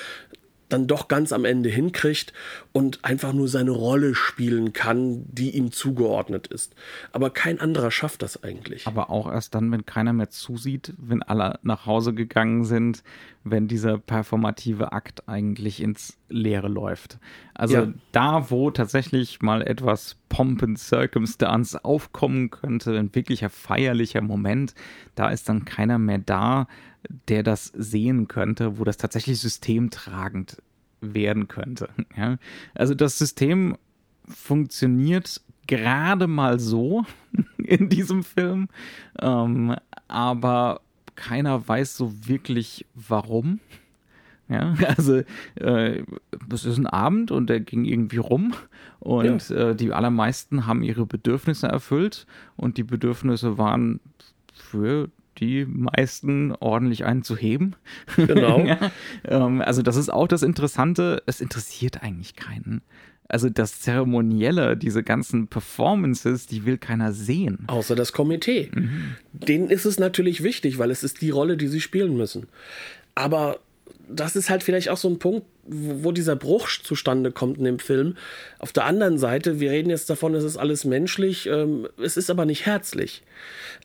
dann 0.72 0.86
doch 0.86 1.08
ganz 1.08 1.32
am 1.32 1.44
Ende 1.44 1.68
hinkriegt 1.68 2.32
und 2.72 3.04
einfach 3.04 3.32
nur 3.32 3.48
seine 3.48 3.72
Rolle 3.72 4.14
spielen 4.14 4.72
kann, 4.72 5.24
die 5.26 5.50
ihm 5.50 5.72
zugeordnet 5.72 6.46
ist. 6.46 6.74
Aber 7.12 7.30
kein 7.30 7.60
anderer 7.60 7.90
schafft 7.90 8.22
das 8.22 8.42
eigentlich. 8.42 8.86
Aber 8.86 9.10
auch 9.10 9.30
erst 9.30 9.54
dann, 9.54 9.70
wenn 9.72 9.86
keiner 9.86 10.12
mehr 10.12 10.30
zusieht, 10.30 10.94
wenn 10.98 11.22
alle 11.22 11.58
nach 11.62 11.86
Hause 11.86 12.14
gegangen 12.14 12.64
sind, 12.64 13.02
wenn 13.42 13.68
dieser 13.68 13.98
performative 13.98 14.92
Akt 14.92 15.28
eigentlich 15.28 15.82
ins 15.82 16.18
Leere 16.28 16.68
läuft. 16.68 17.18
Also 17.54 17.76
ja. 17.76 17.92
da, 18.12 18.50
wo 18.50 18.70
tatsächlich 18.70 19.40
mal 19.42 19.62
etwas 19.62 20.16
Pomp 20.28 20.62
and 20.62 20.78
Circumstance 20.78 21.84
aufkommen 21.84 22.50
könnte, 22.50 22.96
ein 22.96 23.14
wirklicher 23.14 23.50
feierlicher 23.50 24.20
Moment, 24.20 24.74
da 25.14 25.30
ist 25.30 25.48
dann 25.48 25.64
keiner 25.64 25.98
mehr 25.98 26.18
da, 26.18 26.68
der 27.28 27.42
das 27.42 27.66
sehen 27.66 28.28
könnte, 28.28 28.78
wo 28.78 28.84
das 28.84 28.96
tatsächlich 28.96 29.38
systemtragend 29.40 30.62
werden 31.00 31.48
könnte. 31.48 31.88
Ja? 32.16 32.36
Also 32.74 32.94
das 32.94 33.18
System 33.18 33.76
funktioniert 34.28 35.40
gerade 35.66 36.26
mal 36.26 36.58
so 36.58 37.04
in 37.58 37.88
diesem 37.88 38.24
Film, 38.24 38.68
ähm, 39.20 39.76
aber 40.08 40.80
keiner 41.14 41.66
weiß 41.66 41.96
so 41.96 42.12
wirklich 42.26 42.86
warum. 42.94 43.60
Ja, 44.48 44.74
also 44.96 45.22
äh, 45.54 46.02
es 46.52 46.64
ist 46.64 46.78
ein 46.78 46.86
Abend 46.88 47.30
und 47.30 47.48
der 47.48 47.60
ging 47.60 47.84
irgendwie 47.84 48.18
rum 48.18 48.52
und 48.98 49.48
ja. 49.48 49.70
äh, 49.70 49.76
die 49.76 49.92
allermeisten 49.92 50.66
haben 50.66 50.82
ihre 50.82 51.06
Bedürfnisse 51.06 51.68
erfüllt 51.68 52.26
und 52.56 52.76
die 52.76 52.82
Bedürfnisse 52.82 53.56
waren 53.58 54.00
für 54.52 55.08
die 55.38 55.64
meisten 55.64 56.52
ordentlich 56.52 57.04
einen 57.04 57.22
zu 57.22 57.36
heben. 57.36 57.76
Genau. 58.16 58.60
ja, 58.64 58.90
ähm, 59.24 59.60
also 59.60 59.82
das 59.82 59.96
ist 59.96 60.12
auch 60.12 60.28
das 60.28 60.42
Interessante, 60.42 61.22
es 61.26 61.40
interessiert 61.40 62.02
eigentlich 62.02 62.36
keinen. 62.36 62.82
Also 63.28 63.48
das 63.48 63.80
Zeremonielle, 63.80 64.76
diese 64.76 65.04
ganzen 65.04 65.46
Performances, 65.46 66.48
die 66.48 66.64
will 66.66 66.78
keiner 66.78 67.12
sehen. 67.12 67.60
Außer 67.68 67.94
das 67.94 68.12
Komitee. 68.12 68.70
Mhm. 68.74 69.14
Denen 69.32 69.70
ist 69.70 69.84
es 69.84 70.00
natürlich 70.00 70.42
wichtig, 70.42 70.78
weil 70.78 70.90
es 70.90 71.04
ist 71.04 71.20
die 71.20 71.30
Rolle, 71.30 71.56
die 71.56 71.68
sie 71.68 71.80
spielen 71.80 72.16
müssen. 72.16 72.48
Aber 73.14 73.60
das 74.08 74.34
ist 74.34 74.50
halt 74.50 74.64
vielleicht 74.64 74.88
auch 74.88 74.96
so 74.96 75.08
ein 75.08 75.20
Punkt, 75.20 75.46
wo 75.70 76.12
dieser 76.12 76.36
Bruch 76.36 76.68
zustande 76.82 77.30
kommt 77.30 77.58
in 77.58 77.64
dem 77.64 77.78
Film. 77.78 78.16
Auf 78.58 78.72
der 78.72 78.84
anderen 78.84 79.18
Seite, 79.18 79.60
wir 79.60 79.70
reden 79.70 79.90
jetzt 79.90 80.10
davon, 80.10 80.34
es 80.34 80.44
ist 80.44 80.56
alles 80.56 80.84
menschlich, 80.84 81.46
ähm, 81.46 81.88
es 82.02 82.16
ist 82.16 82.30
aber 82.30 82.44
nicht 82.44 82.66
herzlich. 82.66 83.22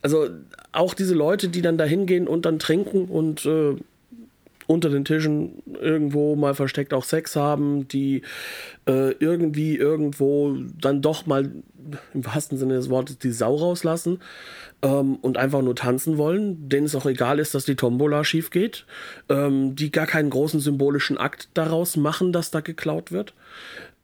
Also 0.02 0.28
auch 0.72 0.94
diese 0.94 1.14
Leute, 1.14 1.48
die 1.48 1.62
dann 1.62 1.78
da 1.78 1.84
hingehen 1.84 2.26
und 2.26 2.44
dann 2.44 2.58
trinken 2.58 3.06
und 3.06 3.46
äh, 3.46 3.76
unter 4.66 4.90
den 4.90 5.04
Tischen 5.04 5.62
irgendwo 5.80 6.36
mal 6.36 6.54
versteckt 6.54 6.92
auch 6.92 7.04
Sex 7.04 7.36
haben, 7.36 7.88
die 7.88 8.22
äh, 8.86 9.12
irgendwie 9.18 9.76
irgendwo 9.76 10.56
dann 10.80 11.02
doch 11.02 11.26
mal 11.26 11.50
im 12.14 12.26
wahrsten 12.26 12.58
Sinne 12.58 12.74
des 12.74 12.90
Wortes 12.90 13.18
die 13.18 13.30
Sau 13.30 13.54
rauslassen 13.54 14.20
ähm, 14.82 15.16
und 15.16 15.36
einfach 15.36 15.62
nur 15.62 15.76
tanzen 15.76 16.18
wollen, 16.18 16.68
denen 16.68 16.86
es 16.86 16.94
auch 16.94 17.06
egal 17.06 17.38
ist, 17.38 17.54
dass 17.54 17.64
die 17.64 17.76
Tombola 17.76 18.24
schief 18.24 18.50
geht, 18.50 18.86
ähm, 19.28 19.76
die 19.76 19.90
gar 19.90 20.06
keinen 20.06 20.30
großen 20.30 20.60
symbolischen 20.60 21.18
Akt 21.18 21.48
daraus 21.54 21.96
machen, 21.96 22.32
dass 22.32 22.50
da 22.50 22.60
geklaut 22.60 23.12
wird. 23.12 23.34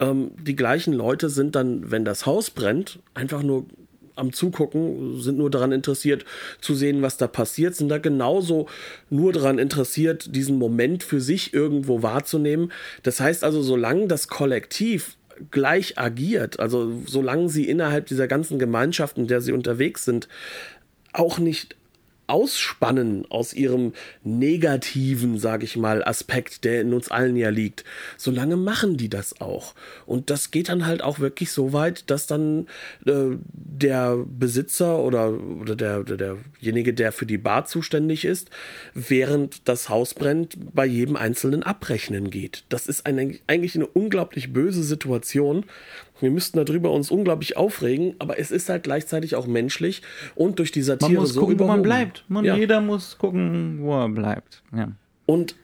Ähm, 0.00 0.32
die 0.40 0.56
gleichen 0.56 0.92
Leute 0.92 1.28
sind 1.28 1.56
dann, 1.56 1.90
wenn 1.90 2.04
das 2.04 2.26
Haus 2.26 2.50
brennt, 2.50 3.00
einfach 3.14 3.42
nur 3.42 3.66
am 4.16 4.32
Zugucken, 4.32 5.20
sind 5.20 5.38
nur 5.38 5.50
daran 5.50 5.72
interessiert 5.72 6.24
zu 6.60 6.74
sehen, 6.74 7.02
was 7.02 7.16
da 7.16 7.26
passiert, 7.26 7.74
sind 7.74 7.88
da 7.88 7.98
genauso 7.98 8.66
nur 9.10 9.32
daran 9.32 9.58
interessiert, 9.58 10.34
diesen 10.34 10.58
Moment 10.58 11.02
für 11.02 11.20
sich 11.20 11.54
irgendwo 11.54 12.02
wahrzunehmen. 12.02 12.72
Das 13.02 13.20
heißt 13.20 13.44
also, 13.44 13.62
solange 13.62 14.06
das 14.06 14.28
Kollektiv 14.28 15.16
gleich 15.50 15.98
agiert, 15.98 16.60
also 16.60 16.92
solange 17.06 17.48
sie 17.48 17.68
innerhalb 17.68 18.06
dieser 18.06 18.28
ganzen 18.28 18.58
Gemeinschaft, 18.58 19.18
in 19.18 19.26
der 19.26 19.40
sie 19.40 19.52
unterwegs 19.52 20.04
sind, 20.04 20.28
auch 21.12 21.38
nicht 21.38 21.76
ausspannen 22.32 23.26
aus 23.30 23.52
ihrem 23.52 23.92
negativen, 24.24 25.38
sage 25.38 25.64
ich 25.64 25.76
mal, 25.76 26.02
Aspekt, 26.02 26.64
der 26.64 26.80
in 26.80 26.94
uns 26.94 27.10
allen 27.10 27.36
ja 27.36 27.50
liegt, 27.50 27.84
solange 28.16 28.56
machen 28.56 28.96
die 28.96 29.10
das 29.10 29.40
auch. 29.42 29.74
Und 30.06 30.30
das 30.30 30.50
geht 30.50 30.70
dann 30.70 30.86
halt 30.86 31.02
auch 31.02 31.18
wirklich 31.18 31.52
so 31.52 31.74
weit, 31.74 32.10
dass 32.10 32.26
dann 32.26 32.68
äh, 33.04 33.36
der 33.52 34.16
Besitzer 34.26 34.98
oder, 34.98 35.30
oder 35.32 35.76
der, 35.76 36.04
der, 36.04 36.16
derjenige, 36.16 36.94
der 36.94 37.12
für 37.12 37.26
die 37.26 37.36
Bar 37.38 37.66
zuständig 37.66 38.24
ist, 38.24 38.48
während 38.94 39.68
das 39.68 39.90
Haus 39.90 40.14
brennt, 40.14 40.56
bei 40.74 40.86
jedem 40.86 41.16
Einzelnen 41.16 41.62
abrechnen 41.62 42.30
geht. 42.30 42.64
Das 42.70 42.86
ist 42.86 43.04
eine, 43.04 43.38
eigentlich 43.46 43.74
eine 43.76 43.86
unglaublich 43.86 44.54
böse 44.54 44.82
Situation, 44.82 45.66
wir 46.22 46.30
müssten 46.30 46.64
darüber 46.64 46.90
uns 46.92 47.10
unglaublich 47.10 47.56
aufregen, 47.56 48.14
aber 48.18 48.38
es 48.38 48.50
ist 48.50 48.68
halt 48.68 48.84
gleichzeitig 48.84 49.34
auch 49.34 49.46
menschlich 49.46 50.02
und 50.34 50.58
durch 50.58 50.72
die 50.72 50.82
Satire 50.82 51.12
man 51.12 51.20
muss 51.22 51.32
so 51.34 51.40
gucken, 51.40 51.54
überhoben. 51.54 51.72
wo 51.72 51.76
man 51.76 51.82
bleibt. 51.82 52.24
Man, 52.28 52.44
Ja. 52.44 52.56
Jeder 52.56 52.80
muss 52.80 53.18
gucken, 53.18 53.78
wo 53.82 53.94
er 53.98 54.08
bleibt. 54.08 54.62
Ja. 54.74 54.92
Und 55.26 55.56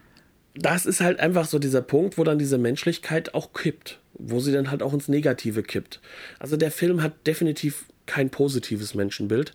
das 0.55 0.87
ist 0.87 1.01
halt 1.01 1.21
einfach 1.21 1.47
so 1.47 1.59
dieser 1.59 1.83
Punkt, 1.83 2.19
wo 2.19 2.25
dann 2.25 2.39
diese 2.39 2.59
Menschlichkeit 2.59 3.35
auch 3.35 3.53
kippt, 3.53 4.01
wo 4.15 4.41
sie 4.41 4.53
dann 4.53 4.71
halt 4.71 4.83
auch 4.83 4.93
ins 4.93 5.09
Negative 5.09 5.63
kippt. 5.63 6.01
Also 6.39 6.57
der 6.57 6.71
Film 6.71 7.03
hat 7.03 7.27
definitiv 7.27 7.87
kein 8.07 8.31
positives 8.31 8.95
Menschenbild, 8.95 9.55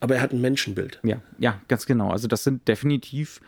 aber 0.00 0.16
er 0.16 0.22
hat 0.22 0.32
ein 0.32 0.40
Menschenbild. 0.40 0.98
Ja, 1.04 1.20
ja, 1.38 1.60
ganz 1.68 1.86
genau. 1.86 2.10
Also 2.10 2.26
das 2.26 2.42
sind 2.42 2.66
definitiv 2.66 3.40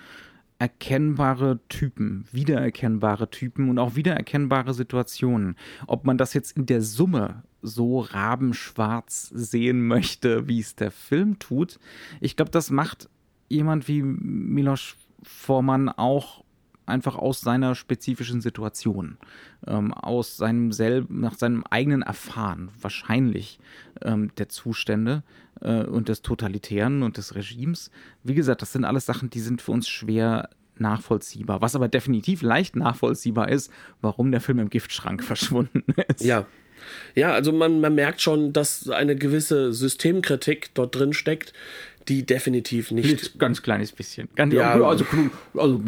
erkennbare 0.59 1.61
Typen, 1.69 2.27
wiedererkennbare 2.33 3.31
Typen 3.31 3.71
und 3.71 3.79
auch 3.79 3.95
wiedererkennbare 3.95 4.75
Situationen. 4.75 5.57
Ob 5.87 6.05
man 6.05 6.19
das 6.19 6.35
jetzt 6.35 6.57
in 6.57 6.67
der 6.67 6.83
Summe 6.83 7.45
so 7.63 8.01
rabenschwarz 8.01 9.29
sehen 9.33 9.87
möchte, 9.87 10.49
wie 10.49 10.61
es 10.61 10.75
der 10.75 10.91
Film 10.91 11.39
tut, 11.39 11.79
ich 12.21 12.37
glaube, 12.37 12.51
das 12.51 12.71
macht 12.71 13.09
jemand 13.49 13.89
wie 13.89 14.03
Milos 14.03 14.97
Forman 15.23 15.89
auch 15.89 16.45
einfach 16.89 17.17
aus 17.17 17.41
seiner 17.41 17.75
spezifischen 17.75 18.41
Situation, 18.41 19.19
ähm, 19.67 19.93
aus 19.95 20.37
seinem 20.37 20.73
selben, 20.73 21.21
nach 21.21 21.35
seinem 21.35 21.65
eigenen 21.71 22.03
Erfahren, 22.03 22.71
wahrscheinlich 22.81 23.59
ähm, 24.03 24.31
der 24.39 24.49
Zustände 24.49 25.23
äh, 25.61 25.85
und 25.85 26.09
des 26.09 26.23
Totalitären 26.23 27.03
und 27.03 27.17
des 27.17 27.35
Regimes. 27.35 27.91
Wie 28.25 28.35
gesagt, 28.35 28.63
das 28.63 28.73
sind 28.73 28.85
alles 28.85 29.07
Sachen, 29.07 29.31
die 29.31 29.41
sind 29.41 29.63
für 29.63 29.73
uns 29.73 29.89
schwer 29.89 30.51
nachvollziehbar. 30.77 31.61
Was 31.61 31.75
aber 31.75 31.89
definitiv 31.89 32.43
leicht 32.43 32.77
nachvollziehbar 32.77 33.49
ist, 33.49 33.71
warum 34.01 34.31
der 34.31 34.41
Film 34.41 34.59
im 34.59 34.71
Giftschrank 34.71 35.23
verschwunden 35.33 35.85
ist. 36.09 36.25
Ja. 36.25 36.47
Ja, 37.17 37.33
also 37.33 37.53
man, 37.53 37.81
man 37.81 37.97
merkt 37.97 38.23
schon, 38.23 38.53
dass 38.53 38.89
eine 38.89 39.17
gewisse 39.17 39.73
Systemkritik 39.73 40.71
dort 40.75 40.95
drin 40.95 41.13
steckt, 41.13 41.53
die 42.07 42.25
definitiv 42.25 42.91
nicht. 42.91 43.35
Ein 43.35 43.39
ganz 43.39 43.63
kleines 43.63 43.93
bisschen. 43.93 44.29
Ganz, 44.37 44.55
Ja. 44.55 44.73
also, 44.73 45.05
also, 45.55 45.81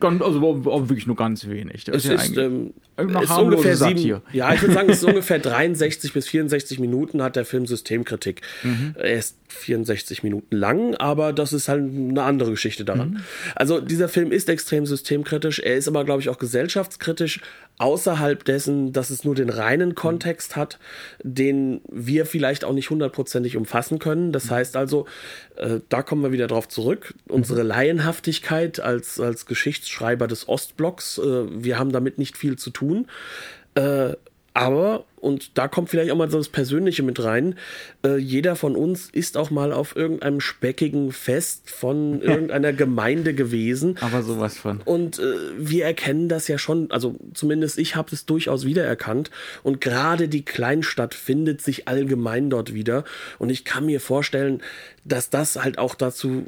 ganz, 0.00 0.22
also 0.22 0.40
wirklich 0.42 1.06
nur 1.06 1.16
ganz 1.16 1.46
wenig. 1.48 1.84
Das 1.84 1.96
Es 1.96 2.04
ja 2.04 2.14
ist, 2.14 2.38
eigentlich- 2.38 2.38
ähm, 2.38 2.74
ist 3.22 3.30
ungefähr 3.30 3.76
sieben, 3.76 4.22
ja, 4.32 4.52
ich 4.52 4.60
würde 4.62 4.74
sagen, 4.74 4.88
es 4.90 4.98
ist 4.98 5.04
ungefähr 5.08 5.38
63 5.38 6.12
bis 6.12 6.26
64 6.28 6.78
Minuten 6.80 7.22
hat 7.22 7.36
der 7.36 7.44
Film 7.44 7.66
Systemkritik. 7.66 8.42
Mhm. 8.62 8.94
Er 8.96 9.18
ist 9.18 9.36
64 9.48 10.22
Minuten 10.22 10.56
lang, 10.56 10.94
aber 10.96 11.32
das 11.32 11.52
ist 11.52 11.68
halt 11.68 11.82
eine 11.82 12.22
andere 12.22 12.50
Geschichte 12.50 12.84
daran. 12.84 13.10
Mhm. 13.10 13.20
Also 13.54 13.80
dieser 13.80 14.08
Film 14.08 14.32
ist 14.32 14.48
extrem 14.48 14.84
systemkritisch, 14.84 15.58
er 15.60 15.76
ist 15.76 15.88
aber, 15.88 16.04
glaube 16.04 16.20
ich, 16.22 16.28
auch 16.28 16.38
gesellschaftskritisch, 16.38 17.40
außerhalb 17.78 18.44
dessen, 18.44 18.92
dass 18.92 19.10
es 19.10 19.24
nur 19.24 19.36
den 19.36 19.50
reinen 19.50 19.94
Kontext 19.94 20.56
hat, 20.56 20.78
den 21.22 21.80
wir 21.88 22.26
vielleicht 22.26 22.64
auch 22.64 22.72
nicht 22.72 22.90
hundertprozentig 22.90 23.56
umfassen 23.56 24.00
können. 24.00 24.32
Das 24.32 24.50
heißt 24.50 24.76
also, 24.76 25.06
äh, 25.56 25.78
da 25.88 26.02
kommen 26.02 26.22
wir 26.24 26.32
wieder 26.32 26.48
drauf 26.48 26.66
zurück. 26.68 27.14
Unsere 27.28 27.62
Laienhaftigkeit 27.62 28.80
als, 28.80 29.20
als 29.20 29.46
Geschichtsschreiber 29.88 30.26
des 30.26 30.48
Ostblocks, 30.48 31.18
äh, 31.18 31.64
wir 31.64 31.78
haben 31.78 31.92
damit 31.92 32.18
nicht 32.18 32.36
viel 32.36 32.56
zu 32.56 32.70
tun. 32.70 33.06
Äh, 33.74 34.12
aber, 34.54 35.04
und 35.20 35.56
da 35.58 35.68
kommt 35.68 35.90
vielleicht 35.90 36.10
auch 36.10 36.16
mal 36.16 36.30
so 36.30 36.38
das 36.38 36.48
Persönliche 36.48 37.02
mit 37.02 37.22
rein, 37.22 37.56
äh, 38.04 38.16
jeder 38.16 38.56
von 38.56 38.76
uns 38.76 39.10
ist 39.10 39.36
auch 39.36 39.50
mal 39.50 39.72
auf 39.72 39.96
irgendeinem 39.96 40.40
speckigen 40.40 41.12
Fest 41.12 41.70
von 41.70 42.20
irgendeiner 42.22 42.72
Gemeinde 42.72 43.34
gewesen. 43.34 43.96
aber 44.00 44.22
sowas 44.22 44.58
von. 44.58 44.80
Und 44.84 45.18
äh, 45.18 45.22
wir 45.58 45.84
erkennen 45.84 46.28
das 46.28 46.48
ja 46.48 46.58
schon, 46.58 46.90
also 46.90 47.16
zumindest 47.34 47.78
ich 47.78 47.96
habe 47.96 48.14
es 48.14 48.26
durchaus 48.26 48.64
wiedererkannt. 48.64 49.30
Und 49.62 49.80
gerade 49.80 50.28
die 50.28 50.44
Kleinstadt 50.44 51.14
findet 51.14 51.62
sich 51.62 51.88
allgemein 51.88 52.50
dort 52.50 52.74
wieder. 52.74 53.04
Und 53.38 53.50
ich 53.50 53.64
kann 53.64 53.86
mir 53.86 54.00
vorstellen, 54.00 54.62
dass 55.08 55.30
das 55.30 55.56
halt 55.56 55.78
auch 55.78 55.94
dazu 55.94 56.44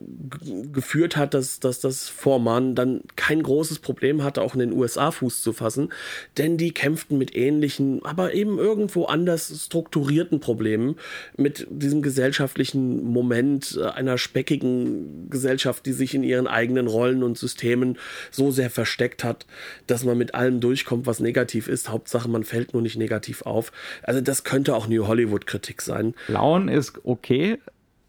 geführt 0.73 1.17
hat, 1.17 1.35
dass, 1.35 1.61
dass 1.61 1.81
das 1.81 2.09
Vormann 2.09 2.75
dann 2.75 3.03
kein 3.17 3.43
großes 3.43 3.79
Problem 3.79 4.23
hatte, 4.23 4.43
auch 4.43 4.55
in 4.55 4.61
den 4.61 4.73
USA 4.73 5.11
Fuß 5.11 5.43
zu 5.43 5.53
fassen. 5.53 5.93
Denn 6.37 6.57
die 6.57 6.73
kämpften 6.73 7.17
mit 7.17 7.35
ähnlichen, 7.35 8.05
aber 8.05 8.35
eben 8.35 8.59
irgendwo 8.61 9.07
anders 9.07 9.65
strukturierten 9.65 10.39
Problemen, 10.39 10.97
mit 11.37 11.67
diesem 11.71 12.03
gesellschaftlichen 12.03 13.03
Moment 13.05 13.79
äh, 13.81 13.87
einer 13.87 14.19
speckigen 14.19 15.29
Gesellschaft, 15.31 15.87
die 15.87 15.93
sich 15.93 16.15
in 16.15 16.23
ihren 16.23 16.47
eigenen 16.47 16.87
Rollen 16.87 17.23
und 17.23 17.39
Systemen 17.39 17.99
so 18.31 18.51
sehr 18.51 18.71
versteckt 18.71 19.25
hat, 19.25 19.47
dass 19.87 20.05
man 20.05 20.19
mit 20.19 20.35
allem 20.35 20.61
durchkommt, 20.61 21.07
was 21.07 21.21
negativ 21.21 21.69
ist. 21.69 21.89
Hauptsache, 21.89 22.29
man 22.29 22.45
fällt 22.45 22.75
nur 22.75 22.83
nicht 22.83 22.97
negativ 22.97 23.43
auf. 23.43 23.73
Also 24.03 24.21
das 24.21 24.45
könnte 24.45 24.77
auch 24.77 24.87
New 24.87 25.07
Hollywood-Kritik 25.07 25.83
sein. 25.83 26.15
Lauen 26.29 26.69
ist 26.69 27.01
okay, 27.05 27.59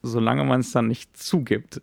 solange 0.04 0.44
man 0.44 0.60
es 0.62 0.72
dann 0.72 0.88
nicht 0.88 1.16
zugibt. 1.18 1.82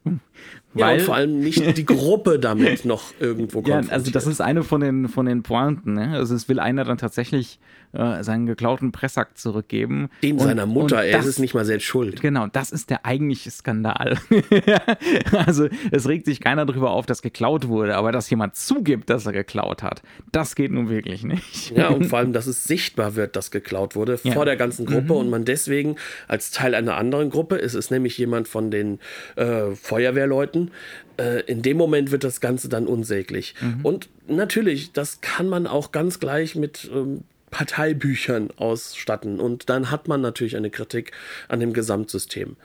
Ja, 0.74 0.86
Weil, 0.86 0.98
und 1.00 1.04
vor 1.04 1.14
allem 1.16 1.40
nicht 1.40 1.76
die 1.76 1.86
Gruppe 1.86 2.38
damit 2.38 2.84
noch 2.84 3.12
irgendwo 3.20 3.58
ja, 3.60 3.64
konfrontiert. 3.64 3.92
also 3.92 4.10
das 4.10 4.26
ist 4.26 4.40
eine 4.40 4.62
von 4.62 4.80
den, 4.80 5.08
von 5.08 5.26
den 5.26 5.42
Pointen. 5.42 5.94
Ne? 5.94 6.10
Also 6.14 6.34
es 6.34 6.48
will 6.48 6.60
einer 6.60 6.84
dann 6.84 6.98
tatsächlich 6.98 7.58
äh, 7.92 8.22
seinen 8.22 8.46
geklauten 8.46 8.92
Presssack 8.92 9.38
zurückgeben. 9.38 10.10
den 10.22 10.34
Und- 10.36 10.40
seiner 10.44 10.66
Mutter, 10.66 11.02
er 11.02 11.16
das, 11.18 11.26
ist 11.26 11.38
nicht 11.38 11.54
mal 11.54 11.64
selbst 11.64 11.84
schuld. 11.86 12.20
Genau, 12.20 12.46
das 12.46 12.70
ist 12.70 12.90
der 12.90 13.06
eigentliche 13.06 13.50
Skandal. 13.50 14.18
also 15.32 15.68
es 15.90 16.08
regt 16.08 16.26
sich 16.26 16.40
keiner 16.40 16.66
darüber 16.66 16.90
auf, 16.90 17.06
dass 17.06 17.22
geklaut 17.22 17.68
wurde, 17.68 17.96
aber 17.96 18.12
dass 18.12 18.28
jemand 18.30 18.56
zugibt, 18.56 19.10
dass 19.10 19.26
er 19.26 19.32
geklaut 19.32 19.82
hat, 19.82 20.02
das 20.32 20.54
geht 20.54 20.70
nun 20.72 20.88
wirklich 20.88 21.24
nicht. 21.24 21.70
Ja, 21.76 21.88
und 21.88 22.04
vor 22.08 22.18
allem, 22.18 22.32
dass 22.32 22.46
es 22.46 22.64
sichtbar 22.64 23.16
wird, 23.16 23.36
dass 23.36 23.50
geklaut 23.50 23.96
wurde 23.96 24.18
Ja. 24.22 24.32
vor 24.32 24.44
der 24.44 24.56
ganzen 24.56 24.86
Gruppe 24.86 25.14
und 25.14 25.30
man 25.30 25.44
deswegen 25.44 25.96
als 26.28 26.50
Teil 26.50 26.74
einer 26.74 26.96
anderen 26.96 27.30
Gruppe, 27.30 27.56
es 27.60 27.74
ist 27.74 27.90
nämlich 27.90 28.07
jemand 28.16 28.48
von 28.48 28.70
den 28.70 29.00
äh, 29.36 29.72
Feuerwehrleuten, 29.74 30.70
äh, 31.18 31.42
in 31.42 31.60
dem 31.60 31.76
Moment 31.76 32.10
wird 32.10 32.24
das 32.24 32.40
Ganze 32.40 32.68
dann 32.68 32.86
unsäglich. 32.86 33.54
Und 33.82 34.08
natürlich, 34.26 34.92
das 34.92 35.20
kann 35.20 35.48
man 35.48 35.66
auch 35.66 35.92
ganz 35.92 36.20
gleich 36.20 36.54
mit 36.54 36.88
ähm, 36.94 37.24
Parteibüchern 37.50 38.50
ausstatten 38.56 39.40
und 39.40 39.68
dann 39.68 39.90
hat 39.90 40.08
man 40.08 40.20
natürlich 40.20 40.56
eine 40.56 40.70
Kritik 40.70 41.12
an 41.48 41.60
dem 41.60 41.72
Gesamtsystem. 41.72 42.56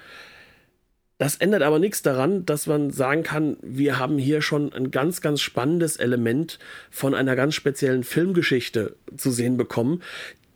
Das 1.19 1.37
ändert 1.37 1.61
aber 1.61 1.79
nichts 1.79 2.01
daran, 2.01 2.45
dass 2.45 2.67
man 2.67 2.91
sagen 2.91 3.23
kann, 3.23 3.57
wir 3.61 3.97
haben 3.97 4.17
hier 4.17 4.41
schon 4.41 4.73
ein 4.73 4.91
ganz, 4.91 5.21
ganz 5.21 5.41
spannendes 5.41 5.95
Element 5.95 6.59
von 6.89 7.13
einer 7.13 7.35
ganz 7.35 7.55
speziellen 7.55 8.03
Filmgeschichte 8.03 8.97
zu 9.15 9.31
sehen 9.31 9.55
bekommen, 9.55 10.01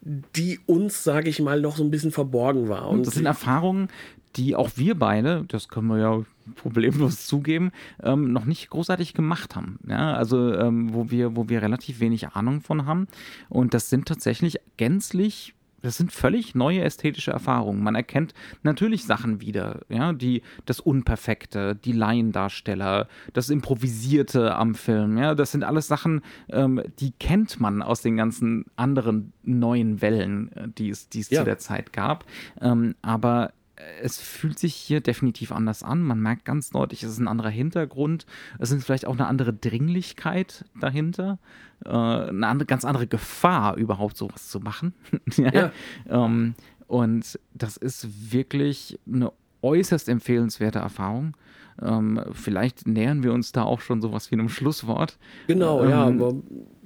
die 0.01 0.59
uns, 0.65 1.03
sage 1.03 1.29
ich 1.29 1.39
mal, 1.39 1.61
noch 1.61 1.77
so 1.77 1.83
ein 1.83 1.91
bisschen 1.91 2.11
verborgen 2.11 2.69
war. 2.69 2.89
Und 2.89 3.05
das 3.05 3.15
sind 3.15 3.25
Erfahrungen, 3.25 3.89
die 4.37 4.55
auch 4.55 4.71
wir 4.75 4.95
beide, 4.95 5.43
das 5.47 5.67
können 5.67 5.87
wir 5.87 5.97
ja 5.97 6.23
problemlos 6.55 7.25
zugeben, 7.27 7.71
ähm, 8.01 8.31
noch 8.31 8.45
nicht 8.45 8.69
großartig 8.69 9.13
gemacht 9.13 9.55
haben. 9.55 9.79
Ja, 9.87 10.13
also 10.13 10.53
ähm, 10.53 10.93
wo 10.93 11.09
wir, 11.11 11.35
wo 11.35 11.49
wir 11.49 11.61
relativ 11.61 11.99
wenig 11.99 12.29
Ahnung 12.29 12.61
von 12.61 12.85
haben. 12.85 13.07
Und 13.49 13.73
das 13.73 13.89
sind 13.89 14.07
tatsächlich 14.07 14.59
gänzlich 14.77 15.53
das 15.81 15.97
sind 15.97 16.11
völlig 16.11 16.55
neue 16.55 16.81
ästhetische 16.81 17.31
Erfahrungen. 17.31 17.83
Man 17.83 17.95
erkennt 17.95 18.33
natürlich 18.63 19.05
Sachen 19.05 19.41
wieder, 19.41 19.81
ja, 19.89 20.11
die 20.11 20.41
das 20.65 20.79
Unperfekte, 20.79 21.75
die 21.75 21.91
Laiendarsteller, 21.91 23.07
das 23.33 23.49
Improvisierte 23.49 24.55
am 24.55 24.75
Film, 24.75 25.17
ja, 25.17 25.35
das 25.35 25.51
sind 25.51 25.63
alles 25.63 25.87
Sachen, 25.87 26.21
ähm, 26.49 26.81
die 26.99 27.11
kennt 27.11 27.59
man 27.59 27.81
aus 27.81 28.01
den 28.01 28.17
ganzen 28.17 28.65
anderen 28.75 29.33
neuen 29.43 30.01
Wellen, 30.01 30.51
äh, 30.53 30.67
die 30.67 30.89
es, 30.89 31.09
die 31.09 31.19
es 31.19 31.29
ja. 31.29 31.41
zu 31.41 31.45
der 31.45 31.59
Zeit 31.59 31.93
gab. 31.93 32.25
Ähm, 32.59 32.95
aber 33.01 33.53
es 34.01 34.19
fühlt 34.19 34.57
sich 34.57 34.73
hier 34.73 35.01
definitiv 35.01 35.51
anders 35.51 35.83
an. 35.83 36.01
Man 36.01 36.19
merkt 36.19 36.45
ganz 36.45 36.69
deutlich, 36.69 37.03
es 37.03 37.11
ist 37.11 37.19
ein 37.19 37.27
anderer 37.27 37.49
Hintergrund. 37.49 38.25
Es 38.59 38.71
ist 38.71 38.83
vielleicht 38.83 39.05
auch 39.05 39.13
eine 39.13 39.27
andere 39.27 39.53
Dringlichkeit 39.53 40.65
dahinter. 40.79 41.39
Äh, 41.85 41.89
eine 41.89 42.47
andere, 42.47 42.65
ganz 42.65 42.85
andere 42.85 43.07
Gefahr, 43.07 43.75
überhaupt 43.77 44.17
sowas 44.17 44.49
zu 44.49 44.59
machen. 44.59 44.93
ja. 45.37 45.53
ja. 45.53 45.71
Ähm, 46.09 46.55
und 46.87 47.39
das 47.53 47.77
ist 47.77 48.31
wirklich 48.31 48.99
eine 49.11 49.31
äußerst 49.61 50.09
empfehlenswerte 50.09 50.79
Erfahrung. 50.79 51.35
Ähm, 51.79 52.19
vielleicht 52.31 52.87
nähern 52.87 53.21
wir 53.21 53.33
uns 53.33 53.51
da 53.51 53.63
auch 53.63 53.81
schon 53.81 54.01
sowas 54.01 54.31
wie 54.31 54.35
einem 54.35 54.49
Schlusswort. 54.49 55.19
Genau, 55.45 55.83
ähm, 55.83 55.89
ja, 55.89 56.03
aber 56.05 56.35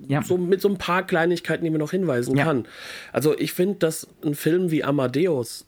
ja. 0.07 0.21
So 0.23 0.37
mit 0.37 0.59
so 0.59 0.67
ein 0.67 0.77
paar 0.77 1.03
Kleinigkeiten, 1.03 1.63
die 1.63 1.69
man 1.69 1.79
noch 1.79 1.91
hinweisen 1.91 2.35
ja. 2.35 2.43
kann. 2.43 2.65
Also 3.13 3.37
ich 3.37 3.53
finde, 3.53 3.75
dass 3.75 4.07
ein 4.25 4.35
Film 4.35 4.71
wie 4.71 4.83
Amadeus 4.83 5.65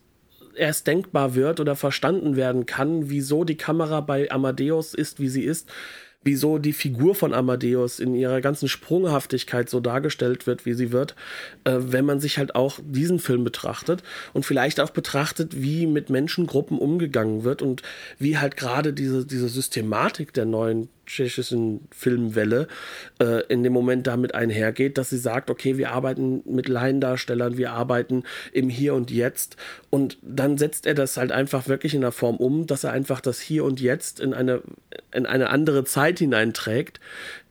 erst 0.56 0.88
denkbar 0.88 1.36
wird 1.36 1.60
oder 1.60 1.76
verstanden 1.76 2.36
werden 2.36 2.66
kann, 2.66 3.10
wieso 3.10 3.44
die 3.44 3.58
Kamera 3.58 4.02
bei 4.02 4.32
Amadeus 4.32 4.94
ist, 4.94 5.20
wie 5.20 5.30
sie 5.30 5.44
ist, 5.44 5.70
wieso 6.24 6.58
die 6.58 6.74
Figur 6.74 7.16
von 7.16 7.34
Amadeus 7.34 8.00
in 8.00 8.16
ihrer 8.16 8.42
ganzen 8.42 8.70
Sprunghaftigkeit 8.70 9.70
so 9.70 9.80
dargestellt 9.80 10.48
wird, 10.48 10.66
wie 10.66 10.74
sie 10.74 10.92
wird, 10.92 11.16
äh, 11.64 11.78
wenn 11.80 12.06
man 12.06 12.20
sich 12.20 12.38
halt 12.38 12.56
auch 12.56 12.80
diesen 12.84 13.20
Film 13.20 13.44
betrachtet 13.44 14.04
und 14.34 14.46
vielleicht 14.46 14.80
auch 14.80 14.92
betrachtet, 14.92 15.62
wie 15.62 15.86
mit 15.86 16.10
Menschengruppen 16.10 16.78
umgegangen 16.78 17.44
wird 17.44 17.62
und 17.62 17.82
wie 18.20 18.38
halt 18.38 18.58
gerade 18.58 18.94
diese, 18.94 19.26
diese 19.26 19.50
Systematik 19.50 20.34
der 20.34 20.46
neuen 20.46 20.90
tschechischen 21.06 21.88
Filmwelle 21.92 22.68
äh, 23.20 23.46
in 23.48 23.64
dem 23.64 23.74
Moment 23.74 24.08
damit 24.08 24.36
einhergeht, 24.36 24.98
dass 24.98 25.10
sie 25.10 25.18
sagt, 25.18 25.50
okay, 25.50 25.78
wir 25.78 25.92
arbeiten 25.92 26.42
mit 26.46 26.68
Laiendarstellern, 26.68 27.58
wir 27.58 27.72
arbeiten 27.72 28.24
im 28.52 28.70
Hier 28.70 28.94
und 28.94 29.12
Jetzt 29.12 29.58
und 29.90 30.18
dann 30.22 30.58
setzt 30.58 30.86
er 30.86 30.94
das 30.94 31.18
halt 31.18 31.32
einfach 31.32 31.68
wirklich 31.68 31.94
in 31.94 32.02
der 32.02 32.12
Form 32.12 32.38
um, 32.38 32.68
dass 32.68 32.84
er 32.84 32.92
einfach 32.92 33.22
das 33.22 33.40
Hier 33.40 33.64
und 33.64 33.82
Jetzt 33.82 34.20
in 34.20 34.34
eine, 34.34 34.62
in 35.12 35.26
eine 35.26 35.50
andere 35.50 35.84
Zeit 35.84 36.20
hineinträgt. 36.20 37.00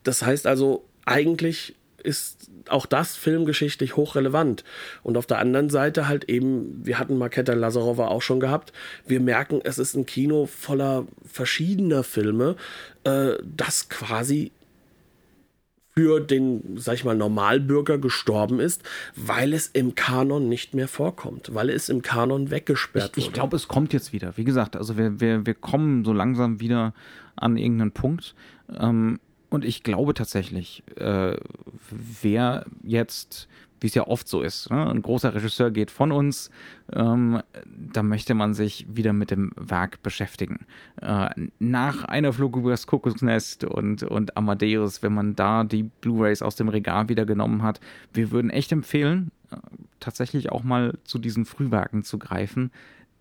Das 0.02 0.22
heißt 0.22 0.46
also, 0.46 0.84
eigentlich 1.04 1.74
ist 2.02 2.41
auch 2.68 2.86
das 2.86 3.16
filmgeschichtlich 3.16 3.96
hochrelevant. 3.96 4.64
Und 5.02 5.16
auf 5.16 5.26
der 5.26 5.38
anderen 5.38 5.70
Seite 5.70 6.08
halt 6.08 6.24
eben, 6.24 6.84
wir 6.84 6.98
hatten 6.98 7.18
Marketa 7.18 7.52
Lazarova 7.52 8.08
auch 8.08 8.22
schon 8.22 8.40
gehabt, 8.40 8.72
wir 9.06 9.20
merken, 9.20 9.60
es 9.62 9.78
ist 9.78 9.94
ein 9.94 10.06
Kino 10.06 10.46
voller 10.46 11.06
verschiedener 11.24 12.04
Filme, 12.04 12.56
äh, 13.04 13.32
das 13.42 13.88
quasi 13.88 14.52
für 15.94 16.20
den, 16.20 16.78
sag 16.78 16.94
ich 16.94 17.04
mal, 17.04 17.16
Normalbürger 17.16 17.98
gestorben 17.98 18.60
ist, 18.60 18.82
weil 19.14 19.52
es 19.52 19.66
im 19.66 19.94
Kanon 19.94 20.48
nicht 20.48 20.74
mehr 20.74 20.88
vorkommt, 20.88 21.54
weil 21.54 21.68
es 21.68 21.88
im 21.88 22.00
Kanon 22.00 22.50
weggesperrt 22.50 23.12
ich, 23.16 23.24
wurde. 23.24 23.26
Ich 23.26 23.32
glaube, 23.34 23.56
es 23.56 23.68
kommt 23.68 23.92
jetzt 23.92 24.12
wieder. 24.12 24.36
Wie 24.36 24.44
gesagt, 24.44 24.74
also 24.74 24.96
wir, 24.96 25.20
wir, 25.20 25.44
wir 25.44 25.54
kommen 25.54 26.04
so 26.04 26.12
langsam 26.12 26.60
wieder 26.60 26.94
an 27.36 27.58
irgendeinen 27.58 27.92
Punkt. 27.92 28.34
Ähm, 28.78 29.20
und 29.52 29.66
ich 29.66 29.82
glaube 29.82 30.14
tatsächlich, 30.14 30.82
äh, 30.96 31.36
wer 31.90 32.64
jetzt, 32.82 33.48
wie 33.80 33.86
es 33.86 33.94
ja 33.94 34.06
oft 34.06 34.26
so 34.26 34.40
ist, 34.40 34.70
ne? 34.70 34.88
ein 34.88 35.02
großer 35.02 35.34
Regisseur 35.34 35.70
geht 35.70 35.90
von 35.90 36.10
uns, 36.10 36.50
ähm, 36.90 37.42
da 37.66 38.02
möchte 38.02 38.32
man 38.32 38.54
sich 38.54 38.86
wieder 38.88 39.12
mit 39.12 39.30
dem 39.30 39.52
Werk 39.56 40.02
beschäftigen. 40.02 40.64
Äh, 41.02 41.28
nach 41.58 42.04
einer 42.04 42.32
Flug 42.32 42.56
über 42.56 42.70
das 42.70 42.86
Kuckucksnest 42.86 43.64
und, 43.64 44.04
und 44.04 44.38
Amadeus, 44.38 45.02
wenn 45.02 45.12
man 45.12 45.36
da 45.36 45.64
die 45.64 45.82
Blu-rays 45.82 46.40
aus 46.40 46.56
dem 46.56 46.70
Regal 46.70 47.10
wieder 47.10 47.26
genommen 47.26 47.62
hat, 47.62 47.78
wir 48.14 48.30
würden 48.30 48.48
echt 48.48 48.72
empfehlen, 48.72 49.32
äh, 49.50 49.56
tatsächlich 50.00 50.50
auch 50.50 50.62
mal 50.62 50.96
zu 51.04 51.18
diesen 51.18 51.44
Frühwerken 51.44 52.04
zu 52.04 52.18
greifen. 52.18 52.70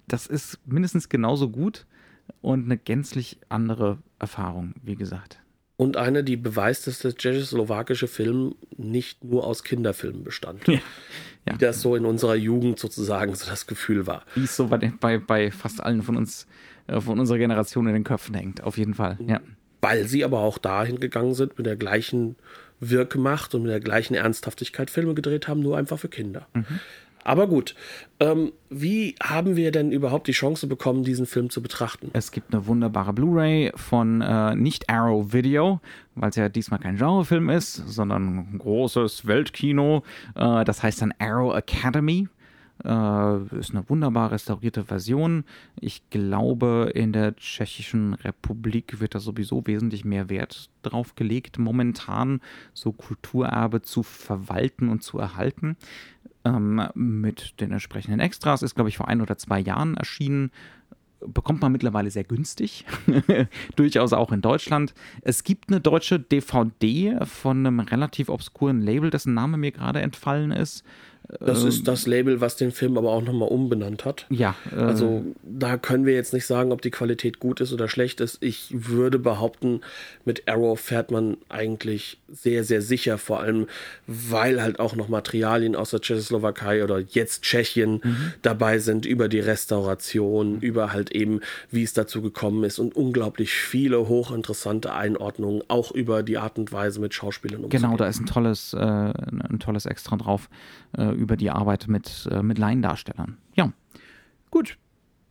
Das 0.07 0.27
ist 0.27 0.65
mindestens 0.65 1.09
genauso 1.09 1.49
gut 1.49 1.85
und 2.39 2.63
eine 2.63 2.77
gänzlich 2.77 3.37
andere 3.49 3.97
Erfahrung, 4.17 4.75
wie 4.81 4.95
gesagt 4.95 5.41
und 5.81 5.97
eine, 5.97 6.23
die 6.23 6.37
beweist, 6.37 6.85
dass 6.85 6.99
der 6.99 7.15
tschechoslowakische 7.15 8.07
Film 8.07 8.53
nicht 8.77 9.23
nur 9.23 9.47
aus 9.47 9.63
Kinderfilmen 9.63 10.23
bestand. 10.23 10.67
Ja. 10.67 10.75
Ja. 11.47 11.55
Wie 11.55 11.57
das 11.57 11.81
so 11.81 11.95
in 11.95 12.05
unserer 12.05 12.35
Jugend 12.35 12.77
sozusagen 12.77 13.33
so 13.33 13.49
das 13.49 13.65
Gefühl 13.65 14.05
war. 14.05 14.23
Wie 14.35 14.43
es 14.43 14.55
so 14.55 14.67
bei, 14.67 14.77
bei, 14.77 15.17
bei 15.17 15.49
fast 15.49 15.81
allen 15.81 16.03
von 16.03 16.17
uns, 16.17 16.45
äh, 16.85 17.01
von 17.01 17.19
unserer 17.19 17.39
Generation 17.39 17.87
in 17.87 17.95
den 17.95 18.03
Köpfen 18.03 18.35
hängt, 18.35 18.61
auf 18.61 18.77
jeden 18.77 18.93
Fall. 18.93 19.17
Ja. 19.25 19.41
Weil 19.81 20.05
sie 20.05 20.23
aber 20.23 20.41
auch 20.41 20.59
dahin 20.59 20.99
gegangen 20.99 21.33
sind, 21.33 21.57
mit 21.57 21.65
der 21.65 21.77
gleichen 21.77 22.35
Wirkmacht 22.79 23.55
und 23.55 23.63
mit 23.63 23.71
der 23.71 23.79
gleichen 23.79 24.13
Ernsthaftigkeit 24.13 24.91
Filme 24.91 25.15
gedreht 25.15 25.47
haben, 25.47 25.61
nur 25.61 25.79
einfach 25.79 25.97
für 25.97 26.09
Kinder. 26.09 26.45
Mhm. 26.53 26.79
Aber 27.23 27.47
gut, 27.47 27.75
ähm, 28.19 28.51
wie 28.69 29.15
haben 29.21 29.55
wir 29.55 29.71
denn 29.71 29.91
überhaupt 29.91 30.27
die 30.27 30.31
Chance 30.31 30.67
bekommen, 30.67 31.03
diesen 31.03 31.25
Film 31.25 31.49
zu 31.49 31.61
betrachten? 31.61 32.09
Es 32.13 32.31
gibt 32.31 32.53
eine 32.53 32.65
wunderbare 32.65 33.13
Blu-ray 33.13 33.71
von 33.75 34.21
äh, 34.21 34.55
nicht 34.55 34.89
Arrow 34.89 35.33
Video, 35.33 35.79
weil 36.15 36.29
es 36.29 36.35
ja 36.35 36.49
diesmal 36.49 36.79
kein 36.79 36.97
Genrefilm 36.97 37.49
ist, 37.49 37.75
sondern 37.75 38.37
ein 38.37 38.57
großes 38.59 39.27
Weltkino. 39.27 40.03
Äh, 40.35 40.63
das 40.65 40.83
heißt 40.83 41.01
dann 41.01 41.13
Arrow 41.19 41.55
Academy. 41.55 42.27
Äh, 42.83 43.57
ist 43.57 43.71
eine 43.71 43.87
wunderbar 43.89 44.31
restaurierte 44.31 44.85
Version. 44.85 45.43
Ich 45.79 46.09
glaube, 46.09 46.91
in 46.95 47.13
der 47.13 47.35
Tschechischen 47.35 48.15
Republik 48.15 48.99
wird 48.99 49.15
da 49.15 49.19
sowieso 49.19 49.65
wesentlich 49.67 50.03
mehr 50.05 50.29
Wert 50.29 50.69
drauf 50.81 51.15
gelegt, 51.15 51.59
momentan 51.59 52.41
so 52.73 52.91
Kulturerbe 52.91 53.81
zu 53.81 54.03
verwalten 54.03 54.89
und 54.89 55.03
zu 55.03 55.19
erhalten 55.19 55.77
ähm, 56.43 56.81
mit 56.95 57.59
den 57.59 57.71
entsprechenden 57.71 58.19
Extras. 58.19 58.63
Ist, 58.63 58.75
glaube 58.75 58.89
ich, 58.89 58.97
vor 58.97 59.07
ein 59.07 59.21
oder 59.21 59.37
zwei 59.37 59.59
Jahren 59.59 59.95
erschienen. 59.97 60.51
Bekommt 61.23 61.61
man 61.61 61.71
mittlerweile 61.71 62.09
sehr 62.09 62.23
günstig, 62.23 62.83
durchaus 63.75 64.11
auch 64.11 64.31
in 64.31 64.41
Deutschland. 64.41 64.95
Es 65.21 65.43
gibt 65.43 65.69
eine 65.69 65.79
deutsche 65.79 66.19
DVD 66.19 67.19
von 67.25 67.59
einem 67.59 67.79
relativ 67.79 68.27
obskuren 68.27 68.81
Label, 68.81 69.11
dessen 69.11 69.35
Name 69.35 69.57
mir 69.57 69.71
gerade 69.71 70.01
entfallen 70.01 70.49
ist. 70.49 70.83
Das 71.39 71.61
ähm, 71.61 71.69
ist 71.69 71.87
das 71.87 72.07
Label, 72.07 72.41
was 72.41 72.57
den 72.57 72.71
Film 72.71 72.97
aber 72.97 73.11
auch 73.11 73.21
nochmal 73.21 73.49
umbenannt 73.49 74.03
hat. 74.03 74.25
Ja. 74.29 74.55
Äh, 74.71 74.75
also 74.75 75.23
da 75.43 75.77
können 75.77 76.05
wir 76.05 76.13
jetzt 76.13 76.33
nicht 76.33 76.45
sagen, 76.45 76.71
ob 76.71 76.81
die 76.81 76.91
Qualität 76.91 77.39
gut 77.39 77.61
ist 77.61 77.71
oder 77.71 77.87
schlecht 77.87 78.19
ist. 78.19 78.37
Ich 78.41 78.67
würde 78.71 79.17
behaupten, 79.17 79.81
mit 80.25 80.47
Arrow 80.47 80.79
fährt 80.79 81.11
man 81.11 81.37
eigentlich 81.47 82.17
sehr, 82.29 82.63
sehr 82.63 82.81
sicher, 82.81 83.17
vor 83.17 83.39
allem 83.39 83.67
weil 84.07 84.61
halt 84.61 84.79
auch 84.79 84.95
noch 84.95 85.07
Materialien 85.07 85.75
aus 85.75 85.91
der 85.91 86.01
Tschechoslowakei 86.01 86.83
oder 86.83 86.99
jetzt 86.99 87.43
Tschechien 87.43 88.01
mhm. 88.03 88.33
dabei 88.41 88.79
sind 88.79 89.05
über 89.05 89.29
die 89.29 89.39
Restauration, 89.39 90.55
mhm. 90.55 90.59
über 90.59 90.91
halt 90.91 91.11
eben, 91.11 91.39
wie 91.69 91.83
es 91.83 91.93
dazu 91.93 92.21
gekommen 92.21 92.63
ist 92.65 92.79
und 92.79 92.95
unglaublich 92.95 93.53
viele 93.53 94.07
hochinteressante 94.07 94.93
Einordnungen, 94.93 95.63
auch 95.69 95.91
über 95.91 96.23
die 96.23 96.37
Art 96.37 96.57
und 96.57 96.73
Weise 96.73 96.99
mit 96.99 97.13
Schauspielern 97.13 97.63
umzugehen. 97.63 97.83
Genau, 97.83 97.97
da 97.97 98.07
ist 98.07 98.19
ein 98.19 98.25
tolles, 98.25 98.73
äh, 98.73 98.77
ein 98.79 99.59
tolles 99.59 99.85
Extra 99.85 100.17
drauf 100.17 100.49
äh, 100.97 101.20
über 101.21 101.37
die 101.37 101.49
Arbeit 101.49 101.87
mit, 101.87 102.27
äh, 102.31 102.41
mit 102.41 102.57
Laiendarstellern. 102.57 103.37
Ja, 103.55 103.71
gut. 104.49 104.77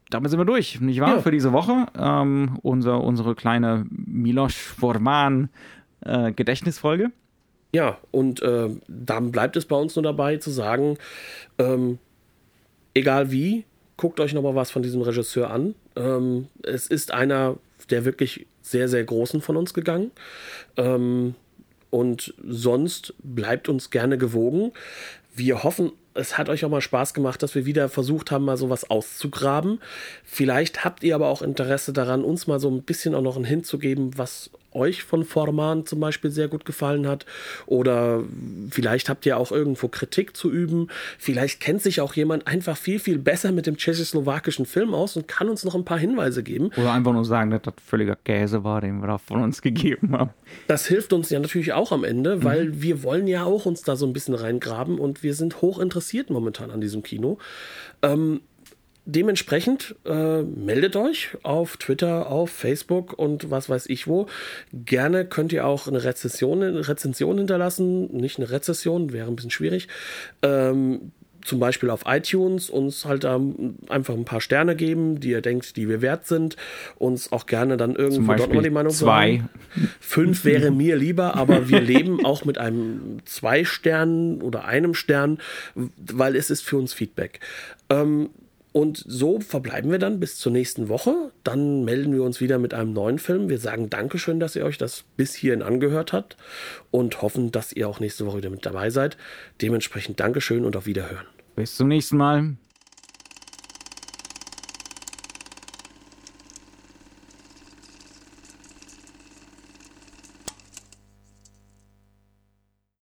Damit 0.09 0.31
sind 0.31 0.41
wir 0.41 0.45
durch, 0.45 0.81
nicht 0.81 1.01
wahr? 1.01 1.17
Ja. 1.17 1.21
Für 1.21 1.31
diese 1.31 1.53
Woche. 1.53 1.87
Ähm, 1.97 2.59
unser, 2.63 3.03
unsere 3.03 3.35
kleine 3.35 3.87
Miloš 3.91 4.57
Forman 4.57 5.51
äh, 6.01 6.33
Gedächtnisfolge. 6.33 7.13
Ja, 7.73 7.99
und 8.11 8.43
äh, 8.43 8.71
dann 8.89 9.31
bleibt 9.31 9.57
es 9.57 9.67
bei 9.67 9.77
uns 9.77 9.95
nur 9.95 10.03
dabei 10.03 10.39
zu 10.39 10.51
sagen, 10.51 10.99
ähm, 11.59 11.99
egal 12.95 13.31
wie, 13.31 13.65
guckt 13.97 14.19
euch 14.19 14.35
nochmal 14.35 14.57
was 14.57 14.73
von 14.73 14.83
diesem 14.83 15.03
Regisseur 15.03 15.51
an. 15.51 15.77
Ähm, 15.95 16.49
es 16.63 16.89
ist 16.89 17.13
einer 17.13 17.59
der 17.91 18.05
wirklich 18.05 18.47
sehr, 18.63 18.89
sehr 18.89 19.05
großen 19.05 19.41
von 19.41 19.57
uns 19.57 19.75
gegangen. 19.75 20.11
Ähm, 20.77 21.35
und 21.91 22.35
sonst 22.47 23.15
bleibt 23.23 23.69
uns 23.69 23.91
gerne 23.91 24.17
gewogen. 24.17 24.73
Wir 25.35 25.63
hoffen 25.63 25.93
es 26.15 26.37
hat 26.37 26.49
euch 26.49 26.65
auch 26.65 26.71
mal 26.71 26.81
Spaß 26.81 27.15
gemacht, 27.15 27.43
dass 27.43 27.55
wir 27.55 27.67
wieder 27.67 27.89
versucht 27.89 28.31
haben, 28.31 28.45
mal 28.45 28.57
sowas 28.57 28.91
auszugraben. 28.91 29.81
Vielleicht 30.25 30.85
habt 30.85 31.05
ihr 31.05 31.15
aber 31.15 31.29
auch 31.29 31.43
Interesse 31.43 31.93
daran, 31.93 32.25
uns 32.25 32.47
mal 32.47 32.59
so 32.59 32.69
ein 32.69 32.83
bisschen 32.83 33.15
auch 33.15 33.23
noch 33.23 33.37
einen 33.37 33.45
Hint 33.45 33.67
zu 33.67 33.79
geben, 33.79 34.19
was 34.19 34.51
euch 34.73 35.03
von 35.03 35.25
Forman 35.25 35.87
zum 35.87 36.01
Beispiel 36.01 36.31
sehr 36.31 36.49
gut 36.49 36.65
gefallen 36.65 37.07
hat. 37.07 37.27
Oder 37.67 38.23
vielleicht 38.71 39.09
habt 39.09 39.27
ihr 39.27 39.37
auch 39.37 39.53
irgendwo 39.53 39.89
Kritik 39.89 40.37
zu 40.37 40.51
üben. 40.51 40.89
Vielleicht 41.19 41.61
kennt 41.61 41.83
sich 41.83 42.01
auch 42.01 42.15
jemand 42.15 42.47
einfach 42.47 42.77
viel, 42.77 42.99
viel 42.99 43.19
besser 43.19 43.53
mit 43.53 43.67
dem 43.67 43.77
tschechoslowakischen 43.77 44.67
Film 44.67 44.95
aus 44.95 45.17
und 45.17 45.29
kann 45.29 45.49
uns 45.49 45.65
noch 45.65 45.75
ein 45.75 45.85
paar 45.85 45.99
Hinweise 45.99 46.43
geben. 46.43 46.71
Oder 46.77 46.93
einfach 46.93 47.13
nur 47.13 47.25
sagen, 47.25 47.51
dass 47.51 47.63
das 47.63 47.75
völliger 47.85 48.17
Käse 48.17 48.65
war, 48.65 48.81
den 48.81 49.01
wir 49.01 49.07
da 49.07 49.19
von 49.19 49.43
uns 49.43 49.63
gegeben 49.63 50.13
haben. 50.13 50.31
Das 50.67 50.87
hilft 50.87 51.13
uns 51.13 51.31
ja 51.31 51.39
natürlich 51.39 51.73
auch 51.73 51.93
am 51.93 52.05
Ende, 52.05 52.45
weil 52.45 52.67
mhm. 52.67 52.83
wir 52.83 53.03
wollen 53.03 53.27
ja 53.27 53.45
auch 53.45 53.67
uns 53.67 53.83
da 53.83 53.97
so 53.97 54.07
ein 54.07 54.13
bisschen 54.13 54.35
reingraben 54.35 54.99
und 54.99 55.23
wir 55.23 55.35
sind 55.35 55.63
hoch 55.63 55.79
interessiert 55.79 56.31
momentan 56.31 56.71
an 56.71 56.81
diesem 56.81 57.03
Kino. 57.03 57.39
Ähm, 58.03 58.41
dementsprechend 59.05 59.97
äh, 60.05 60.43
meldet 60.43 60.97
euch 60.97 61.37
auf 61.43 61.77
Twitter, 61.77 62.31
auf 62.31 62.51
Facebook 62.51 63.19
und 63.19 63.51
was 63.51 63.69
weiß 63.69 63.87
ich 63.87 64.07
wo. 64.07 64.27
Gerne 64.73 65.25
könnt 65.25 65.53
ihr 65.53 65.67
auch 65.67 65.87
eine 65.87 66.05
Rezession, 66.05 66.63
eine 66.63 66.89
Rezension 66.89 67.39
hinterlassen. 67.39 68.13
Nicht 68.17 68.39
eine 68.39 68.51
Rezession, 68.51 69.13
wäre 69.13 69.29
ein 69.29 69.37
bisschen 69.37 69.51
schwierig. 69.51 69.89
Ähm, 70.43 71.13
zum 71.43 71.59
Beispiel 71.59 71.91
auf 71.91 72.03
iTunes 72.07 72.71
uns 72.71 73.05
halt 73.05 73.25
ähm, 73.25 73.77
einfach 73.89 74.15
ein 74.15 74.25
paar 74.25 74.41
Sterne 74.41 74.77
geben, 74.77 75.21
die 75.21 75.31
ihr 75.31 75.41
denkt, 75.41 75.77
die 75.77 75.89
wir 75.89 76.03
wert 76.03 76.27
sind. 76.27 76.57
Uns 76.97 77.33
auch 77.33 77.47
gerne 77.47 77.77
dann 77.77 77.97
irgendwo 77.97 78.35
dort 78.35 78.53
mal 78.53 78.63
die 78.63 78.71
Meinung 78.71 78.93
zwei. 78.93 79.39
sagen. 79.39 79.49
Fünf 80.01 80.45
wäre 80.45 80.71
mir 80.71 80.97
lieber, 80.97 81.37
aber 81.37 81.69
wir 81.69 81.81
leben 81.81 82.25
auch 82.25 82.45
mit 82.45 82.59
einem 82.59 83.19
zwei 83.25 83.65
Stern 83.65 84.43
oder 84.43 84.65
einem 84.65 84.95
Stern, 84.95 85.39
weil 85.75 86.37
es 86.37 86.51
ist 86.51 86.63
für 86.63 86.77
uns 86.77 86.93
Feedback. 86.93 87.41
Ähm, 87.89 88.31
und 88.73 89.03
so 89.07 89.41
verbleiben 89.41 89.91
wir 89.91 89.99
dann 89.99 90.21
bis 90.21 90.37
zur 90.37 90.53
nächsten 90.53 90.89
Woche. 90.89 91.33
Dann 91.43 91.85
melden 91.85 92.13
wir 92.13 92.23
uns 92.23 92.41
wieder 92.41 92.59
mit 92.59 92.73
einem 92.73 92.93
neuen 92.93 93.19
Film. 93.19 93.49
Wir 93.49 93.59
sagen 93.59 93.91
Dankeschön, 93.91 94.39
dass 94.39 94.55
ihr 94.55 94.65
euch 94.65 94.79
das 94.79 95.05
bis 95.17 95.35
hierhin 95.35 95.63
angehört 95.63 96.13
habt 96.13 96.37
und 96.91 97.21
hoffen, 97.21 97.51
dass 97.51 97.73
ihr 97.73 97.89
auch 97.89 97.99
nächste 97.99 98.27
Woche 98.27 98.39
wieder 98.39 98.51
mit 98.51 98.65
dabei 98.65 98.91
seid. 98.91 99.17
Dementsprechend 99.61 100.21
Dankeschön 100.21 100.65
und 100.65 100.77
auf 100.77 100.87
Wiederhören. 100.87 101.27
Bis 101.57 101.77
zum 101.77 101.89
nächsten 101.89 102.17
Mal. 102.17 102.57